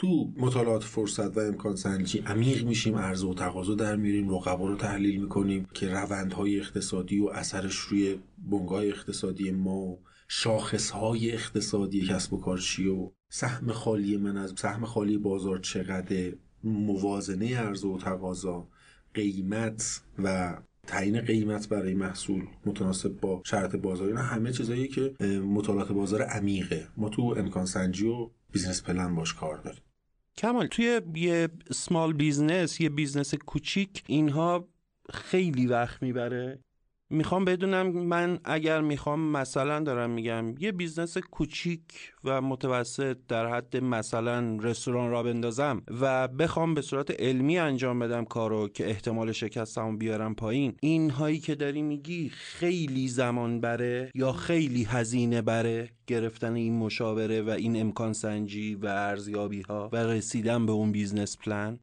تو 0.00 0.32
مطالعات 0.36 0.84
فرصت 0.84 1.36
و 1.36 1.40
امکان 1.40 1.76
سنجی 1.76 2.18
عمیق 2.18 2.64
میشیم 2.64 2.96
عرضه 2.96 3.26
و 3.26 3.34
تقاضا 3.34 3.74
در 3.74 3.96
میریم 3.96 4.34
رقبا 4.34 4.68
رو 4.68 4.76
تحلیل 4.76 5.20
می‌کنیم 5.20 5.68
که 5.74 5.88
روندهای 5.88 6.60
اقتصادی 6.60 7.20
و 7.20 7.26
اثرش 7.26 7.76
روی 7.76 8.18
بنگاه 8.38 8.84
اقتصادی 8.84 9.50
ما 9.50 9.76
و 9.76 9.98
شاخصهای 10.28 11.32
اقتصادی 11.32 12.06
کسب 12.06 12.32
و 12.32 12.40
کار 12.40 12.58
چیه 12.58 12.92
و 12.92 13.10
سهم 13.28 13.72
خالی 13.72 14.16
من 14.16 14.36
از 14.36 14.54
سهم 14.56 14.84
خالی 14.84 15.18
بازار 15.18 15.58
چقدر 15.58 16.32
موازنه 16.64 17.56
عرضه 17.56 17.88
و 17.88 17.98
تقاضا. 17.98 18.68
قیمت 19.14 20.00
و 20.24 20.56
تعیین 20.86 21.20
قیمت 21.20 21.68
برای 21.68 21.94
محصول 21.94 22.46
متناسب 22.66 23.20
با 23.20 23.42
شرط 23.44 23.76
بازار. 23.76 24.08
اینا 24.08 24.22
همه 24.22 24.52
چیزایی 24.52 24.88
که 24.88 25.14
مطالعات 25.44 25.92
بازار 25.92 26.22
عمیقه. 26.22 26.88
ما 26.96 27.08
تو 27.08 27.34
امکان 27.38 27.66
سنجی 27.66 28.06
و 28.06 28.30
business 28.52 28.82
plan 28.82 29.14
باش 29.14 29.34
کار 29.34 29.58
داریم. 29.58 29.82
کمال 30.36 30.66
توی 30.66 31.00
یه 31.14 31.48
small 31.72 32.12
business 32.12 32.80
یه 32.80 32.88
business 32.88 33.34
کوچیک 33.34 34.04
اینها 34.06 34.68
خیلی 35.12 35.66
وقت 35.66 36.02
می‌بره. 36.02 36.58
می‌خوام 37.12 37.44
بدونم 37.44 37.86
من 37.86 38.38
اگر 38.44 38.80
می‌خوام 38.80 39.20
مثلا 39.20 39.80
دارم 39.80 40.10
میگم 40.10 40.54
یه 40.58 40.72
business 40.72 41.18
کوچیک 41.18 41.82
و 42.24 42.40
متوسط 42.40 43.16
در 43.28 43.46
حد 43.46 43.76
مثلا 43.76 44.58
رستوران 44.60 45.10
راه 45.10 45.22
بندازم 45.22 45.82
و 46.00 46.28
بخوام 46.28 46.74
به 46.74 46.82
صورت 46.82 47.20
علمی 47.20 47.58
انجام 47.58 47.98
بدم 47.98 48.24
کارو 48.24 48.68
که 48.68 48.90
احتمال 48.90 49.32
شکستمو 49.32 49.96
بیارم 49.96 50.34
پایین 50.34 50.76
این 50.80 51.10
هایی 51.10 51.38
که 51.38 51.54
داری 51.54 51.82
میگی 51.82 52.28
خیلی 52.28 53.08
زمان 53.08 53.60
بره 53.60 54.10
یا 54.14 54.32
خیلی 54.32 54.84
هزینه 54.84 55.42
بره 55.42 55.90
گرفتن 56.06 56.54
این 56.54 56.78
مشاوره 56.78 57.42
و 57.42 57.50
این 57.50 57.80
امکان 57.80 58.12
سنجی 58.12 58.74
و 58.74 58.86
ارزیابی 58.86 59.62
ها 59.62 59.90
و 59.92 59.96
رسیدن 59.96 60.66
به 60.66 60.72
اون 60.72 60.92
business 60.92 61.38
plan 61.38 61.78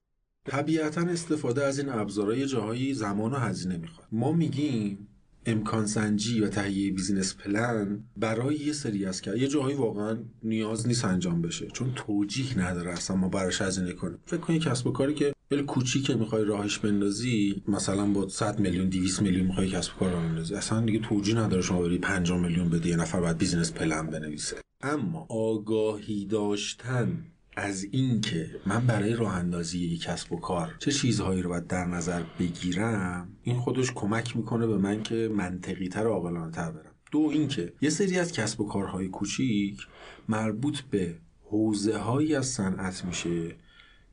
طبیعتا 0.45 1.01
استفاده 1.01 1.63
از 1.63 1.79
این 1.79 1.89
ابزارها 1.89 2.35
یه 2.35 2.45
جاهایی 2.45 2.93
زمان 2.93 3.33
و 3.33 3.35
هزینه 3.35 3.77
می‌خواد. 3.77 4.07
ما 4.11 4.31
میگیم 4.31 5.07
امکان 5.47 5.85
سنجی 5.85 6.41
و 6.41 6.47
تهیه 6.47 6.91
business 6.91 7.35
plan 7.35 8.03
برای 8.17 8.55
یه 8.55 8.73
سری 8.73 9.05
از 9.05 9.21
که 9.21 9.31
یه 9.37 9.47
جاهایی 9.47 9.75
واقعا 9.75 10.17
نیاز 10.43 10.87
نیست 10.87 11.05
انجام 11.05 11.41
بشه 11.41 11.67
چون 11.67 11.91
توجیه 11.95 12.59
نداره 12.59 12.91
اصلا 12.91 13.15
ما 13.15 13.29
براش 13.29 13.61
هزینه 13.61 13.93
کنیم. 13.93 14.17
فکر 14.25 14.39
کنید 14.39 14.61
کسب 14.61 14.87
و 14.87 14.91
کاری 14.91 15.13
که 15.13 15.33
خیلی 15.49 15.63
کوچیکه 15.63 16.15
می‌خوای 16.15 16.43
راهش 16.43 16.77
بندازی 16.77 17.63
مثلا 17.67 18.05
با 18.05 18.27
100 18.27 18.59
میلیون 18.59 18.89
200 18.89 19.21
میلیون 19.21 19.45
می‌خوای 19.45 19.69
کسب 19.69 19.91
و 19.95 19.99
کار 19.99 20.11
راه 20.11 20.23
بندازی. 20.23 20.55
اصلا 20.55 20.81
دیگه 20.81 20.99
توجیه 20.99 21.37
نداره 21.37 21.61
شما 21.61 21.81
بری 21.81 21.97
5 21.97 22.31
میلیون 22.31 22.69
بدی 22.69 22.89
یه 22.89 22.95
نفر 22.95 23.19
بیاد 23.19 23.37
business 23.37 23.71
plan 23.71 24.07
بنویسه. 24.07 24.57
اما 24.81 25.25
آگاهی 25.29 26.25
داشتن 26.25 27.25
از 27.59 27.83
اینکه 27.91 28.49
من 28.65 28.87
برای 28.87 29.13
راه 29.13 29.35
اندازی 29.35 29.79
یک 29.79 30.01
کسب 30.01 30.31
و 30.31 30.39
کار 30.39 30.75
چه 30.79 30.91
چیزهایی 30.91 31.41
رو 31.41 31.49
باید 31.49 31.67
در 31.67 31.85
نظر 31.85 32.23
بگیرم 32.39 33.37
این 33.43 33.55
خودش 33.57 33.91
کمک 33.91 34.37
می‌کنه 34.37 34.67
به 34.67 34.77
من 34.77 35.03
که 35.03 35.29
منطقی 35.35 35.87
تر 35.87 36.07
و 36.07 36.13
عاقلانه 36.13 36.51
تر 36.51 36.71
برم. 36.71 36.91
دو 37.11 37.19
اینکه 37.19 37.73
یه 37.81 37.89
سری 37.89 38.19
از 38.19 38.31
کسب 38.31 38.61
و 38.61 38.67
کارهای 38.67 39.07
کوچیک 39.07 39.87
مربوط 40.29 40.81
به 40.81 41.15
حوزه 41.43 41.97
هایی 41.97 42.35
از 42.35 42.47
صنعت 42.47 43.05
میشه 43.05 43.55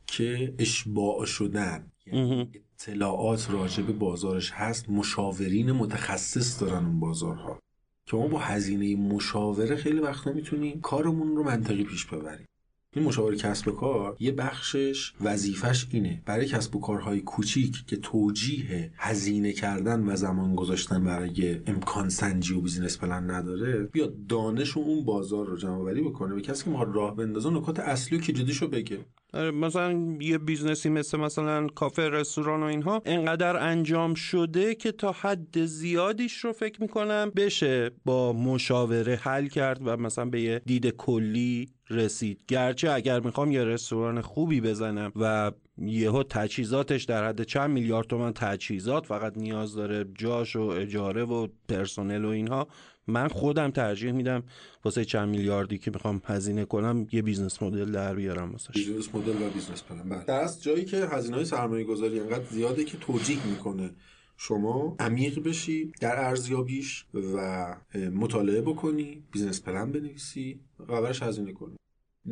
که 0.07 0.55
اشباع 0.59 1.27
شدن 1.27 1.93
یعنی 2.07 2.51
اطلاعات 2.75 3.51
راجع 3.51 3.83
به 3.83 3.93
بازارش 3.93 4.51
هست 4.51 4.91
مشاورین 4.91 5.73
متخصص 5.73 6.63
دارن 6.63 6.85
اون 6.85 7.01
بازارها. 7.01 7.59
که 8.07 8.17
ما 8.17 8.29
با 8.29 8.39
هزینه 8.39 8.97
مشاوره 8.97 9.77
خیلی 9.77 9.99
وقتا 9.99 10.33
می‌تونیم 10.33 10.81
کارمون 10.81 11.37
رو 11.37 11.43
منطقی 11.43 11.85
پیش 11.85 12.07
ببریم. 12.07 12.47
این 12.95 13.05
مشاور 13.05 13.35
کسب 13.35 13.69
و 13.69 13.73
کار 13.73 14.17
یه 14.21 14.33
بخشش 14.33 15.13
وظیفش 15.21 15.87
اینه. 15.91 16.23
برای 16.27 16.47
کسب 16.47 16.77
و 16.77 16.81
کارهای 16.81 17.21
کوچیک 17.21 17.87
که 17.87 17.97
توجیه 17.97 18.93
هزینه 18.97 19.53
کردن 19.53 20.01
و 20.01 20.17
زمان 20.17 20.55
گذاشتن 20.55 21.05
برای 21.05 21.61
امکان 21.67 22.09
سنجی 22.09 22.55
و 22.55 22.61
business 22.61 22.99
plan 22.99 23.31
نداره 23.31 23.83
بیاد 23.83 24.27
دانش 24.27 24.77
و 24.77 24.81
اون 24.81 25.05
بازار 25.05 25.47
رو 25.47 25.57
جمع 25.57 25.73
آوری 25.73 26.03
بکنه 26.03 26.35
به 26.35 26.41
کسی 26.41 26.65
که 26.65 26.71
ما 26.71 26.83
راه 26.83 27.17
بندازه 27.17 27.51
نکات 27.51 27.81
اصلی 27.81 28.21
که 28.21 28.33
جدیشو 28.33 28.69
بگه. 28.69 28.99
آره، 29.35 29.51
مثلا 29.51 30.17
یه 30.21 30.39
business 30.39 30.83
ی 30.83 30.89
مثل 30.89 31.19
مثلا 31.19 31.67
کافه 31.67 32.09
رستوران 32.09 32.63
و 32.63 32.67
اینها 32.67 33.03
انقدر 33.05 33.57
انجام 33.57 34.15
شده 34.15 34.75
که 34.75 34.93
تا 34.93 35.13
حد 35.13 35.65
زیادیش 35.65 36.37
رو 36.37 36.53
فکر 36.53 36.83
می‌کنم 36.83 37.33
بشه 37.37 37.91
با 38.05 38.33
مشاوره 38.33 39.17
حل 39.17 39.47
کرد 39.47 39.81
و 39.85 39.97
مثلا 39.97 40.25
به 40.25 40.41
یه 40.41 40.63
دید 40.67 40.89
کلی 40.89 41.69
رسید. 41.91 42.41
گرچه 42.49 42.91
اگر 42.91 43.21
می‌خوام 43.21 43.53
یه 43.53 43.65
رستوران 43.65 44.21
خوبی 44.21 44.61
بزنم 44.61 45.13
و 45.17 45.53
یهو 45.79 46.23
تجهیزاتش 46.23 47.05
در 47.05 47.29
حد 47.29 47.43
چند 47.43 47.71
میلیارد 47.71 48.07
تومن 48.07 48.33
تجهیزات 48.33 49.07
فقط 49.07 49.37
نیاز 49.37 49.75
داره 49.75 50.05
جاش 50.15 50.57
و 50.57 50.61
اجاره 50.61 51.25
و 51.25 51.49
پرسنل 51.69 52.25
و 52.25 52.29
اینها 52.29 52.69
من 53.07 53.29
خودم 53.29 53.71
ترجیح 53.71 54.13
میدم 54.13 54.43
واسه 54.85 55.05
چند 55.05 55.29
میلیاردی 55.29 55.79
که 55.79 55.91
می‌خوام 55.91 56.23
هزینه 56.25 56.65
کنم 56.65 57.07
یه 57.13 57.23
business 57.23 57.63
model 57.63 57.93
در 57.93 58.15
بیارم 58.15 58.53
واسه 58.53 58.73
business 58.73 59.15
model 59.15 59.43
و 59.43 59.51
business 59.51 59.83
plan. 59.83 60.09
بله. 60.09 60.25
در 60.25 60.49
جایی 60.61 60.85
که 60.85 60.97
هزینه 60.97 61.37
های 61.37 61.45
سرمایه 61.45 61.85
گذاری 61.85 62.21
انقدر 62.21 62.45
زیاده 62.45 62.85
که 62.85 62.99
توجیه 62.99 63.47
می‌کنه 63.47 63.91
شما 64.37 64.97
عمیق 64.99 65.43
بشی 65.43 65.93
در 66.01 66.25
ارزیابیش 66.25 67.07
و 67.15 67.77
مطالعه 68.15 68.61
بکنی 68.61 69.23
business 69.33 69.63
plan 69.63 69.93
بنویسی 69.93 70.61
و 70.81 71.03
برش 71.03 71.23
هزینه 71.23 71.53
کنی. 71.53 71.77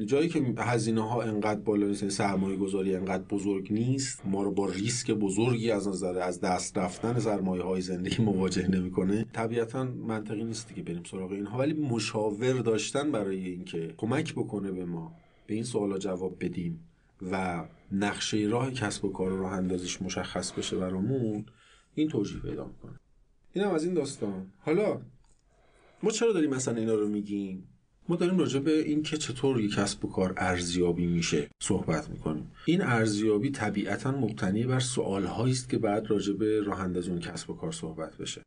جایی 0.07 0.29
که 0.29 0.55
هزینه 0.59 1.09
ها 1.09 1.23
انقدر 1.23 1.61
بالا 1.61 1.87
نیست 1.87 2.03
یعنی 2.03 2.15
سرمایه 2.15 2.57
گذاری 2.57 2.97
انقدر 2.97 3.23
بزرگ 3.23 3.73
نیست 3.73 4.23
ما 4.27 4.43
رو 4.43 4.51
با 4.51 4.69
ریسک 4.69 5.11
بزرگی 5.11 5.71
از 5.71 5.89
نظر 5.89 6.19
از 6.19 6.41
دست 6.41 6.79
رفتن 6.79 7.19
سرمایه 7.19 7.63
های 7.63 7.81
زندگی 7.81 8.23
مواجه 8.23 8.69
نمی‌کنه. 8.69 9.27
طبیعتا 9.33 9.85
منطقی 9.85 10.45
نیست 10.45 10.75
که 10.75 10.83
بریم 10.83 11.03
سراغ 11.11 11.33
اینها 11.33 11.59
ولی 11.59 11.73
مشاور 11.73 12.53
داشتن 12.53 13.13
برای 13.13 13.49
اینکه 13.49 13.95
کمک 13.97 14.35
بکنه 14.35 14.73
به 14.73 14.85
ما 14.85 15.13
به 15.47 15.55
این 15.55 15.65
سوالا 15.65 15.99
جواب 15.99 16.45
بدیم 16.45 16.81
و 17.33 17.65
نقشه 17.93 18.39
راه 18.39 18.71
کسب 18.71 19.05
و 19.05 19.13
کار 19.13 19.31
رو 19.31 19.41
راه 19.41 19.53
اندازیش 19.53 20.03
مشخص 20.03 20.53
بشه 20.53 20.77
برامون 20.77 21.45
این 21.95 22.09
توجیه 22.09 22.41
پیدا 22.41 22.65
می‌کنه. 22.65 23.01
اینم 23.53 23.71
از 23.71 23.85
این 23.85 23.95
داستان. 23.95 24.47
حالا 24.59 25.01
ما 26.03 26.11
چرا 26.11 26.33
داریم 26.33 26.51
مثلا 26.51 26.77
اینا 26.77 26.95
رو 26.95 27.09
میگیم؟ 27.09 27.69
ما 28.09 28.17
داریم 28.17 28.39
راجع 28.39 28.61
به 28.61 28.79
این 28.79 29.03
که 29.03 29.17
چطور 29.17 29.61
یک 29.61 29.75
کسب 29.75 30.05
و 30.05 30.09
کار 30.09 30.35
ارزیابی 30.37 31.07
میشه 31.07 31.49
صحبت 31.63 32.11
می‌کنیم. 32.11 32.51
این 32.67 32.83
ارزیابی 32.83 33.51
طبیعتا 33.51 34.11
مبتنی 34.11 34.65
بر 34.65 34.81
سوال 34.81 35.27
است 35.27 35.69
که 35.69 35.79
بعد 35.79 36.11
راجع 36.11 36.33
به 36.33 36.63
راه 36.63 36.81
اون 36.85 37.21
کسب 37.21 37.51
و 37.51 37.55
کار 37.55 37.73
صحبت 37.73 38.17
بشه. 38.17 38.43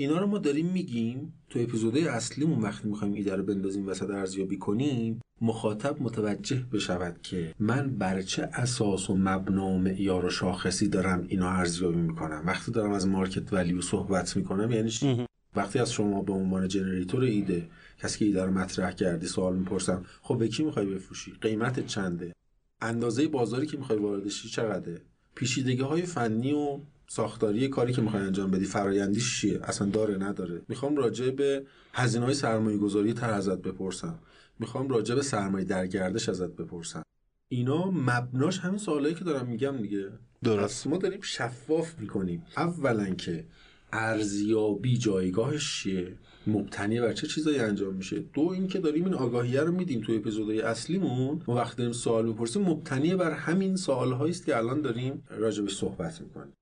اینا 0.00 0.18
رو 0.18 0.26
ما 0.26 0.38
داریم 0.38 0.66
میگیم 0.66 1.32
تو 1.50 1.58
اپیزودهای 1.58 2.08
اصلیمون 2.08 2.58
وقتی 2.58 2.88
می‌خوایم 2.88 3.14
ایده 3.14 3.36
رو 3.36 3.42
بندازیم 3.42 3.88
وسط 3.88 4.10
ارزیابی 4.10 4.58
کنیم 4.58 5.20
مخاطب 5.40 6.02
متوجه 6.02 6.66
بشود 6.72 7.22
که 7.22 7.54
من 7.58 7.90
بر 7.90 8.22
چه 8.22 8.42
اساس 8.42 9.10
و 9.10 9.16
مبنا 9.16 9.66
و 9.66 9.78
معیار 9.78 10.24
و 10.24 10.30
شاخصی 10.30 10.88
دارم 10.88 11.24
اینو 11.28 11.46
ارزیابی 11.46 12.00
می‌کنم. 12.00 12.42
وقتی 12.46 12.72
دارم 12.72 12.92
از 12.92 13.08
مارکت 13.08 13.52
ولیو 13.52 13.80
صحبت 13.80 14.36
می‌کنم 14.36 14.70
یعنی 14.70 14.90
چی؟ 14.90 15.26
وقتی 15.56 15.78
از 15.78 15.92
شما 15.92 16.22
به 16.22 16.32
عنوان 16.32 16.68
جنریتور 16.68 17.24
ایده 17.24 17.68
کسی 18.02 18.18
که 18.18 18.24
ایده 18.24 18.44
رو 18.44 18.50
مطرح 18.50 18.92
کردی 18.92 19.26
سوال 19.26 19.56
می‌پرسم 19.56 20.04
خب 20.22 20.38
به 20.38 20.48
کی 20.48 20.64
می‌خوای 20.64 20.86
بفروشی؟ 20.86 21.32
قیمت 21.40 21.86
چنده؟ 21.86 22.32
اندازه 22.80 23.28
بازاری 23.28 23.66
که 23.66 23.76
می‌خوای 23.76 23.98
واردشی 23.98 24.48
چقدره؟ 24.48 25.00
پیچیدگی 25.34 25.82
های 25.82 26.02
فنی 26.02 26.52
و 26.52 26.80
ساختاری 27.12 27.68
کاری 27.68 27.92
که 27.92 28.02
می‌خوای 28.02 28.22
انجام 28.22 28.50
بدی 28.50 28.64
فرایندیش 28.64 29.40
چیه؟ 29.40 29.60
اصلا 29.62 29.88
داره 29.88 30.16
نداره. 30.16 30.62
می‌خوام 30.68 30.96
راجع 30.96 31.30
به 31.30 31.66
هزینه 31.92 32.24
های 32.24 32.34
سرمایه 32.34 32.78
گذاری 32.78 33.12
تر 33.12 33.30
ازت 33.30 33.58
بپرسم. 33.58 34.18
می‌خوام 34.58 34.88
راجع 34.88 35.14
به 35.14 35.22
سرمایه 35.22 35.64
در 35.64 35.86
گردش 35.86 36.28
ازت 36.28 36.50
بپرسم. 36.50 37.02
اینا 37.48 37.90
مبناش 37.90 38.58
همین 38.58 38.78
سوالایی 38.78 39.14
که 39.14 39.24
دارم 39.24 39.46
میگم 39.46 39.76
دیگه. 39.76 40.08
درست. 40.44 40.86
ما 40.86 40.96
داریم 40.96 41.20
شفاف 41.20 41.98
می‌کنیم. 41.98 42.42
اولا 42.56 43.14
که 43.14 43.44
ارزیابی 43.92 44.98
جایگاهش 44.98 45.82
چیه؟ 45.82 46.14
مبتنی 46.46 47.00
بر 47.00 47.12
چه 47.12 47.26
چیزایی 47.26 47.58
انجام 47.58 47.94
میشه؟ 47.94 48.24
دو 48.32 48.42
اینکه 48.42 48.78
داریم 48.78 49.04
این 49.04 49.14
آگاهیه 49.14 49.60
رو 49.60 49.72
میدیم 49.72 50.00
توی 50.00 50.16
اپیزودهای 50.16 50.60
اصلیمون. 50.60 51.42
و 51.48 51.52
وقتی 51.52 51.76
داریم 51.76 51.92
سوال 51.92 52.26
می‌پرسیم 52.26 52.62
مبتنی 52.62 53.14
بر 53.14 53.30
همین 53.30 53.76
سوالهایی 53.76 54.30
است 54.30 54.46
که 54.46 54.56
الان 54.56 54.80
داریم 54.80 55.22
راجبش 55.30 55.76
صحبت 55.76 56.20
می‌کنیم. 56.20 56.52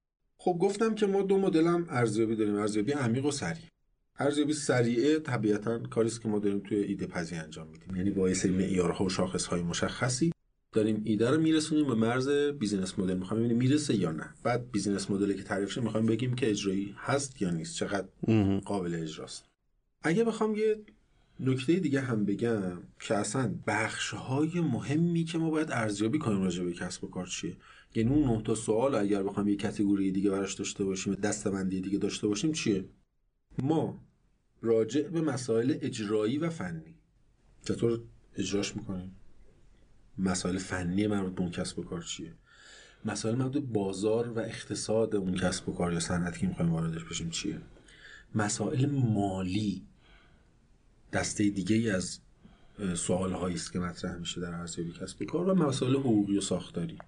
خب 0.40 0.58
گفتم 0.60 0.94
که 0.94 1.06
ما 1.06 1.22
دو 1.22 1.38
مدل 1.38 1.66
هم 1.66 1.86
ارزیابی 1.90 2.36
داریم 2.36 2.54
ارزیابی 2.54 2.92
عمیق 2.92 3.24
و 3.24 3.30
سریع. 3.30 3.64
ارزیابی 4.18 4.52
سریعه 4.52 5.18
طبیعتا 5.18 5.78
کاری 5.78 6.10
که 6.10 6.28
ما 6.28 6.38
داریم 6.38 6.58
توی 6.58 6.78
ایده 6.78 7.06
پذی 7.06 7.36
انجام 7.36 7.68
میدیم. 7.68 7.96
یعنی 7.96 8.10
با 8.10 8.34
سری 8.34 8.52
معیارها 8.52 9.04
و 9.04 9.08
شاخصهای 9.08 9.62
مشخصی 9.62 10.32
داریم 10.72 11.02
ایده 11.04 11.30
رو 11.30 11.40
میرسونیم 11.40 11.86
به 11.86 11.94
مرز 11.94 12.28
business 12.28 12.98
model. 12.98 13.14
می‌خوایم 13.14 13.42
ببینیم 13.42 13.62
می‌رسه 13.62 13.94
یا 13.94 14.12
نه. 14.12 14.34
بعد 14.42 14.70
business 14.70 15.10
model 15.10 15.30
ی 15.30 15.34
که 15.34 15.42
تعریف 15.42 15.70
شده 15.70 15.84
می‌خوایم 15.84 16.06
بگیم 16.06 16.34
که 16.34 16.50
اجرایی 16.50 16.94
هست 16.98 17.42
یا 17.42 17.50
نیست 17.50 17.76
چقدر 17.76 18.08
قابل 18.64 18.94
اجراست. 18.94 19.44
اگه 20.02 20.24
بخوام 20.24 20.54
یه 20.54 20.76
نکته 21.40 21.74
دیگه 21.74 22.00
هم 22.00 22.24
بگم 22.24 22.82
که 23.00 23.14
اصلا 23.14 23.54
بخش 23.66 24.14
های 24.14 24.60
مهمی 24.60 25.24
که 25.24 25.38
ما 25.38 25.50
باید 25.50 25.70
ارزیابی 25.70 26.18
کنیم 26.18 26.42
راجع 26.42 26.64
به 26.64 26.72
کسب 26.72 27.04
و 27.04 27.08
کار 27.08 27.26
چیه. 27.26 27.56
یعنی 27.94 28.10
اون 28.10 28.36
نه 28.36 28.42
تا 28.42 28.54
سوال 28.54 28.94
اگر 28.94 29.22
بخوام 29.22 29.48
یه 29.48 29.56
کتگوری 29.56 30.12
دیگه 30.12 30.30
براش 30.30 30.54
داشته 30.54 30.84
باشیم 30.84 31.14
دستبندی 31.14 31.80
دیگه 31.80 31.98
داشته 31.98 32.26
باشیم 32.26 32.52
چیه؟ 32.52 32.84
ما 33.58 34.00
راجع 34.62 35.02
به 35.02 35.20
مسائل 35.20 35.78
اجرایی 35.80 36.38
و 36.38 36.50
فنی 36.50 36.94
چطور 37.64 38.00
اجراش 38.36 38.76
می‌کنیم؟ 38.76 39.16
مسائل 40.18 40.58
فنی 40.58 41.06
مربوط 41.06 41.34
به 41.34 41.40
اون 41.40 41.50
کسب 41.50 41.78
و 41.78 41.82
کار 41.82 42.02
چیه؟ 42.02 42.34
مسائل 43.04 43.34
مربوط 43.34 43.62
بازار 43.62 44.28
و 44.28 44.38
اقتصاد 44.38 45.16
اون 45.16 45.34
کسب 45.34 45.68
و 45.68 45.72
کار 45.72 45.92
یا 45.92 46.00
صنعتی 46.00 46.40
که 46.40 46.46
می‌خوایم 46.46 46.72
واردش 46.72 47.04
بشیم 47.04 47.30
چیه؟ 47.30 47.60
مسائل 48.34 48.86
مالی 48.86 49.86
دسته 51.12 51.50
دیگه 51.50 51.76
ای 51.76 51.90
از 51.90 52.18
سوال 52.94 53.32
هایی 53.32 53.54
است 53.54 53.72
که 53.72 53.78
مطرح 53.78 54.16
میشه 54.16 54.40
در 54.40 54.54
ارزیابی 54.54 54.92
کسب 54.92 55.22
و 55.22 55.24
کار 55.24 55.48
و 55.48 55.54
مسائل 55.54 55.96
حقوقی 55.96 56.38
و 56.38 56.40
ساختاری. 56.40 56.98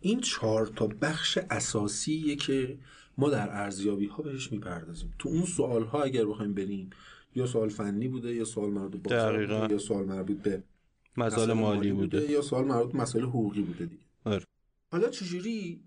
این 0.00 0.20
چهار 0.20 0.66
تا 0.66 0.86
بخش 0.86 1.38
اساسیه 1.50 2.36
که 2.36 2.78
ما 3.18 3.30
در 3.30 3.48
ارزیابی 3.50 4.06
ها 4.06 4.22
بهش 4.22 4.52
می‌پردازیم. 4.52 5.14
تو 5.18 5.28
اون 5.28 5.44
سوال 5.44 5.84
ها 5.84 6.02
اگر 6.02 6.26
بخوایم 6.26 6.54
بریم 6.54 6.90
یا 7.34 7.46
سوال 7.46 7.68
فنی 7.68 8.08
بوده 8.08 8.34
یا 8.34 8.44
سوال 8.44 8.70
مربوط 8.70 9.02
به 9.02 9.14
یا 9.70 9.78
سوال 9.78 10.04
مربوط 10.04 10.36
به 10.36 10.62
مسائل 11.16 11.52
مالی 11.52 11.92
بوده. 11.92 12.30
یا 12.30 12.42
سوال 12.42 12.64
مربوط 12.64 12.92
به 12.92 12.98
مسائل 12.98 13.24
حقوقی 13.24 13.62
بوده 13.62 13.84
دیگه. 13.84 14.02
آره. 14.24 14.44
حالا 14.92 15.08
چجوری 15.08 15.80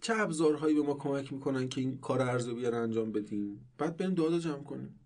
چه 0.00 0.14
ابزارهایی 0.16 0.74
به 0.74 0.82
ما 0.82 0.94
کمک 0.94 1.32
می‌کنن 1.32 1.68
که 1.68 1.80
این 1.80 1.98
کار 1.98 2.22
ارزیابی 2.22 2.64
رو 2.64 2.82
انجام 2.82 3.12
بدیم؟ 3.12 3.68
بعد 3.78 3.96
بریم 3.96 4.14
داده 4.14 4.38
جمع 4.38 4.62
کنیم. 4.62 5.00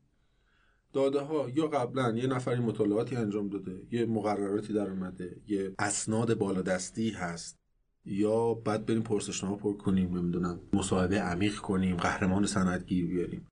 داده 0.93 1.21
ها 1.21 1.51
یا 1.55 1.67
قبلا 1.67 2.17
یه 2.17 2.27
نفری 2.27 2.61
مطالعاتی 2.61 3.17
انجام 3.17 3.49
داده 3.49 3.83
یه 3.91 4.07
مقرراتی 4.07 4.73
در 4.73 4.91
اومده 4.91 5.37
یه 5.49 5.75
اسناد 5.79 6.39
بالادستی 6.39 7.11
هست. 7.11 7.64
یا 8.07 8.55
بعد 8.55 8.87
بریم 8.87 9.03
پرسشنامه 9.03 9.57
پر 9.57 9.77
کنیم 9.77 10.19
نمی‌دونم 10.19 10.61
مصاحبه 10.73 11.21
عمیق 11.21 11.57
کنیم 11.57 11.97
قهرمان 11.97 12.47
صنعتگیر 12.47 13.07
بیاریم. 13.07 13.47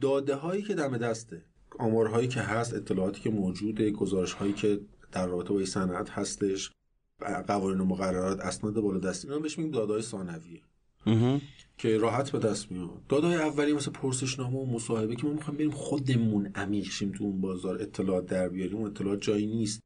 داده 0.00 0.34
هایی 0.34 0.62
که 0.62 0.74
دم 0.74 0.96
دسته 0.98 1.42
آمارهایی 1.78 2.28
که 2.28 2.40
هست 2.40 2.74
اطلاعاتی 2.74 3.20
که 3.20 3.30
موجوده 3.30 3.90
گزارش 3.90 4.32
هایی 4.32 4.52
که 4.52 4.80
در 5.12 5.26
رابطه 5.26 5.54
با 5.54 5.64
صنعت 5.64 6.10
هستش 6.10 6.70
قوانین 7.46 7.80
و 7.80 7.84
مقررات 7.84 8.40
اسناد 8.40 8.80
بالادستی 8.80 9.28
اینا 9.28 9.40
بهش 9.40 9.58
میگیم 9.58 9.72
دادههای 9.72 10.02
ثانویه. 10.02 10.60
که 11.78 11.98
راحت 11.98 12.30
به 12.30 12.38
دست 12.38 12.72
میاد. 12.72 13.06
دادای 13.08 13.34
اولی 13.34 13.72
مثل 13.72 13.90
پرسشنامه 13.90 14.58
و 14.58 14.66
مصاحبه 14.66 15.16
که 15.16 15.26
ما 15.26 15.32
می‌خوایم 15.32 15.58
بریم 15.58 15.70
خودمون 15.70 16.46
عمیق 16.54 16.84
شیم 16.84 17.12
تو 17.12 17.24
اون 17.24 17.40
بازار 17.40 17.82
اطلاعات 17.82 18.26
در 18.26 18.48
بیاریم 18.48 18.76
اون 18.76 18.86
اطلاعات 18.86 19.20
جایی 19.20 19.46
نیست. 19.46 19.80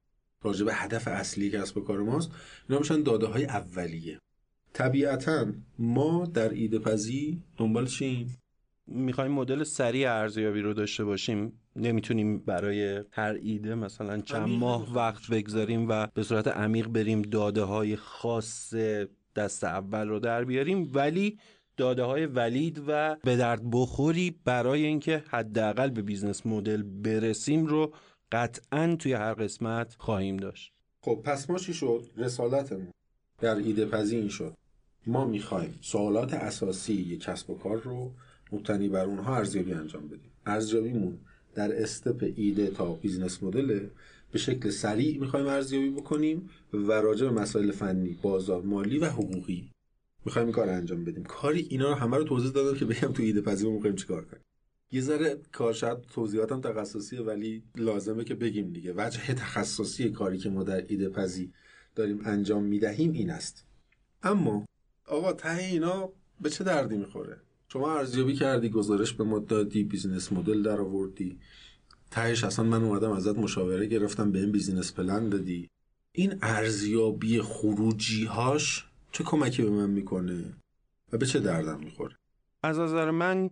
راجع 0.45 0.65
به 0.65 0.75
هدف 0.75 1.09
اصلی 1.09 1.51
کسب 1.51 1.77
و 1.77 1.81
کار 1.81 2.03
ماست 2.03 2.31
اینا 2.69 2.79
میشن 2.79 3.03
داده 3.03 3.27
های 3.27 3.45
اولیه. 3.45 4.19
طبیعتا 4.73 5.47
ما 5.79 6.27
در 6.27 6.49
ایده 6.49 6.79
پزی 6.79 7.43
دنبال 7.57 7.87
چیم؟ 7.87 8.37
می‌خوایم 8.87 9.33
مدل 9.33 9.65
سریع 9.65 10.13
ارزیابی 10.13 10.61
رو 10.61 10.75
داشته 10.75 11.05
باشیم. 11.05 11.53
نمی‌تونیم 11.77 12.39
برای 12.39 13.05
هر 13.11 13.39
ایده 13.43 13.75
مثلا 13.75 14.21
چند 14.21 14.49
ماه 14.49 14.95
وقت 14.95 15.31
بگذاریم 15.31 15.89
و 15.89 16.07
به 16.15 16.23
صورت 16.23 16.49
عمیق 16.49 16.89
بریم 16.89 17.23
داده 17.23 17.63
های 17.63 17.97
خاص 17.97 18.75
دست 19.37 19.65
اول 19.65 20.09
رو 20.09 20.19
در 20.19 20.45
بیاریم 20.45 20.91
ولی 20.95 21.39
داده 21.77 22.03
های 22.03 22.27
valid 22.27 22.83
و 22.87 23.17
به 23.25 23.37
درد 23.37 23.61
بخوری 23.73 24.41
برای 24.45 24.85
اینکه 24.85 25.25
حداقل 25.29 25.91
به 25.91 26.03
business 26.03 26.47
model 26.47 26.83
برسیم 26.83 27.67
رو 27.67 27.95
قطعا 28.33 28.97
توی 28.99 29.13
هر 29.13 29.35
قسمت 29.35 29.97
خواهیم 29.99 30.37
داشت. 30.37 30.73
خب 31.01 31.21
پس 31.25 31.51
ما 31.51 31.59
چی 31.59 31.75
شد؟ 31.75 32.07
رسالتمون 32.17 32.89
در 33.41 33.57
ایده 33.57 33.87
پذی 33.87 34.17
این 34.17 34.29
شد. 34.29 34.55
ما 35.07 35.25
می‌خوایم 35.25 35.79
سوالات 35.81 36.35
اساسی 36.35 36.95
یک 36.95 37.21
کسب 37.21 37.51
و 37.51 37.55
کار 37.55 37.81
رو 37.81 38.13
مبتنی 38.53 38.89
بر 38.89 39.05
اونها 39.05 39.37
ارزیابی 39.37 39.73
انجام 39.73 40.09
بدیم. 40.09 40.31
ارزیابیمون 40.47 41.19
در 41.55 41.83
step 41.83 42.33
ایده 42.37 42.71
تا 42.71 42.93
business 42.93 43.43
model 43.43 43.87
به 44.33 44.39
شکل 44.39 44.71
سریع 44.71 45.21
می‌خوایم 45.21 45.47
ارزیابی 45.47 45.91
بکنیم 45.91 46.51
و 46.73 46.93
راجع 46.93 47.27
به 47.27 47.33
مسائل 47.33 47.73
فنی 47.73 48.19
بازار 48.23 48.63
مالی 48.63 48.99
و 48.99 49.05
حقوقی 49.05 49.71
می‌خوایم 50.25 50.49
این 50.49 50.55
کار 50.55 50.69
انجام 50.69 51.05
بدیم. 51.05 51.25
کاری 51.25 51.67
اینا 51.71 51.89
رو 51.89 51.95
همه 51.95 52.17
رو 52.17 52.25
توضیح 52.25 52.51
دادم 52.51 52.79
که 52.79 52.85
بگم 52.85 53.13
تو 53.13 53.23
ایده 53.23 53.41
پذیر 53.41 53.71
می‌خوایم 53.71 53.97
چیکار 53.97 54.25
کنیم. 54.25 54.43
یه 54.93 55.01
ذره 55.01 55.41
کار 55.53 55.73
شاید 55.73 56.01
توضیحاتم 56.01 56.61
تخصصیه 56.61 57.21
ولی 57.21 57.63
لازمه 57.77 58.25
که 58.25 58.35
بگیم 58.35 58.73
دیگه. 58.73 58.95
وجه 58.97 59.35
تخصصی 59.35 60.11
کاری 60.11 60.39
که 60.39 60.51
ما 60.51 60.63
در 60.63 60.85
ایده 60.89 61.09
پذی 61.09 61.53
داریم 61.95 62.21
انجام 62.25 62.63
می‌دهیم 62.63 63.13
این 63.13 63.31
است. 63.31 63.67
اما 64.23 64.67
آقا 65.07 65.33
ته 65.33 65.59
اینا 65.59 66.13
به 66.41 66.51
چه 66.51 66.65
دردی 66.65 66.97
می‌خوره؟ 66.97 67.41
شما 67.69 67.95
ارزیابی 67.99 68.35
کردی 68.35 68.69
گزارش 68.69 69.13
به 69.13 69.25
ما 69.25 69.39
دادی 69.39 69.85
business 69.85 70.33
model 70.33 70.63
در 70.63 70.81
آوردی 70.81 71.39
تهش 72.11 72.45
اصلا 72.45 72.65
من 72.65 72.85
اومدم 72.85 73.11
ازت 73.11 73.39
مشاوره 73.39 73.87
گرفتم 73.87 74.33
به 74.33 74.39
این 74.39 74.53
business 74.53 74.95
plan 74.95 75.29
دادی. 75.29 75.71
این 76.13 76.39
ارزیابی 76.43 77.41
خروجی 77.41 78.25
هاش 78.25 78.87
چه 79.13 79.25
کمکی 79.25 79.63
به 79.63 79.71
من 79.71 79.91
می‌کنه 79.91 80.45
و 81.13 81.19
به 81.19 81.27
چه 81.27 81.41
دردم 81.41 81.81
می‌خوره؟ 81.81 82.17
از 82.63 82.79
نظر 82.79 83.11
من 83.11 83.51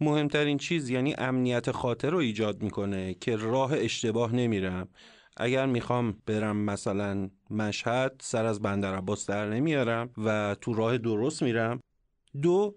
مهمترین 0.00 0.58
چیز 0.58 0.90
یعنی 0.90 1.14
امنیت 1.18 1.70
خاطر 1.70 2.10
رو 2.10 2.18
ایجاد 2.18 2.62
می‌کنه 2.62 3.14
که 3.14 3.36
راه 3.36 3.72
اشتباه 3.74 4.34
نمیرم. 4.34 4.88
اگر 5.36 5.66
می‌خوام 5.66 6.16
برم 6.26 6.56
مثلا 6.56 7.30
مشهد 7.50 8.20
سر 8.20 8.46
از 8.46 8.62
بندر 8.62 8.94
عباس 8.94 9.26
در 9.26 9.50
نمیارم 9.50 10.10
و 10.24 10.56
تو 10.60 10.74
راه 10.74 10.98
درست 10.98 11.42
میرم. 11.42 11.80
دو 12.42 12.76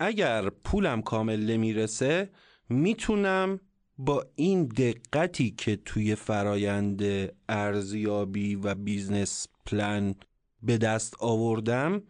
اگر 0.00 0.50
پولم 0.50 1.02
کامل 1.02 1.40
نمی‌رسه 1.40 2.30
می‌تونم 2.68 3.60
با 3.98 4.26
این 4.34 4.64
دقتی 4.66 5.50
که 5.50 5.76
توی 5.76 6.14
فرایند 6.14 7.02
ارزیابی 7.48 8.54
و 8.54 8.74
business 8.74 9.48
plan 9.66 10.14
به 10.62 10.78
دست 10.78 11.16
آوردم 11.20 12.02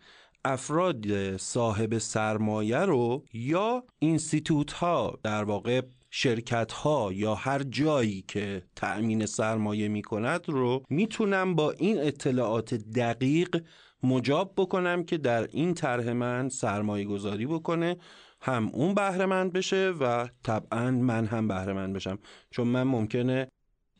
افراد 0.47 1.37
صاحب 1.37 1.99
سرمایه 1.99 2.79
رو 2.79 3.25
یا 3.33 3.85
institute 3.99 4.73
ها 4.73 5.19
در 5.23 5.45
واقع 5.45 5.83
شرکت 6.11 6.73
ها 6.73 7.13
یا 7.13 7.35
هر 7.35 7.63
جایی 7.63 8.25
که 8.29 8.63
تأمین 8.77 9.27
سرمایه 9.27 9.89
می 9.89 10.03
کند 10.03 10.49
رو 10.49 10.83
می‌تونم 10.91 11.55
با 11.55 11.71
این 11.71 12.01
اطلاعات 12.01 12.75
دقیق 12.75 13.65
مجاب 14.03 14.53
بکنم 14.57 15.05
که 15.05 15.19
در 15.19 15.47
این 15.53 15.75
طرح 15.75 16.13
من 16.13 16.49
سرمایه 16.49 17.05
گذاری 17.05 17.47
بکنه 17.47 17.97
هم 18.41 18.69
اون 18.69 18.95
بهره 18.95 19.45
بشه 19.45 19.91
و 20.01 20.29
طبعا 20.43 20.91
من 20.91 21.27
هم 21.27 21.49
بهره 21.49 21.87
بشم. 21.87 22.19
چون 22.51 22.69
من 22.69 22.83
ممکنه 22.83 23.49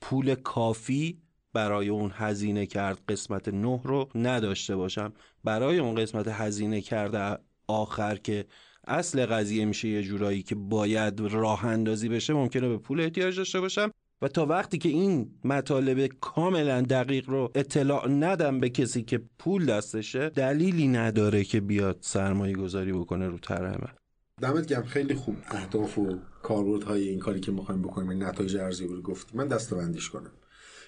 پول 0.01 0.35
کافی 0.35 1.19
برای 1.57 1.89
اون 1.89 2.11
هزینه 2.15 2.67
کرد 2.67 2.99
قسمت 3.09 3.49
نه 3.49 3.81
رو 3.85 4.09
نداشته 4.15 4.77
باشم. 4.77 5.13
برای 5.45 5.79
اون 5.79 5.95
قسمت 5.95 6.29
هزینه 6.29 6.81
کرده 6.81 7.39
آخر 7.67 8.17
که 8.17 8.45
اصل 8.87 9.27
قضیه 9.27 9.65
میشه 9.65 9.89
یه 9.89 10.03
جورایی 10.03 10.43
که 10.43 10.55
باید 10.55 11.21
راه 11.21 11.65
اندازی 11.65 12.09
بشه 12.09 12.33
ممکنه 12.33 12.69
به 12.69 12.79
پول 12.79 13.01
احتیاج 13.01 13.37
داشته 13.37 13.61
باشم. 13.61 13.91
و 14.23 14.29
تا 14.29 14.47
وقتی 14.47 14.79
که 14.79 14.89
این 14.89 15.31
مطالب 15.45 16.07
کاملا 16.07 16.83
دقیق 16.83 17.31
رو 17.31 17.51
اطلاع 17.55 18.09
ندم 18.09 18.61
به 18.61 18.69
کسی 18.71 19.03
که 19.03 19.23
پول 19.39 19.67
دستشه 19.67 20.29
دلیلی 20.29 20.89
نداره 20.89 21.45
که 21.45 21.61
بیاد 21.61 21.99
سرمایه 22.01 22.55
گذاری 22.55 22.93
بکنه 22.93 23.29
رو 23.29 23.39
طرح 23.39 23.71
من. 23.71 23.93
دمت 24.41 24.67
گرم. 24.67 24.85
خیلی 24.85 25.15
خوب. 25.15 25.37
اهداف 25.51 25.99
و 25.99 26.19
کاربردهای 26.43 27.09
این 27.09 27.19
کاری 27.19 27.41
که 27.41 27.53
می‌خوایم 27.53 27.83
بکنیم 27.83 28.25
نتایج 28.25 28.57
ارزیابی 28.57 28.95
رو 28.95 29.03
گفتی. 29.03 29.37
من 29.37 29.49
دستبندیش 29.49 30.11
کنم. 30.11 30.31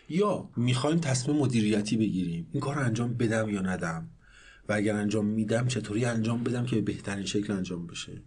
یا 0.08 0.50
می‌خوایم 0.56 0.98
تصمیم 0.98 1.36
مدیریتی 1.36 1.96
بگیریم 1.96 2.48
این 2.52 2.60
کار 2.60 2.74
رو 2.74 2.80
انجام 2.80 3.14
بدم 3.14 3.48
یا 3.48 3.60
ندم؟ 3.60 4.08
و 4.68 4.72
اگر 4.72 4.96
انجام 4.96 5.26
میدم 5.26 5.66
چطوری 5.66 6.04
انجام 6.04 6.44
بدم 6.44 6.66
که 6.66 6.76
به 6.76 6.82
بهترین 6.82 7.26
شکل 7.26 7.52
انجام 7.52 7.86
بشه؟ 7.86 8.22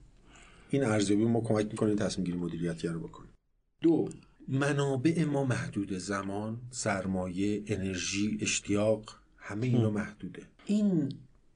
این 0.70 0.84
ارزیابی 0.84 1.26
ما 1.26 1.42
کمک 1.42 1.66
می‌کنه 1.66 1.96
تصمیم 1.96 2.26
گیری 2.26 2.38
مدیریتی 2.38 2.88
رو 2.88 3.00
بکنیم. 3.00 3.32
دو 3.82 4.10
منابع 4.48 5.26
ما 5.26 5.46
محدود. 5.46 5.94
زمان 5.98 6.58
سرمایه 6.72 7.64
انرژی 7.68 8.38
اشتیاق 8.42 9.18
همه 9.38 9.68
اینا 9.68 9.90
محدوده. 9.90 10.44
این 10.66 11.10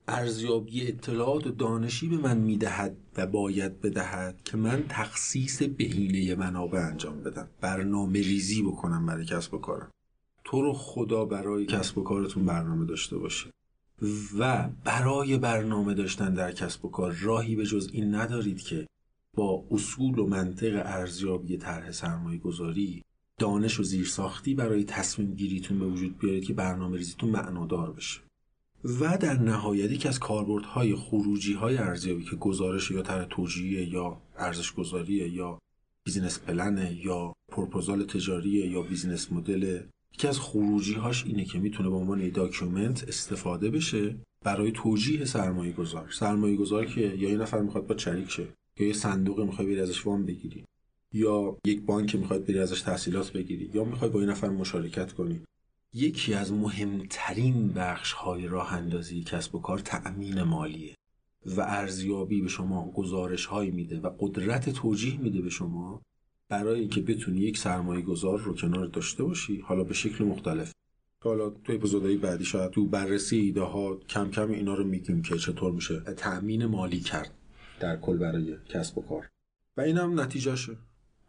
ارزیابی 0.08 0.88
اطلاعات 0.88 1.48
و 1.48 1.52
دانشی 1.52 2.08
به 2.08 2.18
من 2.18 2.38
می‌دهد 2.38 2.98
و 3.18 3.28
باید 3.28 3.82
بدهد 3.82 4.42
که 4.44 4.58
من 4.58 4.84
تخصیص 4.90 5.64
بهینه 5.64 6.36
منابع 6.36 6.80
انجام 6.80 7.24
بدم. 7.24 7.48
برنامه 7.62 8.20
ریزی 8.20 8.64
بکنم 8.64 9.06
برای 9.06 9.26
کسب 9.26 9.54
و 9.54 9.58
کارم. 9.58 9.92
تو 10.46 10.62
رو 10.62 10.74
خدا 10.74 11.26
برای 11.26 11.66
کسب 11.66 11.98
و 11.98 12.04
کارتون 12.04 12.46
برنامه 12.46 12.86
داشته 12.86 13.18
باشه. 13.18 13.50
و 14.40 14.70
برای 14.84 15.38
برنامه 15.38 15.94
داشتن 15.94 16.34
در 16.34 16.52
کسب 16.52 16.86
و 16.86 16.90
کار 16.90 17.12
راهی 17.22 17.56
به 17.56 17.66
جز 17.66 17.90
این 17.94 18.16
ندارید 18.16 18.62
که 18.62 18.88
با 19.36 19.64
اصول 19.72 20.20
و 20.20 20.28
منطق 20.28 20.82
ارزیابی 20.86 21.58
طرح 21.58 21.92
سرمایه 21.92 22.40
گذاری 22.40 23.04
دانش 23.40 23.80
و 23.80 23.84
زیرساختی 23.84 24.54
برای 24.54 24.84
تصمیم 24.84 25.34
گیریتون 25.34 25.80
به 25.80 25.86
وجود 25.86 26.18
بیارید 26.18 26.46
که 26.46 26.54
برنامه 26.54 26.98
ریزیتون 26.98 27.30
معنادار 27.30 27.92
بشه. 27.92 28.22
و 28.84 29.18
در 29.18 29.40
نهایت 29.40 29.92
یکی 29.92 30.08
از 30.08 30.20
کاربردهای 30.20 30.96
خروجی 30.96 31.54
های 31.54 31.78
ارزیابی 31.78 32.24
که 32.24 32.36
گزارش 32.36 32.92
یا 32.92 33.02
طرح 33.02 33.26
توجیه 33.26 33.90
یا 33.90 34.22
ارزش 34.38 34.74
گذاریه 34.74 35.30
یا 35.30 35.60
business 36.06 36.40
plan 36.40 36.93
ه 36.93 37.06
یا 37.06 37.34
پروپوزال 37.52 38.04
تجاری 38.04 38.50
یا 38.50 38.82
business 38.82 39.32
model 39.32 39.80
یکی 40.16 40.28
از 40.28 40.40
خروجی 40.40 40.94
هاش 40.94 41.26
اینه 41.26 41.46
که 41.46 41.60
می‌تونه 41.60 41.90
به 41.90 41.96
عنوان 41.96 42.30
document 42.30 43.04
استفاده 43.08 43.70
بشه 43.70 44.16
برای 44.44 44.72
توجیه 44.72 45.26
سرمایه 45.26 45.72
گذار 45.72 46.10
سرمایه 46.12 46.56
گذار 46.56 46.86
که 46.86 47.02
یا 47.02 47.30
یه 47.30 47.38
نفر 47.38 47.62
می‌خواد 47.62 47.88
با 47.88 47.98
شریک 47.98 48.30
شه 48.30 48.48
یا 48.80 48.88
یه 48.88 48.94
صندوق 48.94 49.42
می‌خواد 49.42 49.68
بری 49.68 49.80
ازش 49.80 50.06
وام 50.06 50.26
بگیری 50.26 50.66
یا 51.14 51.58
یک 51.68 51.82
بانک 51.82 52.16
می‌خواد 52.16 52.46
بری 52.46 52.60
ازش 52.60 52.82
تسهیلات 52.82 53.32
بگیری 53.32 53.70
یا 53.74 53.84
می‌خواد 53.84 54.12
با 54.12 54.20
این 54.20 54.30
نفر 54.30 54.50
مشارکت 54.50 55.14
کنی. 55.14 55.42
یکی 55.94 56.34
از 56.34 56.54
مهمترین 56.54 57.74
بخش 57.74 58.12
های 58.12 58.48
راه 58.48 58.74
اندازی 58.74 59.24
کسب 59.24 59.56
و 59.56 59.60
کار 59.60 59.80
تأمین 59.80 60.44
مالیه 60.44 60.96
و 61.46 61.62
ارزیابی 61.62 62.42
به 62.42 62.48
شما 62.48 62.92
گزارش 62.92 63.46
هایی 63.46 63.72
میده 63.72 64.00
و 64.00 64.10
قدرت 64.20 64.70
توجیه 64.70 65.18
میده 65.18 65.42
به 65.42 65.50
شما. 65.50 66.02
برای 66.50 66.80
اینکه 66.80 67.02
بتونی 67.02 67.40
یک 67.40 67.58
سرمایه 67.58 68.02
گذار 68.02 68.40
رو 68.40 68.56
کنار 68.56 68.86
داشته 68.86 69.24
باشی 69.24 69.60
حالا 69.60 69.84
به 69.84 69.94
شکل 69.94 70.24
مختلف. 70.24 70.72
حالا 71.24 71.50
تو 71.50 71.74
اپیزودهای 71.74 72.18
بعدی 72.18 72.46
شاید 72.46 72.72
تو 72.72 72.86
بررسی 72.86 73.38
ایده 73.38 73.62
ها 73.62 73.96
کم 73.96 74.32
کم 74.32 74.52
اینا 74.52 74.74
رو 74.74 74.84
میگیم 74.84 75.22
که 75.22 75.38
چطور 75.38 75.72
میشه 75.72 76.00
تأمین 76.00 76.66
مالی 76.66 77.00
کرد 77.00 77.34
در 77.80 77.98
کل 77.98 78.18
برای 78.18 78.56
کسب 78.70 78.98
و 78.98 79.02
کار. 79.02 79.30
و 79.78 79.82
این 79.82 79.98
هم 79.98 80.20
نتیجهشه. 80.20 80.78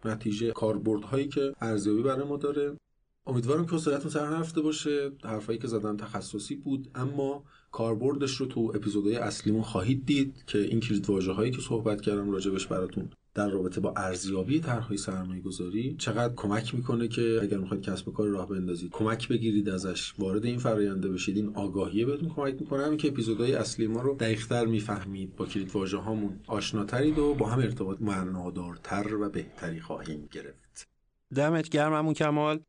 نتیجه 0.04 0.52
کاربردهایی 0.52 1.28
که 1.28 1.52
ارزیابی 1.60 2.02
برای 2.02 2.28
ما 2.28 2.36
داره. 2.36 2.76
امیدوارم 3.26 3.64
که 3.64 3.70
حوصلتون 3.70 4.10
سر 4.10 4.30
نرفته 4.30 4.60
باشه. 4.60 5.10
حرفایی 5.24 5.58
که 5.58 5.68
زدم 5.68 5.96
تخصصی 5.96 6.54
بود 6.54 6.90
اما 6.94 7.44
کاربردش 7.70 8.36
رو 8.36 8.46
تو 8.46 8.72
اپیزودهای 8.74 9.16
اصلیمون 9.16 9.62
خواهید 9.62 10.06
دید 10.06 10.44
که 10.46 10.58
این 10.58 10.80
کلید 10.80 11.06
هایی 11.06 11.50
که 11.50 11.60
صحبت 11.60 12.00
کردم 12.00 12.30
راجبش 12.30 12.66
براتون 12.66 13.10
در 13.36 13.48
رابطه 13.48 13.80
با 13.80 13.92
ارزیابی 13.96 14.60
طرحهای 14.60 14.96
سرمایه 14.96 15.40
گذاری 15.40 15.96
چقدر 15.98 16.34
کمک 16.34 16.74
می‌کنه 16.74 17.08
که 17.08 17.38
اگر 17.42 17.58
می‌خواید 17.58 17.82
کسب 17.82 18.08
و 18.08 18.12
کار 18.12 18.28
راه 18.28 18.48
بندازید 18.48 18.90
کمک 18.90 19.28
بگیرید 19.28 19.68
ازش 19.68 20.14
وارد 20.18 20.44
این 20.44 20.58
فراینده 20.58 21.08
بشید 21.08 21.36
این 21.36 21.52
آگاهیه 21.54 22.06
بهتون 22.06 22.28
کمک 22.28 22.54
می‌کنه؟ 22.60 22.84
همین 22.84 22.98
که 22.98 23.08
اپیزودهای 23.08 23.54
اصلی 23.54 23.86
ما 23.86 24.02
رو 24.02 24.14
دقیقتر 24.14 24.64
می‌فهمید. 24.64 25.36
با 25.36 25.46
کلید 25.46 25.76
واژه 25.76 25.96
هامون 25.96 26.40
آشناترید 26.46 27.18
و 27.18 27.34
با 27.34 27.46
هم 27.46 27.58
ارتباط 27.58 28.00
معنادارتر 28.00 29.14
و 29.14 29.28
بهتری 29.28 29.80
خواهیم 29.80 30.28
گرفت. 30.32 30.88
دمت 31.34 31.68
گرم 31.68 32.12
کمال. 32.12 32.60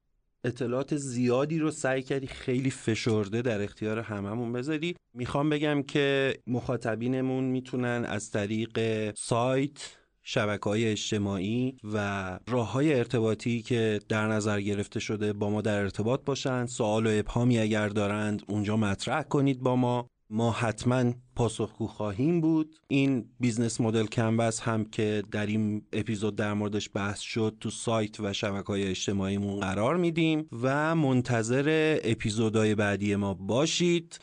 اطلاعات 0.43 0.95
زیادی 0.95 1.59
رو 1.59 1.71
سعی 1.71 2.01
کردی 2.01 2.27
خیلی 2.27 2.71
فشرده 2.71 3.41
در 3.41 3.61
اختیار 3.61 3.99
هممون 3.99 4.53
بذاری. 4.53 4.95
می‌خوام 5.13 5.49
بگم 5.49 5.83
که 5.83 6.37
مخاطبینمون 6.47 7.43
می‌تونن 7.43 8.05
از 8.07 8.31
طریق 8.31 8.79
سایت 9.15 9.96
شبکه 10.29 10.63
های 10.63 10.85
اجتماعی 10.85 11.77
و 11.93 12.39
راه 12.47 12.71
های 12.71 12.93
ارتباطی 12.93 13.61
که 13.61 13.99
در 14.09 14.27
نظر 14.27 14.61
گرفته 14.61 14.99
شده 14.99 15.33
با 15.33 15.49
ما 15.49 15.61
در 15.61 15.79
ارتباط 15.79 16.21
باشند. 16.25 16.67
سوال 16.67 17.07
و 17.07 17.09
ابهامی 17.13 17.59
اگر 17.59 17.89
دارند 17.89 18.43
اونجا 18.47 18.77
مطرح 18.77 19.23
کنید 19.23 19.59
با 19.59 19.75
ما. 19.75 20.07
ما 20.29 20.51
حتما 20.51 21.13
پاسخگو 21.35 21.87
خواهیم 21.87 22.41
بود. 22.41 22.75
این 22.87 23.25
business 23.39 23.81
model 23.81 24.05
canvas 24.05 24.59
هم 24.59 24.85
که 24.85 25.23
در 25.31 25.45
این 25.45 25.81
اپیزود 25.93 26.35
در 26.35 26.53
موردش 26.53 26.89
بحث 26.93 27.19
شد 27.19 27.57
تو 27.59 27.69
سایت 27.69 28.19
و 28.19 28.33
شبکه 28.33 28.67
های 28.67 28.87
اجتماعیمون 28.87 29.59
قرار 29.59 29.97
میدیم 29.97 30.49
و 30.61 30.95
منتظر 30.95 31.97
اپیزودهای 32.03 32.75
بعدی 32.75 33.15
ما 33.15 33.33
باشید. 33.33 34.19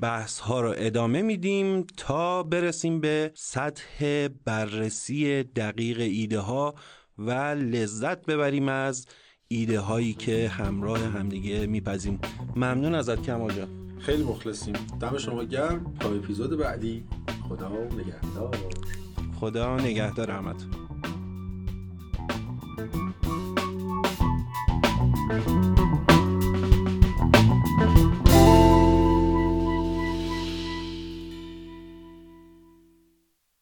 بحث 0.00 0.38
ها 0.38 0.60
رو 0.60 0.74
ادامه 0.76 1.22
میدیم 1.22 1.82
تا 1.96 2.42
برسیم 2.42 3.00
به 3.00 3.30
سطح 3.34 4.28
بررسی 4.44 5.42
دقیق 5.42 6.00
ایده 6.00 6.38
ها 6.38 6.74
و 7.18 7.30
لذت 7.54 8.26
ببریم 8.26 8.68
از 8.68 9.06
ایده 9.48 9.80
هایی 9.80 10.14
که 10.14 10.48
همراه 10.48 10.98
همدیگه 10.98 11.66
میپذیم. 11.66 12.20
ممنون 12.56 12.94
ازت 12.94 13.22
کما 13.22 13.50
جان. 13.50 13.68
خیلی 13.98 14.24
مخلصیم. 14.24 14.74
دم 15.00 15.18
شما 15.18 15.44
گرم. 15.44 15.94
تا 16.00 16.12
اپیزود 16.12 16.58
بعدی. 16.58 17.04
خدا 17.48 17.68
نگهدار. 17.68 18.56
خدا 19.40 19.76
نگهدار 19.76 20.30
رحمت 20.30 20.66